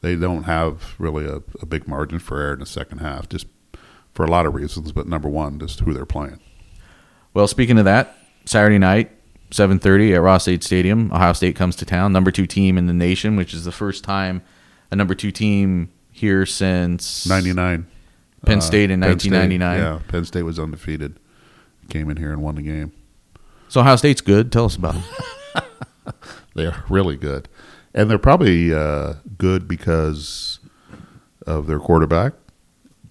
they 0.00 0.16
don't 0.16 0.42
have 0.42 0.94
really 0.98 1.24
a, 1.24 1.36
a 1.62 1.66
big 1.66 1.88
margin 1.88 2.18
for 2.18 2.38
error 2.38 2.52
in 2.52 2.60
the 2.60 2.66
second 2.66 2.98
half, 2.98 3.26
just 3.26 3.46
for 4.14 4.24
a 4.24 4.30
lot 4.30 4.46
of 4.46 4.54
reasons. 4.54 4.92
But 4.92 5.06
number 5.06 5.28
one, 5.28 5.58
just 5.58 5.80
who 5.80 5.92
they're 5.92 6.06
playing. 6.06 6.40
Well, 7.34 7.46
speaking 7.48 7.78
of 7.78 7.84
that, 7.84 8.16
Saturday 8.46 8.78
night, 8.78 9.10
7:30 9.50 10.14
at 10.14 10.22
Ross-Ade 10.22 10.62
Stadium, 10.64 11.10
Ohio 11.12 11.32
State 11.32 11.56
comes 11.56 11.76
to 11.76 11.84
town, 11.84 12.12
number 12.12 12.30
2 12.30 12.46
team 12.46 12.78
in 12.78 12.86
the 12.86 12.92
nation, 12.92 13.36
which 13.36 13.52
is 13.54 13.64
the 13.64 13.72
first 13.72 14.04
time 14.04 14.42
a 14.90 14.96
number 14.96 15.14
2 15.14 15.30
team 15.30 15.90
here 16.12 16.46
since 16.46 17.26
99. 17.26 17.86
Penn 18.46 18.60
State 18.60 18.90
in 18.90 19.02
Uh, 19.02 19.06
Penn 19.08 19.18
State, 19.18 19.32
1999. 19.32 19.78
yeah, 19.78 19.98
Penn 20.08 20.24
State 20.24 20.42
was 20.42 20.58
undefeated. 20.58 21.18
Came 21.88 22.10
in 22.10 22.16
here 22.18 22.30
and 22.32 22.42
won 22.42 22.54
the 22.56 22.62
game. 22.62 22.92
So 23.68 23.80
Ohio 23.80 23.96
State's 23.96 24.20
good. 24.20 24.52
Tell 24.52 24.66
us 24.66 24.76
about 24.76 24.96
it. 24.96 25.64
They're 26.54 26.84
really 26.88 27.16
good, 27.16 27.48
and 27.94 28.08
they're 28.08 28.18
probably 28.18 28.72
uh, 28.72 29.14
good 29.38 29.66
because 29.66 30.60
of 31.46 31.66
their 31.66 31.80
quarterback. 31.80 32.34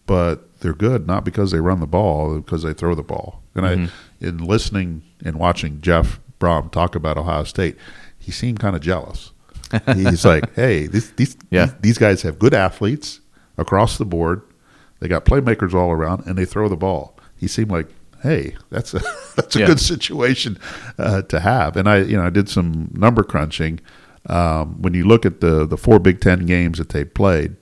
But 0.06 0.48
they're 0.63 0.73
good 0.73 1.06
not 1.06 1.23
because 1.23 1.52
they 1.52 1.60
run 1.60 1.80
the 1.80 1.86
ball, 1.88 2.38
because 2.39 2.63
they 2.63 2.73
throw 2.73 2.95
the 2.95 3.04
ball. 3.04 3.41
And 3.54 3.65
I, 3.67 3.89
in 4.19 4.39
listening 4.39 5.04
and 5.23 5.38
watching 5.38 5.80
Jeff 5.82 6.19
Brohm 6.39 6.71
talk 6.71 6.95
about 6.95 7.17
Ohio 7.19 7.43
State, 7.43 7.76
he 8.17 8.32
seemed 8.32 8.60
kind 8.60 8.76
of 8.76 8.82
jealous. 8.82 9.32
He's 9.95 10.26
like, 10.26 10.54
"Hey, 10.56 10.88
these 10.88 11.12
these, 11.12 11.38
Yeah. 11.52 11.65
these 11.65 11.76
these 11.82 11.97
guys 11.99 12.21
have 12.23 12.39
good 12.39 12.54
athletes 12.56 13.21
across 13.58 13.97
the 13.99 14.06
board. 14.06 14.41
They 14.99 15.08
got 15.08 15.26
playmakers 15.26 15.73
all 15.76 15.91
around, 15.91 16.26
and 16.26 16.36
they 16.38 16.45
throw 16.45 16.67
the 16.69 16.76
ball." 16.78 17.15
He 17.38 17.47
seemed 17.47 17.71
like, 17.71 17.88
"Hey, 18.21 18.56
that's 18.69 18.93
a 18.93 19.02
that's 19.36 19.56
a 19.56 19.60
Yeah. 19.60 19.65
good 19.67 19.80
situation 19.80 20.58
uh, 20.97 21.21
to 21.23 21.39
have." 21.39 21.76
And 21.78 21.88
I, 21.89 21.97
you 21.99 22.17
know, 22.17 22.26
I 22.26 22.30
did 22.30 22.49
some 22.49 22.89
number 22.93 23.23
crunching. 23.23 23.80
Um, 24.28 24.82
when 24.82 24.93
you 24.93 25.06
look 25.06 25.26
at 25.26 25.41
the 25.41 25.65
the 25.67 25.78
four 25.78 25.99
Big 25.99 26.21
Ten 26.21 26.45
games 26.45 26.78
that 26.78 26.89
they 26.89 27.04
played, 27.04 27.56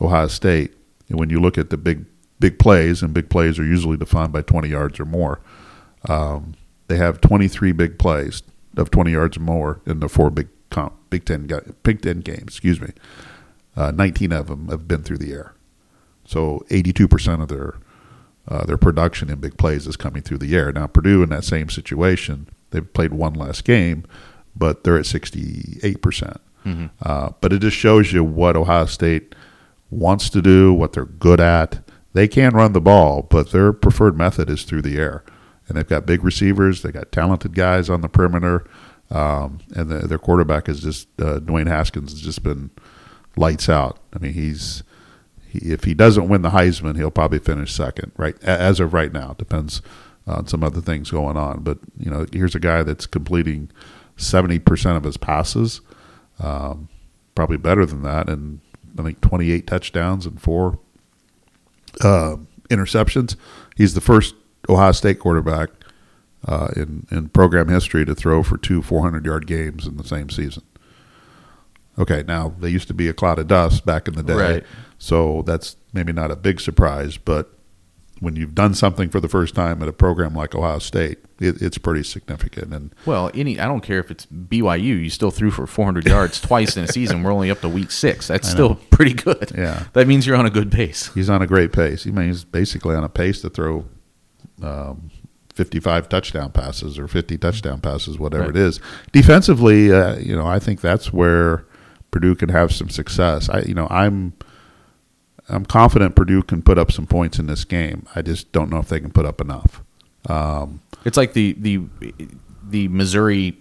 Ohio 0.00 0.28
State, 0.28 0.74
and 1.08 1.18
when 1.18 1.30
you 1.30 1.40
look 1.40 1.58
at 1.58 1.70
the 1.70 1.76
big 1.76 2.04
big 2.38 2.58
plays, 2.58 3.02
and 3.02 3.14
big 3.14 3.28
plays 3.28 3.58
are 3.58 3.64
usually 3.64 3.96
defined 3.96 4.32
by 4.32 4.42
20 4.42 4.68
yards 4.68 5.00
or 5.00 5.04
more, 5.04 5.40
um, 6.08 6.54
they 6.88 6.96
have 6.96 7.20
23 7.20 7.72
big 7.72 7.98
plays 7.98 8.42
of 8.76 8.90
20 8.90 9.10
yards 9.10 9.36
or 9.36 9.40
more 9.40 9.80
in 9.86 10.00
the 10.00 10.08
four 10.08 10.30
big 10.30 10.48
comp, 10.70 10.94
Big 11.10 11.24
Ten 11.24 11.48
Big 11.82 12.02
Ten 12.02 12.20
games. 12.20 12.48
Excuse 12.48 12.80
me, 12.80 12.90
uh, 13.76 13.90
19 13.90 14.32
of 14.32 14.48
them 14.48 14.68
have 14.68 14.86
been 14.86 15.02
through 15.02 15.18
the 15.18 15.32
air, 15.32 15.54
so 16.24 16.64
82 16.70 17.08
percent 17.08 17.42
of 17.42 17.48
their 17.48 17.74
uh, 18.48 18.64
their 18.64 18.76
production 18.76 19.30
in 19.30 19.40
big 19.40 19.56
plays 19.56 19.86
is 19.86 19.96
coming 19.96 20.22
through 20.22 20.38
the 20.38 20.54
air. 20.54 20.72
Now 20.72 20.86
Purdue 20.86 21.22
in 21.22 21.30
that 21.30 21.44
same 21.44 21.68
situation, 21.68 22.48
they've 22.70 22.92
played 22.92 23.12
one 23.12 23.34
less 23.34 23.60
game, 23.62 24.04
but 24.54 24.84
they're 24.84 24.98
at 24.98 25.06
68 25.06 26.02
percent. 26.02 26.40
Uh, 27.00 27.30
but 27.40 27.52
it 27.52 27.60
just 27.60 27.76
shows 27.76 28.12
you 28.12 28.24
what 28.24 28.56
Ohio 28.56 28.86
State 28.86 29.34
wants 29.90 30.28
to 30.30 30.42
do, 30.42 30.72
what 30.72 30.92
they're 30.94 31.04
good 31.04 31.38
at. 31.40 31.78
They 32.16 32.28
can 32.28 32.54
run 32.54 32.72
the 32.72 32.80
ball, 32.80 33.20
but 33.20 33.50
their 33.50 33.74
preferred 33.74 34.16
method 34.16 34.48
is 34.48 34.62
through 34.62 34.80
the 34.80 34.96
air. 34.96 35.22
And 35.68 35.76
they've 35.76 35.86
got 35.86 36.06
big 36.06 36.24
receivers. 36.24 36.80
They 36.80 36.90
got 36.90 37.12
talented 37.12 37.54
guys 37.54 37.90
on 37.90 38.00
the 38.00 38.08
perimeter, 38.08 38.66
um, 39.10 39.58
and 39.74 39.90
the, 39.90 39.98
their 40.06 40.16
quarterback 40.16 40.66
is 40.66 40.80
just 40.80 41.08
uh, 41.20 41.40
Dwayne 41.40 41.66
Haskins 41.68 42.12
has 42.12 42.22
just 42.22 42.42
been 42.42 42.70
lights 43.36 43.68
out. 43.68 43.98
I 44.14 44.18
mean, 44.18 44.32
he's 44.32 44.82
he, 45.46 45.58
if 45.70 45.84
he 45.84 45.92
doesn't 45.92 46.26
win 46.26 46.40
the 46.40 46.52
Heisman, 46.52 46.96
he'll 46.96 47.10
probably 47.10 47.38
finish 47.38 47.74
second. 47.74 48.12
Right 48.16 48.42
as 48.42 48.80
of 48.80 48.94
right 48.94 49.12
now, 49.12 49.34
depends 49.36 49.82
on 50.26 50.46
some 50.46 50.64
other 50.64 50.80
things 50.80 51.10
going 51.10 51.36
on. 51.36 51.64
But 51.64 51.80
you 51.98 52.10
know, 52.10 52.24
here's 52.32 52.54
a 52.54 52.60
guy 52.60 52.82
that's 52.82 53.04
completing 53.04 53.70
seventy 54.16 54.58
percent 54.58 54.96
of 54.96 55.04
his 55.04 55.18
passes, 55.18 55.82
um, 56.38 56.88
probably 57.34 57.58
better 57.58 57.84
than 57.84 58.04
that, 58.04 58.30
and 58.30 58.60
I 58.98 59.02
think 59.02 59.20
twenty 59.20 59.50
eight 59.50 59.66
touchdowns 59.66 60.24
and 60.24 60.40
four 60.40 60.78
uh, 62.02 62.36
interceptions. 62.70 63.36
He's 63.76 63.94
the 63.94 64.00
first 64.00 64.34
Ohio 64.68 64.92
State 64.92 65.18
quarterback 65.18 65.70
uh, 66.46 66.68
in 66.76 67.06
in 67.10 67.28
program 67.28 67.68
history 67.68 68.04
to 68.04 68.14
throw 68.14 68.42
for 68.42 68.56
two 68.56 68.82
400 68.82 69.24
yard 69.24 69.46
games 69.46 69.86
in 69.86 69.96
the 69.96 70.04
same 70.04 70.30
season. 70.30 70.62
Okay, 71.98 72.22
now 72.28 72.54
they 72.60 72.68
used 72.68 72.88
to 72.88 72.94
be 72.94 73.08
a 73.08 73.14
cloud 73.14 73.38
of 73.38 73.46
dust 73.48 73.86
back 73.86 74.06
in 74.06 74.14
the 74.14 74.22
day, 74.22 74.34
Right. 74.34 74.64
so 74.98 75.42
that's 75.46 75.76
maybe 75.94 76.12
not 76.12 76.30
a 76.30 76.36
big 76.36 76.60
surprise. 76.60 77.16
But 77.16 77.55
when 78.20 78.34
you've 78.34 78.54
done 78.54 78.72
something 78.74 79.10
for 79.10 79.20
the 79.20 79.28
first 79.28 79.54
time 79.54 79.82
at 79.82 79.88
a 79.88 79.92
program 79.92 80.34
like 80.34 80.54
Ohio 80.54 80.78
State, 80.78 81.18
it, 81.38 81.60
it's 81.60 81.76
pretty 81.76 82.02
significant. 82.02 82.72
And 82.72 82.94
Well, 83.04 83.30
any 83.34 83.60
I 83.60 83.66
don't 83.66 83.82
care 83.82 83.98
if 83.98 84.10
it's 84.10 84.24
BYU, 84.26 84.82
you 84.82 85.10
still 85.10 85.30
threw 85.30 85.50
for 85.50 85.66
400 85.66 86.06
yards 86.06 86.40
twice 86.40 86.76
in 86.78 86.84
a 86.84 86.88
season. 86.88 87.22
We're 87.22 87.32
only 87.32 87.50
up 87.50 87.60
to 87.60 87.68
week 87.68 87.90
six. 87.90 88.28
That's 88.28 88.48
still 88.48 88.76
pretty 88.90 89.12
good. 89.12 89.52
Yeah. 89.54 89.84
that 89.92 90.06
means 90.06 90.26
you're 90.26 90.36
on 90.36 90.46
a 90.46 90.50
good 90.50 90.72
pace. 90.72 91.12
he's 91.14 91.28
on 91.28 91.42
a 91.42 91.46
great 91.46 91.72
pace. 91.72 92.04
He 92.04 92.10
mean, 92.10 92.28
he's 92.28 92.44
basically 92.44 92.94
on 92.96 93.04
a 93.04 93.08
pace 93.10 93.42
to 93.42 93.50
throw 93.50 93.84
um, 94.62 95.10
55 95.54 96.08
touchdown 96.08 96.52
passes 96.52 96.98
or 96.98 97.08
50 97.08 97.36
touchdown 97.38 97.80
passes, 97.80 98.18
whatever 98.18 98.44
Right. 98.44 98.50
it 98.50 98.56
is. 98.56 98.80
Defensively, 99.12 99.92
uh, 99.92 100.16
you 100.16 100.34
know, 100.36 100.46
I 100.46 100.58
think 100.58 100.80
that's 100.80 101.12
where 101.12 101.66
Purdue 102.10 102.34
can 102.34 102.48
have 102.48 102.72
some 102.72 102.88
success. 102.88 103.48
I, 103.50 103.60
you 103.60 103.74
know, 103.74 103.86
I'm 103.90 104.32
I'm 105.48 105.64
confident 105.64 106.16
Purdue 106.16 106.42
can 106.42 106.62
put 106.62 106.78
up 106.78 106.90
some 106.90 107.06
points 107.06 107.38
in 107.38 107.46
this 107.46 107.64
game. 107.64 108.06
I 108.14 108.22
just 108.22 108.52
don't 108.52 108.70
know 108.70 108.78
if 108.78 108.88
they 108.88 109.00
can 109.00 109.10
put 109.12 109.26
up 109.26 109.40
enough. 109.40 109.82
Um, 110.28 110.80
It's 111.04 111.16
like 111.16 111.34
the 111.34 111.52
the 111.58 111.82
the 112.68 112.88
Missouri 112.88 113.56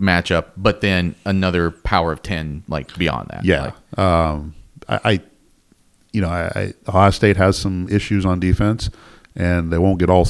matchup, 0.00 0.46
but 0.56 0.80
then 0.80 1.14
another 1.24 1.70
power 1.70 2.12
of 2.12 2.22
10 2.22 2.64
like 2.68 2.96
beyond 2.96 3.28
that. 3.30 3.44
Yeah. 3.44 3.72
Like, 3.96 3.98
um, 3.98 4.54
I, 4.88 5.00
I, 5.04 5.20
you 6.12 6.20
know, 6.20 6.28
I, 6.28 6.50
I, 6.54 6.74
Ohio 6.88 7.10
State 7.10 7.36
has 7.36 7.56
some 7.56 7.88
issues 7.88 8.24
on 8.26 8.40
defense, 8.40 8.90
and 9.36 9.72
they 9.72 9.78
won't 9.78 9.98
get 9.98 10.10
all 10.10 10.26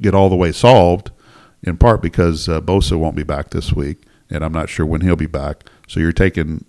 get 0.00 0.14
all 0.14 0.28
the 0.28 0.36
way 0.36 0.52
solved, 0.52 1.10
in 1.62 1.76
part 1.76 2.00
because 2.00 2.48
uh, 2.48 2.60
Bosa 2.60 2.98
won't 2.98 3.16
be 3.16 3.22
back 3.22 3.50
this 3.50 3.72
week, 3.72 4.04
and 4.30 4.44
I'm 4.44 4.52
not 4.52 4.68
sure 4.68 4.86
when 4.86 5.00
he'll 5.00 5.16
be 5.16 5.26
back. 5.26 5.68
So 5.88 6.00
you're 6.00 6.12
taking 6.12 6.64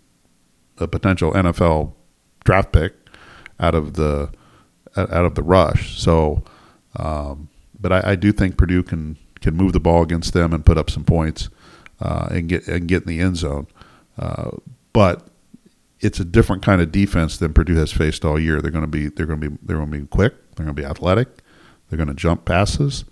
a 0.77 0.87
potential 0.87 1.31
NFL 1.33 1.93
draft 2.43 2.71
pick 2.73 2.93
out 3.61 3.75
of 3.75 3.93
the 3.93 4.29
out 4.97 5.25
of 5.25 5.35
the 5.35 5.43
rush. 5.43 5.97
So, 5.97 6.43
um, 6.97 7.47
but 7.79 7.91
I, 7.91 8.11
I 8.11 8.15
do 8.15 8.31
think 8.31 8.57
Purdue 8.57 8.83
can 8.83 9.17
can 9.39 9.55
move 9.55 9.73
the 9.73 9.79
ball 9.79 10.03
against 10.03 10.33
them 10.33 10.53
and 10.53 10.65
put 10.65 10.77
up 10.77 10.89
some 10.89 11.03
points 11.03 11.49
uh, 12.01 12.27
and 12.31 12.49
get 12.49 12.67
and 12.67 12.87
get 12.87 13.03
in 13.03 13.07
the 13.07 13.19
end 13.21 13.37
zone. 13.37 13.67
Uh, 14.17 14.51
but 14.93 15.27
it's 16.01 16.19
a 16.19 16.25
different 16.25 16.63
kind 16.63 16.81
of 16.81 16.91
defense 16.91 17.37
than 17.37 17.53
Purdue 17.53 17.75
has 17.75 17.91
faced 17.91 18.25
all 18.25 18.39
year. 18.39 18.61
They're 18.61 18.71
going 18.71 18.83
to 18.83 18.87
be 18.87 19.07
they're 19.07 19.25
going 19.25 19.39
to 19.39 19.49
be 19.51 19.57
they're 19.63 19.77
going 19.77 19.91
to 19.91 19.99
be 19.99 20.07
quick. 20.07 20.33
They're 20.55 20.65
going 20.65 20.75
to 20.75 20.81
be 20.81 20.87
athletic. 20.87 21.27
They're 21.89 21.97
going 21.97 22.09
to 22.09 22.15
jump 22.15 22.45
passes. 22.45 23.05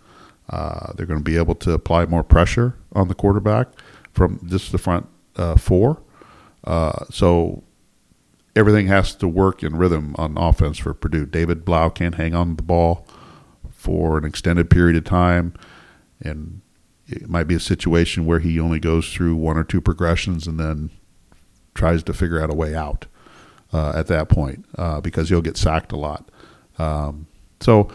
Uh, 0.50 0.94
they're 0.94 1.06
going 1.06 1.20
to 1.20 1.24
be 1.24 1.38
able 1.38 1.54
to 1.54 1.72
apply 1.74 2.06
more 2.06 2.24
pressure 2.24 2.76
on 2.94 3.08
the 3.08 3.14
quarterback 3.14 3.68
from 4.14 4.40
just 4.48 4.72
the 4.72 4.80
front 4.80 5.08
uh, 5.36 5.56
four. 5.56 6.02
Uh, 6.64 7.06
so 7.12 7.64
everything 8.60 8.88
has 8.88 9.16
to 9.16 9.28
work 9.28 9.64
in 9.64 9.78
rhythm 9.78 10.14
on 10.18 10.38
offense 10.38 10.78
for 10.78 10.94
Purdue. 10.94 11.26
David 11.26 11.64
Blough 11.64 11.90
can't 11.90 12.16
hang 12.16 12.36
on 12.36 12.58
the 12.58 12.62
ball 12.62 13.08
for 13.72 14.18
an 14.18 14.26
extended 14.26 14.70
period 14.70 14.98
of 14.98 15.06
time, 15.06 15.54
and 16.20 16.60
it 17.08 17.30
might 17.30 17.46
be 17.46 17.56
a 17.56 17.60
situation 17.60 18.26
where 18.26 18.40
he 18.40 18.60
only 18.60 18.80
goes 18.80 19.14
through 19.14 19.36
one 19.38 19.58
or 19.58 19.64
two 19.64 19.80
progressions 19.80 20.46
and 20.46 20.60
then 20.60 20.90
tries 21.74 22.04
to 22.04 22.14
figure 22.14 22.42
out 22.42 22.52
a 22.52 22.56
way 22.56 22.76
out 22.76 23.06
uh, 23.72 23.94
at 23.96 24.08
that 24.08 24.28
point 24.28 24.66
uh, 24.78 25.00
because 25.00 25.30
he'll 25.30 25.42
get 25.42 25.56
sacked 25.56 25.94
a 25.94 25.96
lot. 25.96 26.30
Um, 26.78 27.28
so 27.62 27.90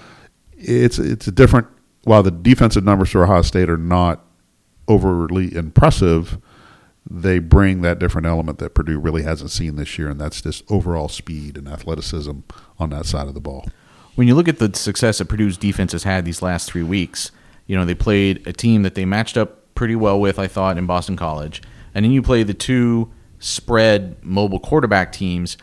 it's 0.53 0.99
it's 0.99 1.27
a 1.27 1.33
different. 1.33 1.67
While 2.05 2.23
the 2.23 2.31
defensive 2.31 2.85
numbers 2.85 3.11
for 3.11 3.25
Ohio 3.25 3.43
State 3.43 3.71
are 3.71 3.77
not 3.79 4.25
overly 4.89 5.55
impressive, 5.55 6.39
they 7.09 7.39
bring 7.39 7.83
that 7.83 7.99
different 7.99 8.27
element 8.27 8.59
that 8.59 8.75
Purdue 8.75 8.99
really 8.99 9.23
hasn't 9.23 9.51
seen 9.51 9.77
this 9.77 9.99
year, 9.99 10.09
and 10.09 10.21
that's 10.21 10.41
just 10.41 10.65
overall 10.71 11.09
speed 11.09 11.59
and 11.59 11.69
athleticism 11.69 12.41
on 12.79 12.91
that 12.91 13.07
side 13.07 13.29
of 13.29 13.35
the 13.35 13.41
ball. 13.41 13.67
when 14.15 14.29
you 14.29 14.35
look 14.35 14.49
at 14.49 14.59
the 14.59 14.73
success 14.75 15.19
that 15.19 15.25
Purdue's 15.25 15.57
defense 15.57 15.91
has 15.91 16.05
had 16.05 16.25
these 16.25 16.41
last 16.41 16.71
three 16.71 16.85
weeks, 16.85 17.33
you 17.67 17.77
know, 17.77 17.85
they 17.85 17.95
played 17.95 18.47
a 18.47 18.53
team 18.53 18.83
that 18.83 18.95
they 18.95 19.05
matched 19.05 19.37
up 19.37 19.75
pretty 19.75 19.97
well 19.97 20.21
with, 20.21 20.39
I 20.39 20.47
thought, 20.47 20.79
in 20.79 20.87
Boston 20.87 21.17
College. 21.17 21.61
And 21.95 22.05
then 22.05 22.13
you 22.13 22.23
play 22.23 22.45
the 22.45 22.55
two 22.55 23.11
spread 23.41 24.17
mobile 24.23 24.61
quarterback 24.61 25.13
teams, 25.13 25.57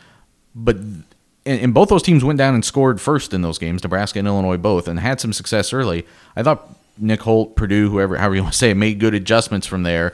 but 0.54 0.76
and, 0.76 1.06
and 1.46 1.74
both 1.74 1.90
those 1.90 2.04
teams 2.04 2.24
went 2.24 2.38
down 2.38 2.54
and 2.54 2.64
scored 2.64 3.02
first 3.02 3.34
in 3.34 3.42
those 3.42 3.58
games, 3.58 3.84
Nebraska 3.84 4.20
and 4.20 4.28
Illinois 4.28 4.58
both, 4.58 4.88
and 4.88 5.00
had 5.00 5.20
some 5.20 5.34
success 5.34 5.74
early. 5.74 6.06
I 6.36 6.44
thought 6.44 6.70
Nick 6.98 7.22
Holt, 7.22 7.56
Purdue, 7.56 7.90
whoever, 7.90 8.18
however 8.18 8.36
you 8.36 8.44
want 8.44 8.54
to 8.54 8.60
say 8.60 8.72
it, 8.72 8.76
made 8.76 9.00
good 9.00 9.14
adjustments 9.14 9.66
from 9.66 9.84
there 9.84 10.14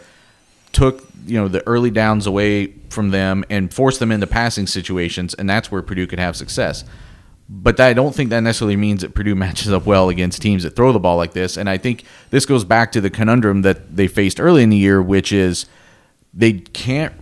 took 0.78 1.04
you 1.26 1.40
know 1.40 1.48
the 1.48 1.66
early 1.66 1.90
downs 1.90 2.28
away 2.28 2.68
from 2.90 3.10
them 3.10 3.44
and 3.50 3.74
forced 3.74 4.00
them 4.00 4.12
into 4.12 4.28
passing 4.28 4.68
situations, 4.68 5.34
and 5.34 5.50
that's 5.50 5.72
where 5.72 5.82
Purdue 5.82 6.06
could 6.06 6.20
have 6.20 6.36
success. 6.36 6.86
But 7.50 7.80
I 7.80 7.94
don't 7.94 8.14
think 8.14 8.30
that 8.30 8.42
necessarily 8.42 8.76
means 8.76 9.02
that 9.02 9.16
Purdue 9.16 9.36
matches 9.46 9.74
up 9.74 9.88
well 9.88 10.10
against 10.10 10.42
teams 10.42 10.62
that 10.64 10.76
throw 10.76 10.94
the 10.94 11.00
ball 11.00 11.18
like 11.18 11.34
this. 11.34 11.58
And 11.58 11.68
I 11.68 11.78
think 11.78 12.04
this 12.30 12.46
goes 12.46 12.64
back 12.64 12.92
to 12.92 13.02
the 13.02 13.10
conundrum 13.10 13.64
that 13.64 13.96
they 13.96 14.08
faced 14.08 14.40
early 14.40 14.62
in 14.62 14.70
the 14.70 14.78
year, 14.78 15.02
which 15.02 15.32
is 15.32 15.66
they 16.32 16.54
can't. 16.54 17.14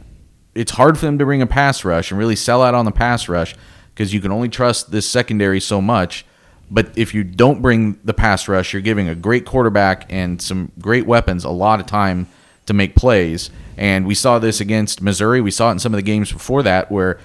It's 0.54 0.72
hard 0.72 0.98
for 0.98 1.06
them 1.06 1.18
to 1.18 1.26
bring 1.26 1.42
a 1.42 1.48
pass 1.48 1.86
rush 1.86 2.12
and 2.12 2.20
really 2.20 2.36
sell 2.36 2.62
out 2.62 2.76
on 2.76 2.84
the 2.84 2.92
pass 2.92 3.30
rush 3.30 3.56
because 3.94 4.14
you 4.14 4.20
can 4.20 4.32
only 4.32 4.50
trust 4.50 4.92
this 4.92 5.10
secondary 5.10 5.62
so 5.62 5.82
much. 5.82 6.26
But 6.70 6.98
if 6.98 7.14
you 7.14 7.24
don't 7.24 7.62
bring 7.62 8.00
the 8.04 8.14
pass 8.14 8.50
rush, 8.50 8.74
you're 8.74 8.82
giving 8.82 9.08
a 9.08 9.16
great 9.16 9.46
quarterback 9.46 10.06
and 10.10 10.42
some 10.42 10.74
great 10.80 11.06
weapons 11.06 11.46
a 11.46 11.50
lot 11.50 11.80
of 11.80 11.86
time 11.86 12.28
to 12.66 12.74
make 12.74 12.96
plays. 12.96 13.50
And 13.78 14.06
we 14.08 14.16
saw 14.16 14.40
this 14.40 14.62
against 14.62 15.02
Missouri. 15.02 15.42
We 15.42 15.52
saw 15.52 15.70
it 15.70 15.74
in 15.74 15.80
some 15.80 15.94
of 15.94 15.98
the 15.98 16.02
games 16.04 16.32
before 16.32 16.64
that 16.64 16.92
where 16.92 17.20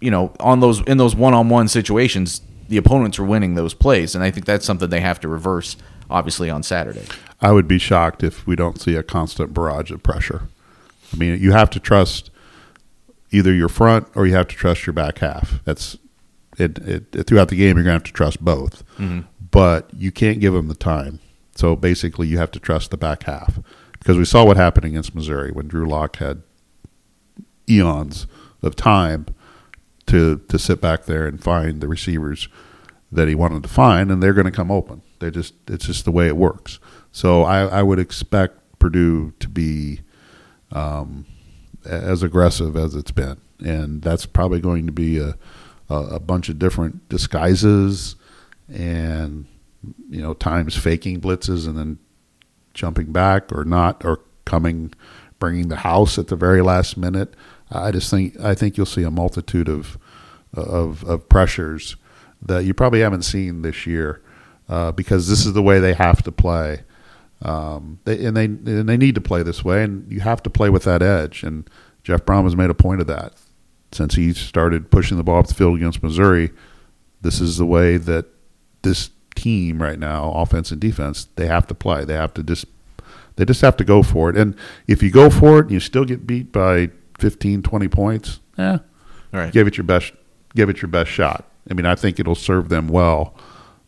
you 0.00 0.10
know, 0.10 0.32
on 0.40 0.60
those 0.60 0.80
in 0.82 0.96
those 0.96 1.14
one-on-one 1.14 1.68
situations, 1.68 2.40
the 2.68 2.76
opponents 2.78 3.18
were 3.18 3.26
winning 3.26 3.54
those 3.54 3.74
plays, 3.74 4.14
and 4.14 4.24
I 4.24 4.30
think 4.30 4.46
that's 4.46 4.64
something 4.64 4.88
they 4.88 5.00
have 5.00 5.20
to 5.20 5.28
reverse. 5.28 5.76
Obviously, 6.08 6.50
on 6.50 6.64
Saturday. 6.64 7.04
I 7.40 7.52
would 7.52 7.68
be 7.68 7.78
shocked 7.78 8.24
if 8.24 8.44
we 8.44 8.56
don't 8.56 8.80
see 8.80 8.96
a 8.96 9.02
constant 9.04 9.54
barrage 9.54 9.92
of 9.92 10.02
pressure. 10.02 10.48
I 11.12 11.16
mean, 11.16 11.40
you 11.40 11.52
have 11.52 11.70
to 11.70 11.78
trust 11.78 12.30
either 13.30 13.52
your 13.54 13.68
front 13.68 14.08
or 14.16 14.26
you 14.26 14.34
have 14.34 14.48
to 14.48 14.56
trust 14.56 14.86
your 14.86 14.92
back 14.92 15.18
half. 15.18 15.60
That's 15.64 15.96
it. 16.58 16.78
it, 16.78 17.26
throughout 17.28 17.48
the 17.48 17.54
game, 17.54 17.76
you're 17.76 17.84
going 17.84 17.92
to 17.92 18.02
have 18.02 18.02
to 18.04 18.12
trust 18.12 18.44
both, 18.44 18.82
Mm-hmm. 18.98 19.20
but 19.52 19.88
you 19.94 20.10
can't 20.10 20.40
give 20.40 20.52
them 20.52 20.66
the 20.66 20.74
time. 20.74 21.20
So 21.54 21.76
basically, 21.76 22.26
you 22.26 22.38
have 22.38 22.50
to 22.50 22.58
trust 22.58 22.90
the 22.90 22.96
back 22.96 23.22
half 23.22 23.60
because 24.00 24.18
we 24.18 24.24
saw 24.24 24.44
what 24.44 24.56
happened 24.56 24.86
against 24.86 25.14
Missouri 25.14 25.52
when 25.52 25.68
Drew 25.68 25.88
Lock 25.88 26.16
had 26.16 26.42
eons 27.68 28.26
of 28.62 28.74
time 28.74 29.26
to 30.06 30.38
to 30.48 30.58
sit 30.58 30.80
back 30.80 31.04
there 31.04 31.26
and 31.26 31.42
find 31.42 31.80
the 31.80 31.88
receivers 31.88 32.48
that 33.12 33.28
he 33.28 33.34
wanted 33.34 33.62
to 33.62 33.68
find, 33.68 34.10
and 34.10 34.22
they're 34.22 34.34
going 34.34 34.44
to 34.46 34.50
come 34.50 34.70
open. 34.70 35.02
They 35.20 35.30
just 35.30 35.54
it's 35.68 35.86
just 35.86 36.04
the 36.04 36.10
way 36.10 36.26
it 36.26 36.36
works. 36.36 36.80
So 37.12 37.42
I, 37.44 37.66
I 37.66 37.82
would 37.82 37.98
expect 37.98 38.78
Purdue 38.78 39.32
to 39.40 39.48
be 39.48 40.00
um, 40.72 41.26
as 41.84 42.22
aggressive 42.22 42.76
as 42.76 42.94
it's 42.94 43.10
been, 43.10 43.40
and 43.60 44.02
that's 44.02 44.26
probably 44.26 44.60
going 44.60 44.86
to 44.86 44.92
be 44.92 45.18
a 45.18 45.36
a, 45.90 45.94
a 45.94 46.20
bunch 46.20 46.48
of 46.48 46.58
different 46.58 47.08
disguises 47.08 48.16
and 48.68 49.46
you 50.08 50.22
know 50.22 50.34
times 50.34 50.76
faking 50.76 51.20
blitzes 51.20 51.66
and 51.66 51.76
then 51.76 51.98
jumping 52.74 53.12
back 53.12 53.52
or 53.52 53.64
not 53.64 54.04
or 54.04 54.20
coming 54.44 54.92
bringing 55.38 55.68
the 55.68 55.76
house 55.76 56.18
at 56.18 56.28
the 56.28 56.36
very 56.36 56.62
last 56.62 56.96
minute. 56.96 57.34
I 57.70 57.90
just 57.90 58.10
think 58.10 58.38
I 58.40 58.54
think 58.54 58.76
you'll 58.76 58.86
see 58.86 59.02
a 59.02 59.10
multitude 59.10 59.68
of 59.68 59.98
of, 60.54 61.04
of 61.04 61.28
pressures 61.28 61.96
that 62.42 62.64
you 62.64 62.74
probably 62.74 63.00
haven't 63.00 63.22
seen 63.22 63.62
this 63.62 63.86
year 63.86 64.22
uh, 64.68 64.92
because 64.92 65.28
this 65.28 65.46
is 65.46 65.52
the 65.52 65.62
way 65.62 65.78
they 65.78 65.94
have 65.94 66.22
to 66.22 66.32
play. 66.32 66.82
Um, 67.42 68.00
they, 68.04 68.24
and 68.24 68.36
they 68.36 68.44
and 68.44 68.88
they 68.88 68.96
need 68.96 69.14
to 69.14 69.20
play 69.20 69.42
this 69.42 69.64
way, 69.64 69.82
and 69.82 70.10
you 70.10 70.20
have 70.20 70.42
to 70.42 70.50
play 70.50 70.68
with 70.68 70.84
that 70.84 71.02
edge. 71.02 71.42
And 71.42 71.68
Jeff 72.02 72.24
Brohm 72.24 72.44
has 72.44 72.56
made 72.56 72.70
a 72.70 72.74
point 72.74 73.00
of 73.00 73.06
that 73.06 73.34
since 73.92 74.14
he 74.14 74.32
started 74.32 74.90
pushing 74.90 75.16
the 75.16 75.24
ball 75.24 75.40
up 75.40 75.46
the 75.46 75.54
field 75.54 75.76
against 75.76 76.02
Missouri. 76.02 76.50
This 77.22 77.40
is 77.40 77.56
the 77.56 77.66
way 77.66 77.96
that 77.96 78.26
this 78.82 79.10
team 79.34 79.80
right 79.80 79.98
now, 79.98 80.32
offense 80.32 80.70
and 80.70 80.80
defense, 80.80 81.28
they 81.36 81.46
have 81.46 81.66
to 81.68 81.74
play. 81.74 82.04
They 82.04 82.14
have 82.14 82.34
to 82.34 82.42
just 82.42 82.66
they 83.36 83.44
just 83.44 83.60
have 83.62 83.76
to 83.78 83.84
go 83.84 84.02
for 84.02 84.28
it. 84.30 84.36
And 84.36 84.54
if 84.86 85.02
you 85.02 85.10
go 85.10 85.30
for 85.30 85.58
it 85.58 85.62
and 85.62 85.70
you 85.72 85.80
still 85.80 86.04
get 86.04 86.26
beat 86.26 86.52
by 86.52 86.90
15, 87.18 87.62
20 87.62 87.88
points, 87.88 88.40
yeah, 88.58 88.78
All 89.32 89.40
right. 89.40 89.52
give 89.52 89.66
it 89.66 89.76
your 89.76 89.84
best 89.84 90.12
give 90.54 90.68
it 90.68 90.82
your 90.82 90.88
best 90.88 91.10
shot. 91.10 91.46
I 91.70 91.74
mean, 91.74 91.86
I 91.86 91.94
think 91.94 92.18
it'll 92.18 92.34
serve 92.34 92.68
them 92.68 92.88
well 92.88 93.34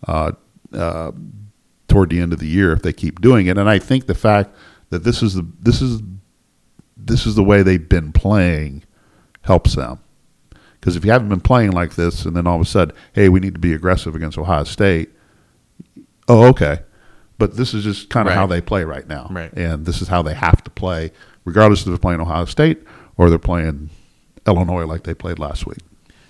uh, 0.07 0.32
uh, 0.72 1.12
toward 1.88 2.11
the 2.11 2.20
end 2.20 2.32
of 2.32 2.38
the 2.38 2.47
year 2.47 2.72
if 2.72 2.82
they 2.82 2.93
keep 2.93 3.20
doing 3.20 3.47
it. 3.47 3.59
And 3.59 3.68
I 3.68 3.78
think 3.78 4.07
the 4.07 4.14
fact 4.14 4.51
that 4.90 5.05
this 5.05 5.22
is 5.22 5.34
the 5.34 5.47
this 5.61 5.82
is 5.82 6.01
this 6.97 7.26
is 7.26 7.34
the 7.34 7.43
way 7.45 7.62
they've 7.62 7.88
been 7.88 8.12
playing 8.12 8.84
helps 9.43 9.74
them. 9.74 9.99
Because 10.78 10.97
if 10.97 11.05
you 11.05 11.11
haven't 11.12 11.28
been 11.28 11.40
playing 11.40 11.72
like 11.72 11.95
this, 11.95 12.24
and 12.24 12.34
then 12.36 12.47
all 12.47 12.57
of 12.57 12.61
a 12.62 12.64
sudden, 12.64 12.95
hey, 13.12 13.28
we 13.28 13.38
need 13.40 13.55
to 13.55 13.61
be 13.61 13.72
aggressive 13.72 14.14
against 14.14 14.36
Ohio 14.38 14.64
State. 14.64 15.11
Oh, 16.28 16.44
okay. 16.48 16.80
But 17.38 17.56
this 17.56 17.74
is 17.74 17.82
just 17.84 18.08
kind 18.10 18.28
of 18.28 18.32
Right. 18.34 18.38
how 18.38 18.46
they 18.46 18.60
play 18.60 18.84
right 18.84 19.06
now, 19.08 19.26
Right. 19.30 19.52
and 19.54 19.84
this 19.84 20.00
is 20.00 20.08
how 20.08 20.22
they 20.22 20.34
have 20.34 20.62
to 20.64 20.70
play, 20.70 21.10
regardless 21.44 21.80
if 21.80 21.86
they're 21.86 21.96
playing 21.98 22.20
Ohio 22.20 22.44
State 22.44 22.82
or 23.16 23.28
they're 23.30 23.38
playing 23.38 23.90
Illinois 24.46 24.84
like 24.84 25.02
they 25.04 25.14
played 25.14 25.38
last 25.38 25.66
week. 25.66 25.78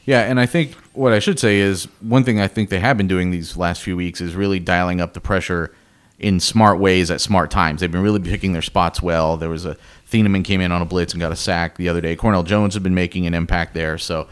Yeah, 0.04 0.20
and 0.22 0.40
I 0.40 0.46
think 0.46 0.72
what 0.94 1.12
I 1.12 1.18
should 1.18 1.38
say 1.38 1.58
is 1.60 1.86
one 2.00 2.24
thing 2.24 2.40
I 2.40 2.48
think 2.48 2.70
they 2.70 2.80
have 2.80 2.96
been 2.96 3.06
doing 3.08 3.30
these 3.30 3.56
last 3.56 3.82
few 3.82 3.96
weeks 3.96 4.20
is 4.20 4.34
really 4.34 4.58
dialing 4.58 5.00
up 5.00 5.12
the 5.14 5.20
pressure 5.20 5.72
in 6.18 6.40
smart 6.40 6.78
ways 6.78 7.10
at 7.10 7.20
smart 7.20 7.50
times. 7.50 7.80
They've 7.80 7.90
been 7.92 8.02
really 8.02 8.20
picking 8.20 8.52
their 8.52 8.62
spots 8.62 9.02
well. 9.02 9.36
There 9.36 9.48
was 9.48 9.64
a 9.64 9.76
Thieneman 10.10 10.44
came 10.44 10.60
in 10.60 10.72
on 10.72 10.82
a 10.82 10.84
blitz 10.84 11.12
and 11.14 11.20
got 11.20 11.32
a 11.32 11.36
sack 11.36 11.76
the 11.76 11.88
other 11.88 12.00
day. 12.00 12.16
Kordell 12.16 12.44
Jones 12.44 12.74
had 12.74 12.82
been 12.82 12.94
making 12.94 13.26
an 13.26 13.34
impact 13.34 13.74
there. 13.74 13.96
So 13.98 14.26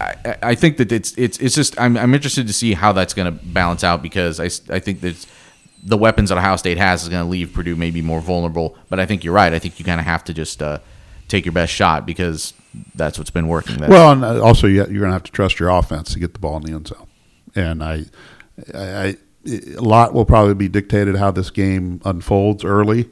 I, 0.00 0.36
I- 0.42 0.54
think 0.54 0.76
that 0.78 0.92
it's 0.92 1.12
it's 1.16 1.38
it's 1.38 1.54
just 1.54 1.80
I'm, 1.80 1.96
I'm 1.96 2.14
interested 2.14 2.46
to 2.46 2.52
see 2.52 2.74
how 2.74 2.92
that's 2.92 3.14
going 3.14 3.26
to 3.32 3.44
balance 3.46 3.82
out 3.84 4.02
because 4.02 4.38
I, 4.40 4.46
I 4.74 4.78
think 4.78 5.00
that 5.00 5.26
the 5.82 5.96
weapons 5.96 6.28
that 6.28 6.36
Ohio 6.38 6.56
State 6.56 6.76
has 6.78 7.02
is 7.02 7.08
going 7.08 7.24
to 7.24 7.30
leave 7.30 7.52
Purdue 7.54 7.76
maybe 7.76 8.02
more 8.02 8.20
vulnerable. 8.20 8.76
But 8.90 9.00
I 9.00 9.06
think 9.06 9.24
you're 9.24 9.32
right. 9.34 9.52
I 9.52 9.58
think 9.58 9.78
you 9.78 9.84
kind 9.84 9.98
of 10.00 10.04
have 10.06 10.22
to 10.24 10.34
just 10.34 10.62
uh, 10.62 10.78
take 11.28 11.46
your 11.46 11.52
best 11.52 11.72
shot 11.72 12.04
because 12.04 12.52
that's 12.94 13.16
what's 13.18 13.30
been 13.30 13.48
working. 13.48 13.78
Well, 13.78 14.12
and 14.12 14.22
uh, 14.24 14.42
also 14.44 14.66
you- 14.66 14.74
you're 14.76 14.86
going 15.00 15.04
to 15.10 15.12
have 15.12 15.22
to 15.24 15.32
trust 15.32 15.58
your 15.58 15.70
offense 15.70 16.12
to 16.12 16.18
get 16.18 16.34
the 16.34 16.38
ball 16.40 16.56
in 16.58 16.62
the 16.64 16.72
end 16.72 16.88
zone, 16.88 17.06
and 17.54 17.82
I, 17.82 18.04
I 18.74 19.16
a 19.46 19.80
lot 19.80 20.12
will 20.12 20.26
probably 20.26 20.52
be 20.54 20.68
dictated 20.68 21.16
how 21.16 21.30
this 21.30 21.48
game 21.50 22.02
unfolds 22.04 22.62
early. 22.64 23.08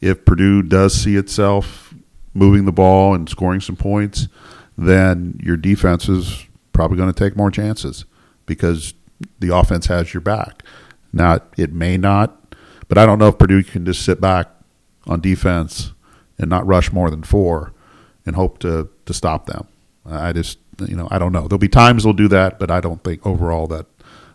If 0.00 0.24
Purdue 0.24 0.62
does 0.62 0.94
see 0.94 1.16
itself 1.16 1.92
moving 2.34 2.64
the 2.66 2.72
ball 2.72 3.14
and 3.14 3.28
scoring 3.28 3.60
some 3.60 3.74
points, 3.76 4.28
then 4.76 5.38
your 5.42 5.56
defense 5.56 6.08
is 6.08 6.46
probably 6.72 6.96
going 6.96 7.12
to 7.12 7.18
take 7.18 7.36
more 7.36 7.50
chances 7.50 8.04
because 8.46 8.94
the 9.38 9.54
offense 9.54 9.86
has 9.86 10.14
your 10.14 10.20
back. 10.20 10.62
Now 11.12 11.40
it 11.56 11.72
may 11.72 11.96
not, 11.96 12.56
but 12.88 12.98
I 12.98 13.06
don't 13.06 13.18
know 13.18 13.28
if 13.28 13.38
Purdue 13.38 13.62
can 13.62 13.84
just 13.84 14.04
sit 14.04 14.20
back 14.20 14.48
on 15.06 15.20
defense 15.20 15.92
and 16.38 16.48
not 16.48 16.66
rush 16.66 16.92
more 16.92 17.10
than 17.10 17.22
four 17.22 17.72
and 18.24 18.36
hope 18.36 18.58
to 18.58 18.88
to 19.06 19.14
stop 19.14 19.46
them. 19.46 19.66
I 20.06 20.32
just 20.32 20.58
you 20.86 20.96
know 20.96 21.08
I 21.10 21.18
don't 21.18 21.32
know. 21.32 21.46
There'll 21.48 21.58
be 21.58 21.68
times 21.68 22.04
they'll 22.04 22.12
do 22.12 22.28
that, 22.28 22.58
but 22.58 22.70
I 22.70 22.80
don't 22.80 23.02
think 23.04 23.24
overall 23.26 23.66
that 23.68 23.86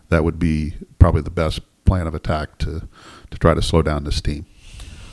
that 0.08 0.24
would 0.24 0.38
be 0.38 0.74
probably 0.98 1.22
the 1.22 1.30
best 1.30 1.60
plan 1.84 2.06
of 2.06 2.14
attack 2.14 2.58
to 2.58 2.88
to 3.30 3.38
try 3.38 3.54
to 3.54 3.62
slow 3.62 3.82
down 3.82 4.04
this 4.04 4.20
team. 4.20 4.46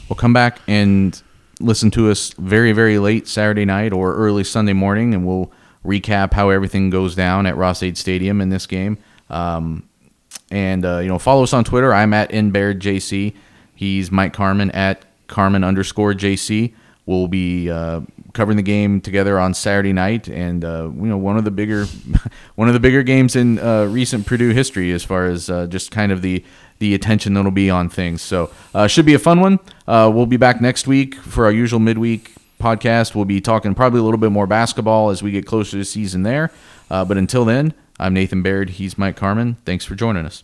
We'll 0.10 0.18
come 0.18 0.34
back 0.34 0.60
and 0.68 1.22
listen 1.60 1.92
to 1.92 2.10
us 2.10 2.32
very, 2.34 2.72
very 2.72 3.00
late 3.00 3.28
Saturday 3.28 3.66
night 3.66 3.94
or 3.94 4.16
early 4.16 4.44
Sunday 4.44 4.74
morning, 4.74 5.14
and 5.14 5.26
we'll 5.26 5.52
recap 5.86 6.34
how 6.34 6.50
everything 6.50 6.90
goes 6.90 7.16
down 7.16 7.46
at 7.46 7.56
Ross-Ade 7.56 7.98
Stadium 7.98 8.42
in 8.42 8.50
this 8.50 8.66
game. 8.66 8.98
Um, 9.30 9.88
and 10.52 10.86
uh, 10.86 11.00
you 11.00 11.08
know, 11.08 11.20
follow 11.20 11.44
us 11.44 11.54
on 11.54 11.64
Twitter. 11.64 11.94
I'm 11.94 12.14
at 12.14 12.30
NBairdJC. 12.32 13.34
He's 13.76 14.12
Mike 14.12 14.34
Carmin 14.34 14.74
at 14.74 15.06
Carmin 15.28 15.66
underscore 15.66 16.14
JC. 16.14 16.74
We'll 17.06 17.28
be 17.28 17.70
uh, 17.70 18.02
covering 18.34 18.58
the 18.58 18.64
game 18.64 19.00
together 19.00 19.40
on 19.40 19.54
Saturday 19.54 19.94
night, 19.94 20.28
and 20.28 20.66
uh, 20.66 20.90
you 20.96 21.06
know, 21.06 21.18
one 21.18 21.38
of 21.38 21.44
the 21.44 21.52
bigger, 21.52 21.86
one 22.56 22.68
of 22.68 22.74
the 22.74 22.80
bigger 22.80 23.04
games 23.04 23.36
in 23.36 23.60
uh, 23.60 23.86
recent 23.86 24.26
Purdue 24.26 24.52
history, 24.52 24.92
as 24.92 25.04
far 25.04 25.28
as 25.28 25.50
uh, 25.50 25.68
just 25.68 25.92
kind 25.92 26.12
of 26.12 26.22
the 26.22 26.44
the 26.80 26.94
attention 26.94 27.34
that'll 27.34 27.52
be 27.52 27.70
on 27.70 27.90
things. 27.90 28.22
So, 28.22 28.52
uh, 28.74 28.88
should 28.88 29.06
be 29.06 29.14
a 29.14 29.20
fun 29.20 29.40
one. 29.40 29.60
Uh, 29.88 30.12
we'll 30.14 30.26
be 30.26 30.38
back 30.38 30.62
next 30.62 30.88
week 30.88 31.16
for 31.16 31.46
our 31.46 31.52
usual 31.52 31.80
midweek 31.80 32.34
podcast. 32.60 33.16
We'll 33.16 33.26
be 33.26 33.42
talking 33.42 33.76
probably 33.76 34.00
a 34.00 34.04
little 34.04 34.20
bit 34.20 34.32
more 34.32 34.48
basketball 34.48 35.10
as 35.10 35.22
we 35.24 35.32
get 35.32 35.46
closer 35.46 35.78
to 35.78 35.86
season 35.86 36.24
there. 36.24 36.52
Uh, 36.90 37.06
but 37.06 37.18
until 37.18 37.46
then, 37.46 37.74
I'm 38.00 38.14
Nathan 38.14 38.42
Baird. 38.42 38.72
He's 38.72 38.98
Mike 38.98 39.18
Carmin. 39.18 39.56
Thanks 39.66 39.86
for 39.86 39.96
joining 39.96 40.26
us. 40.26 40.44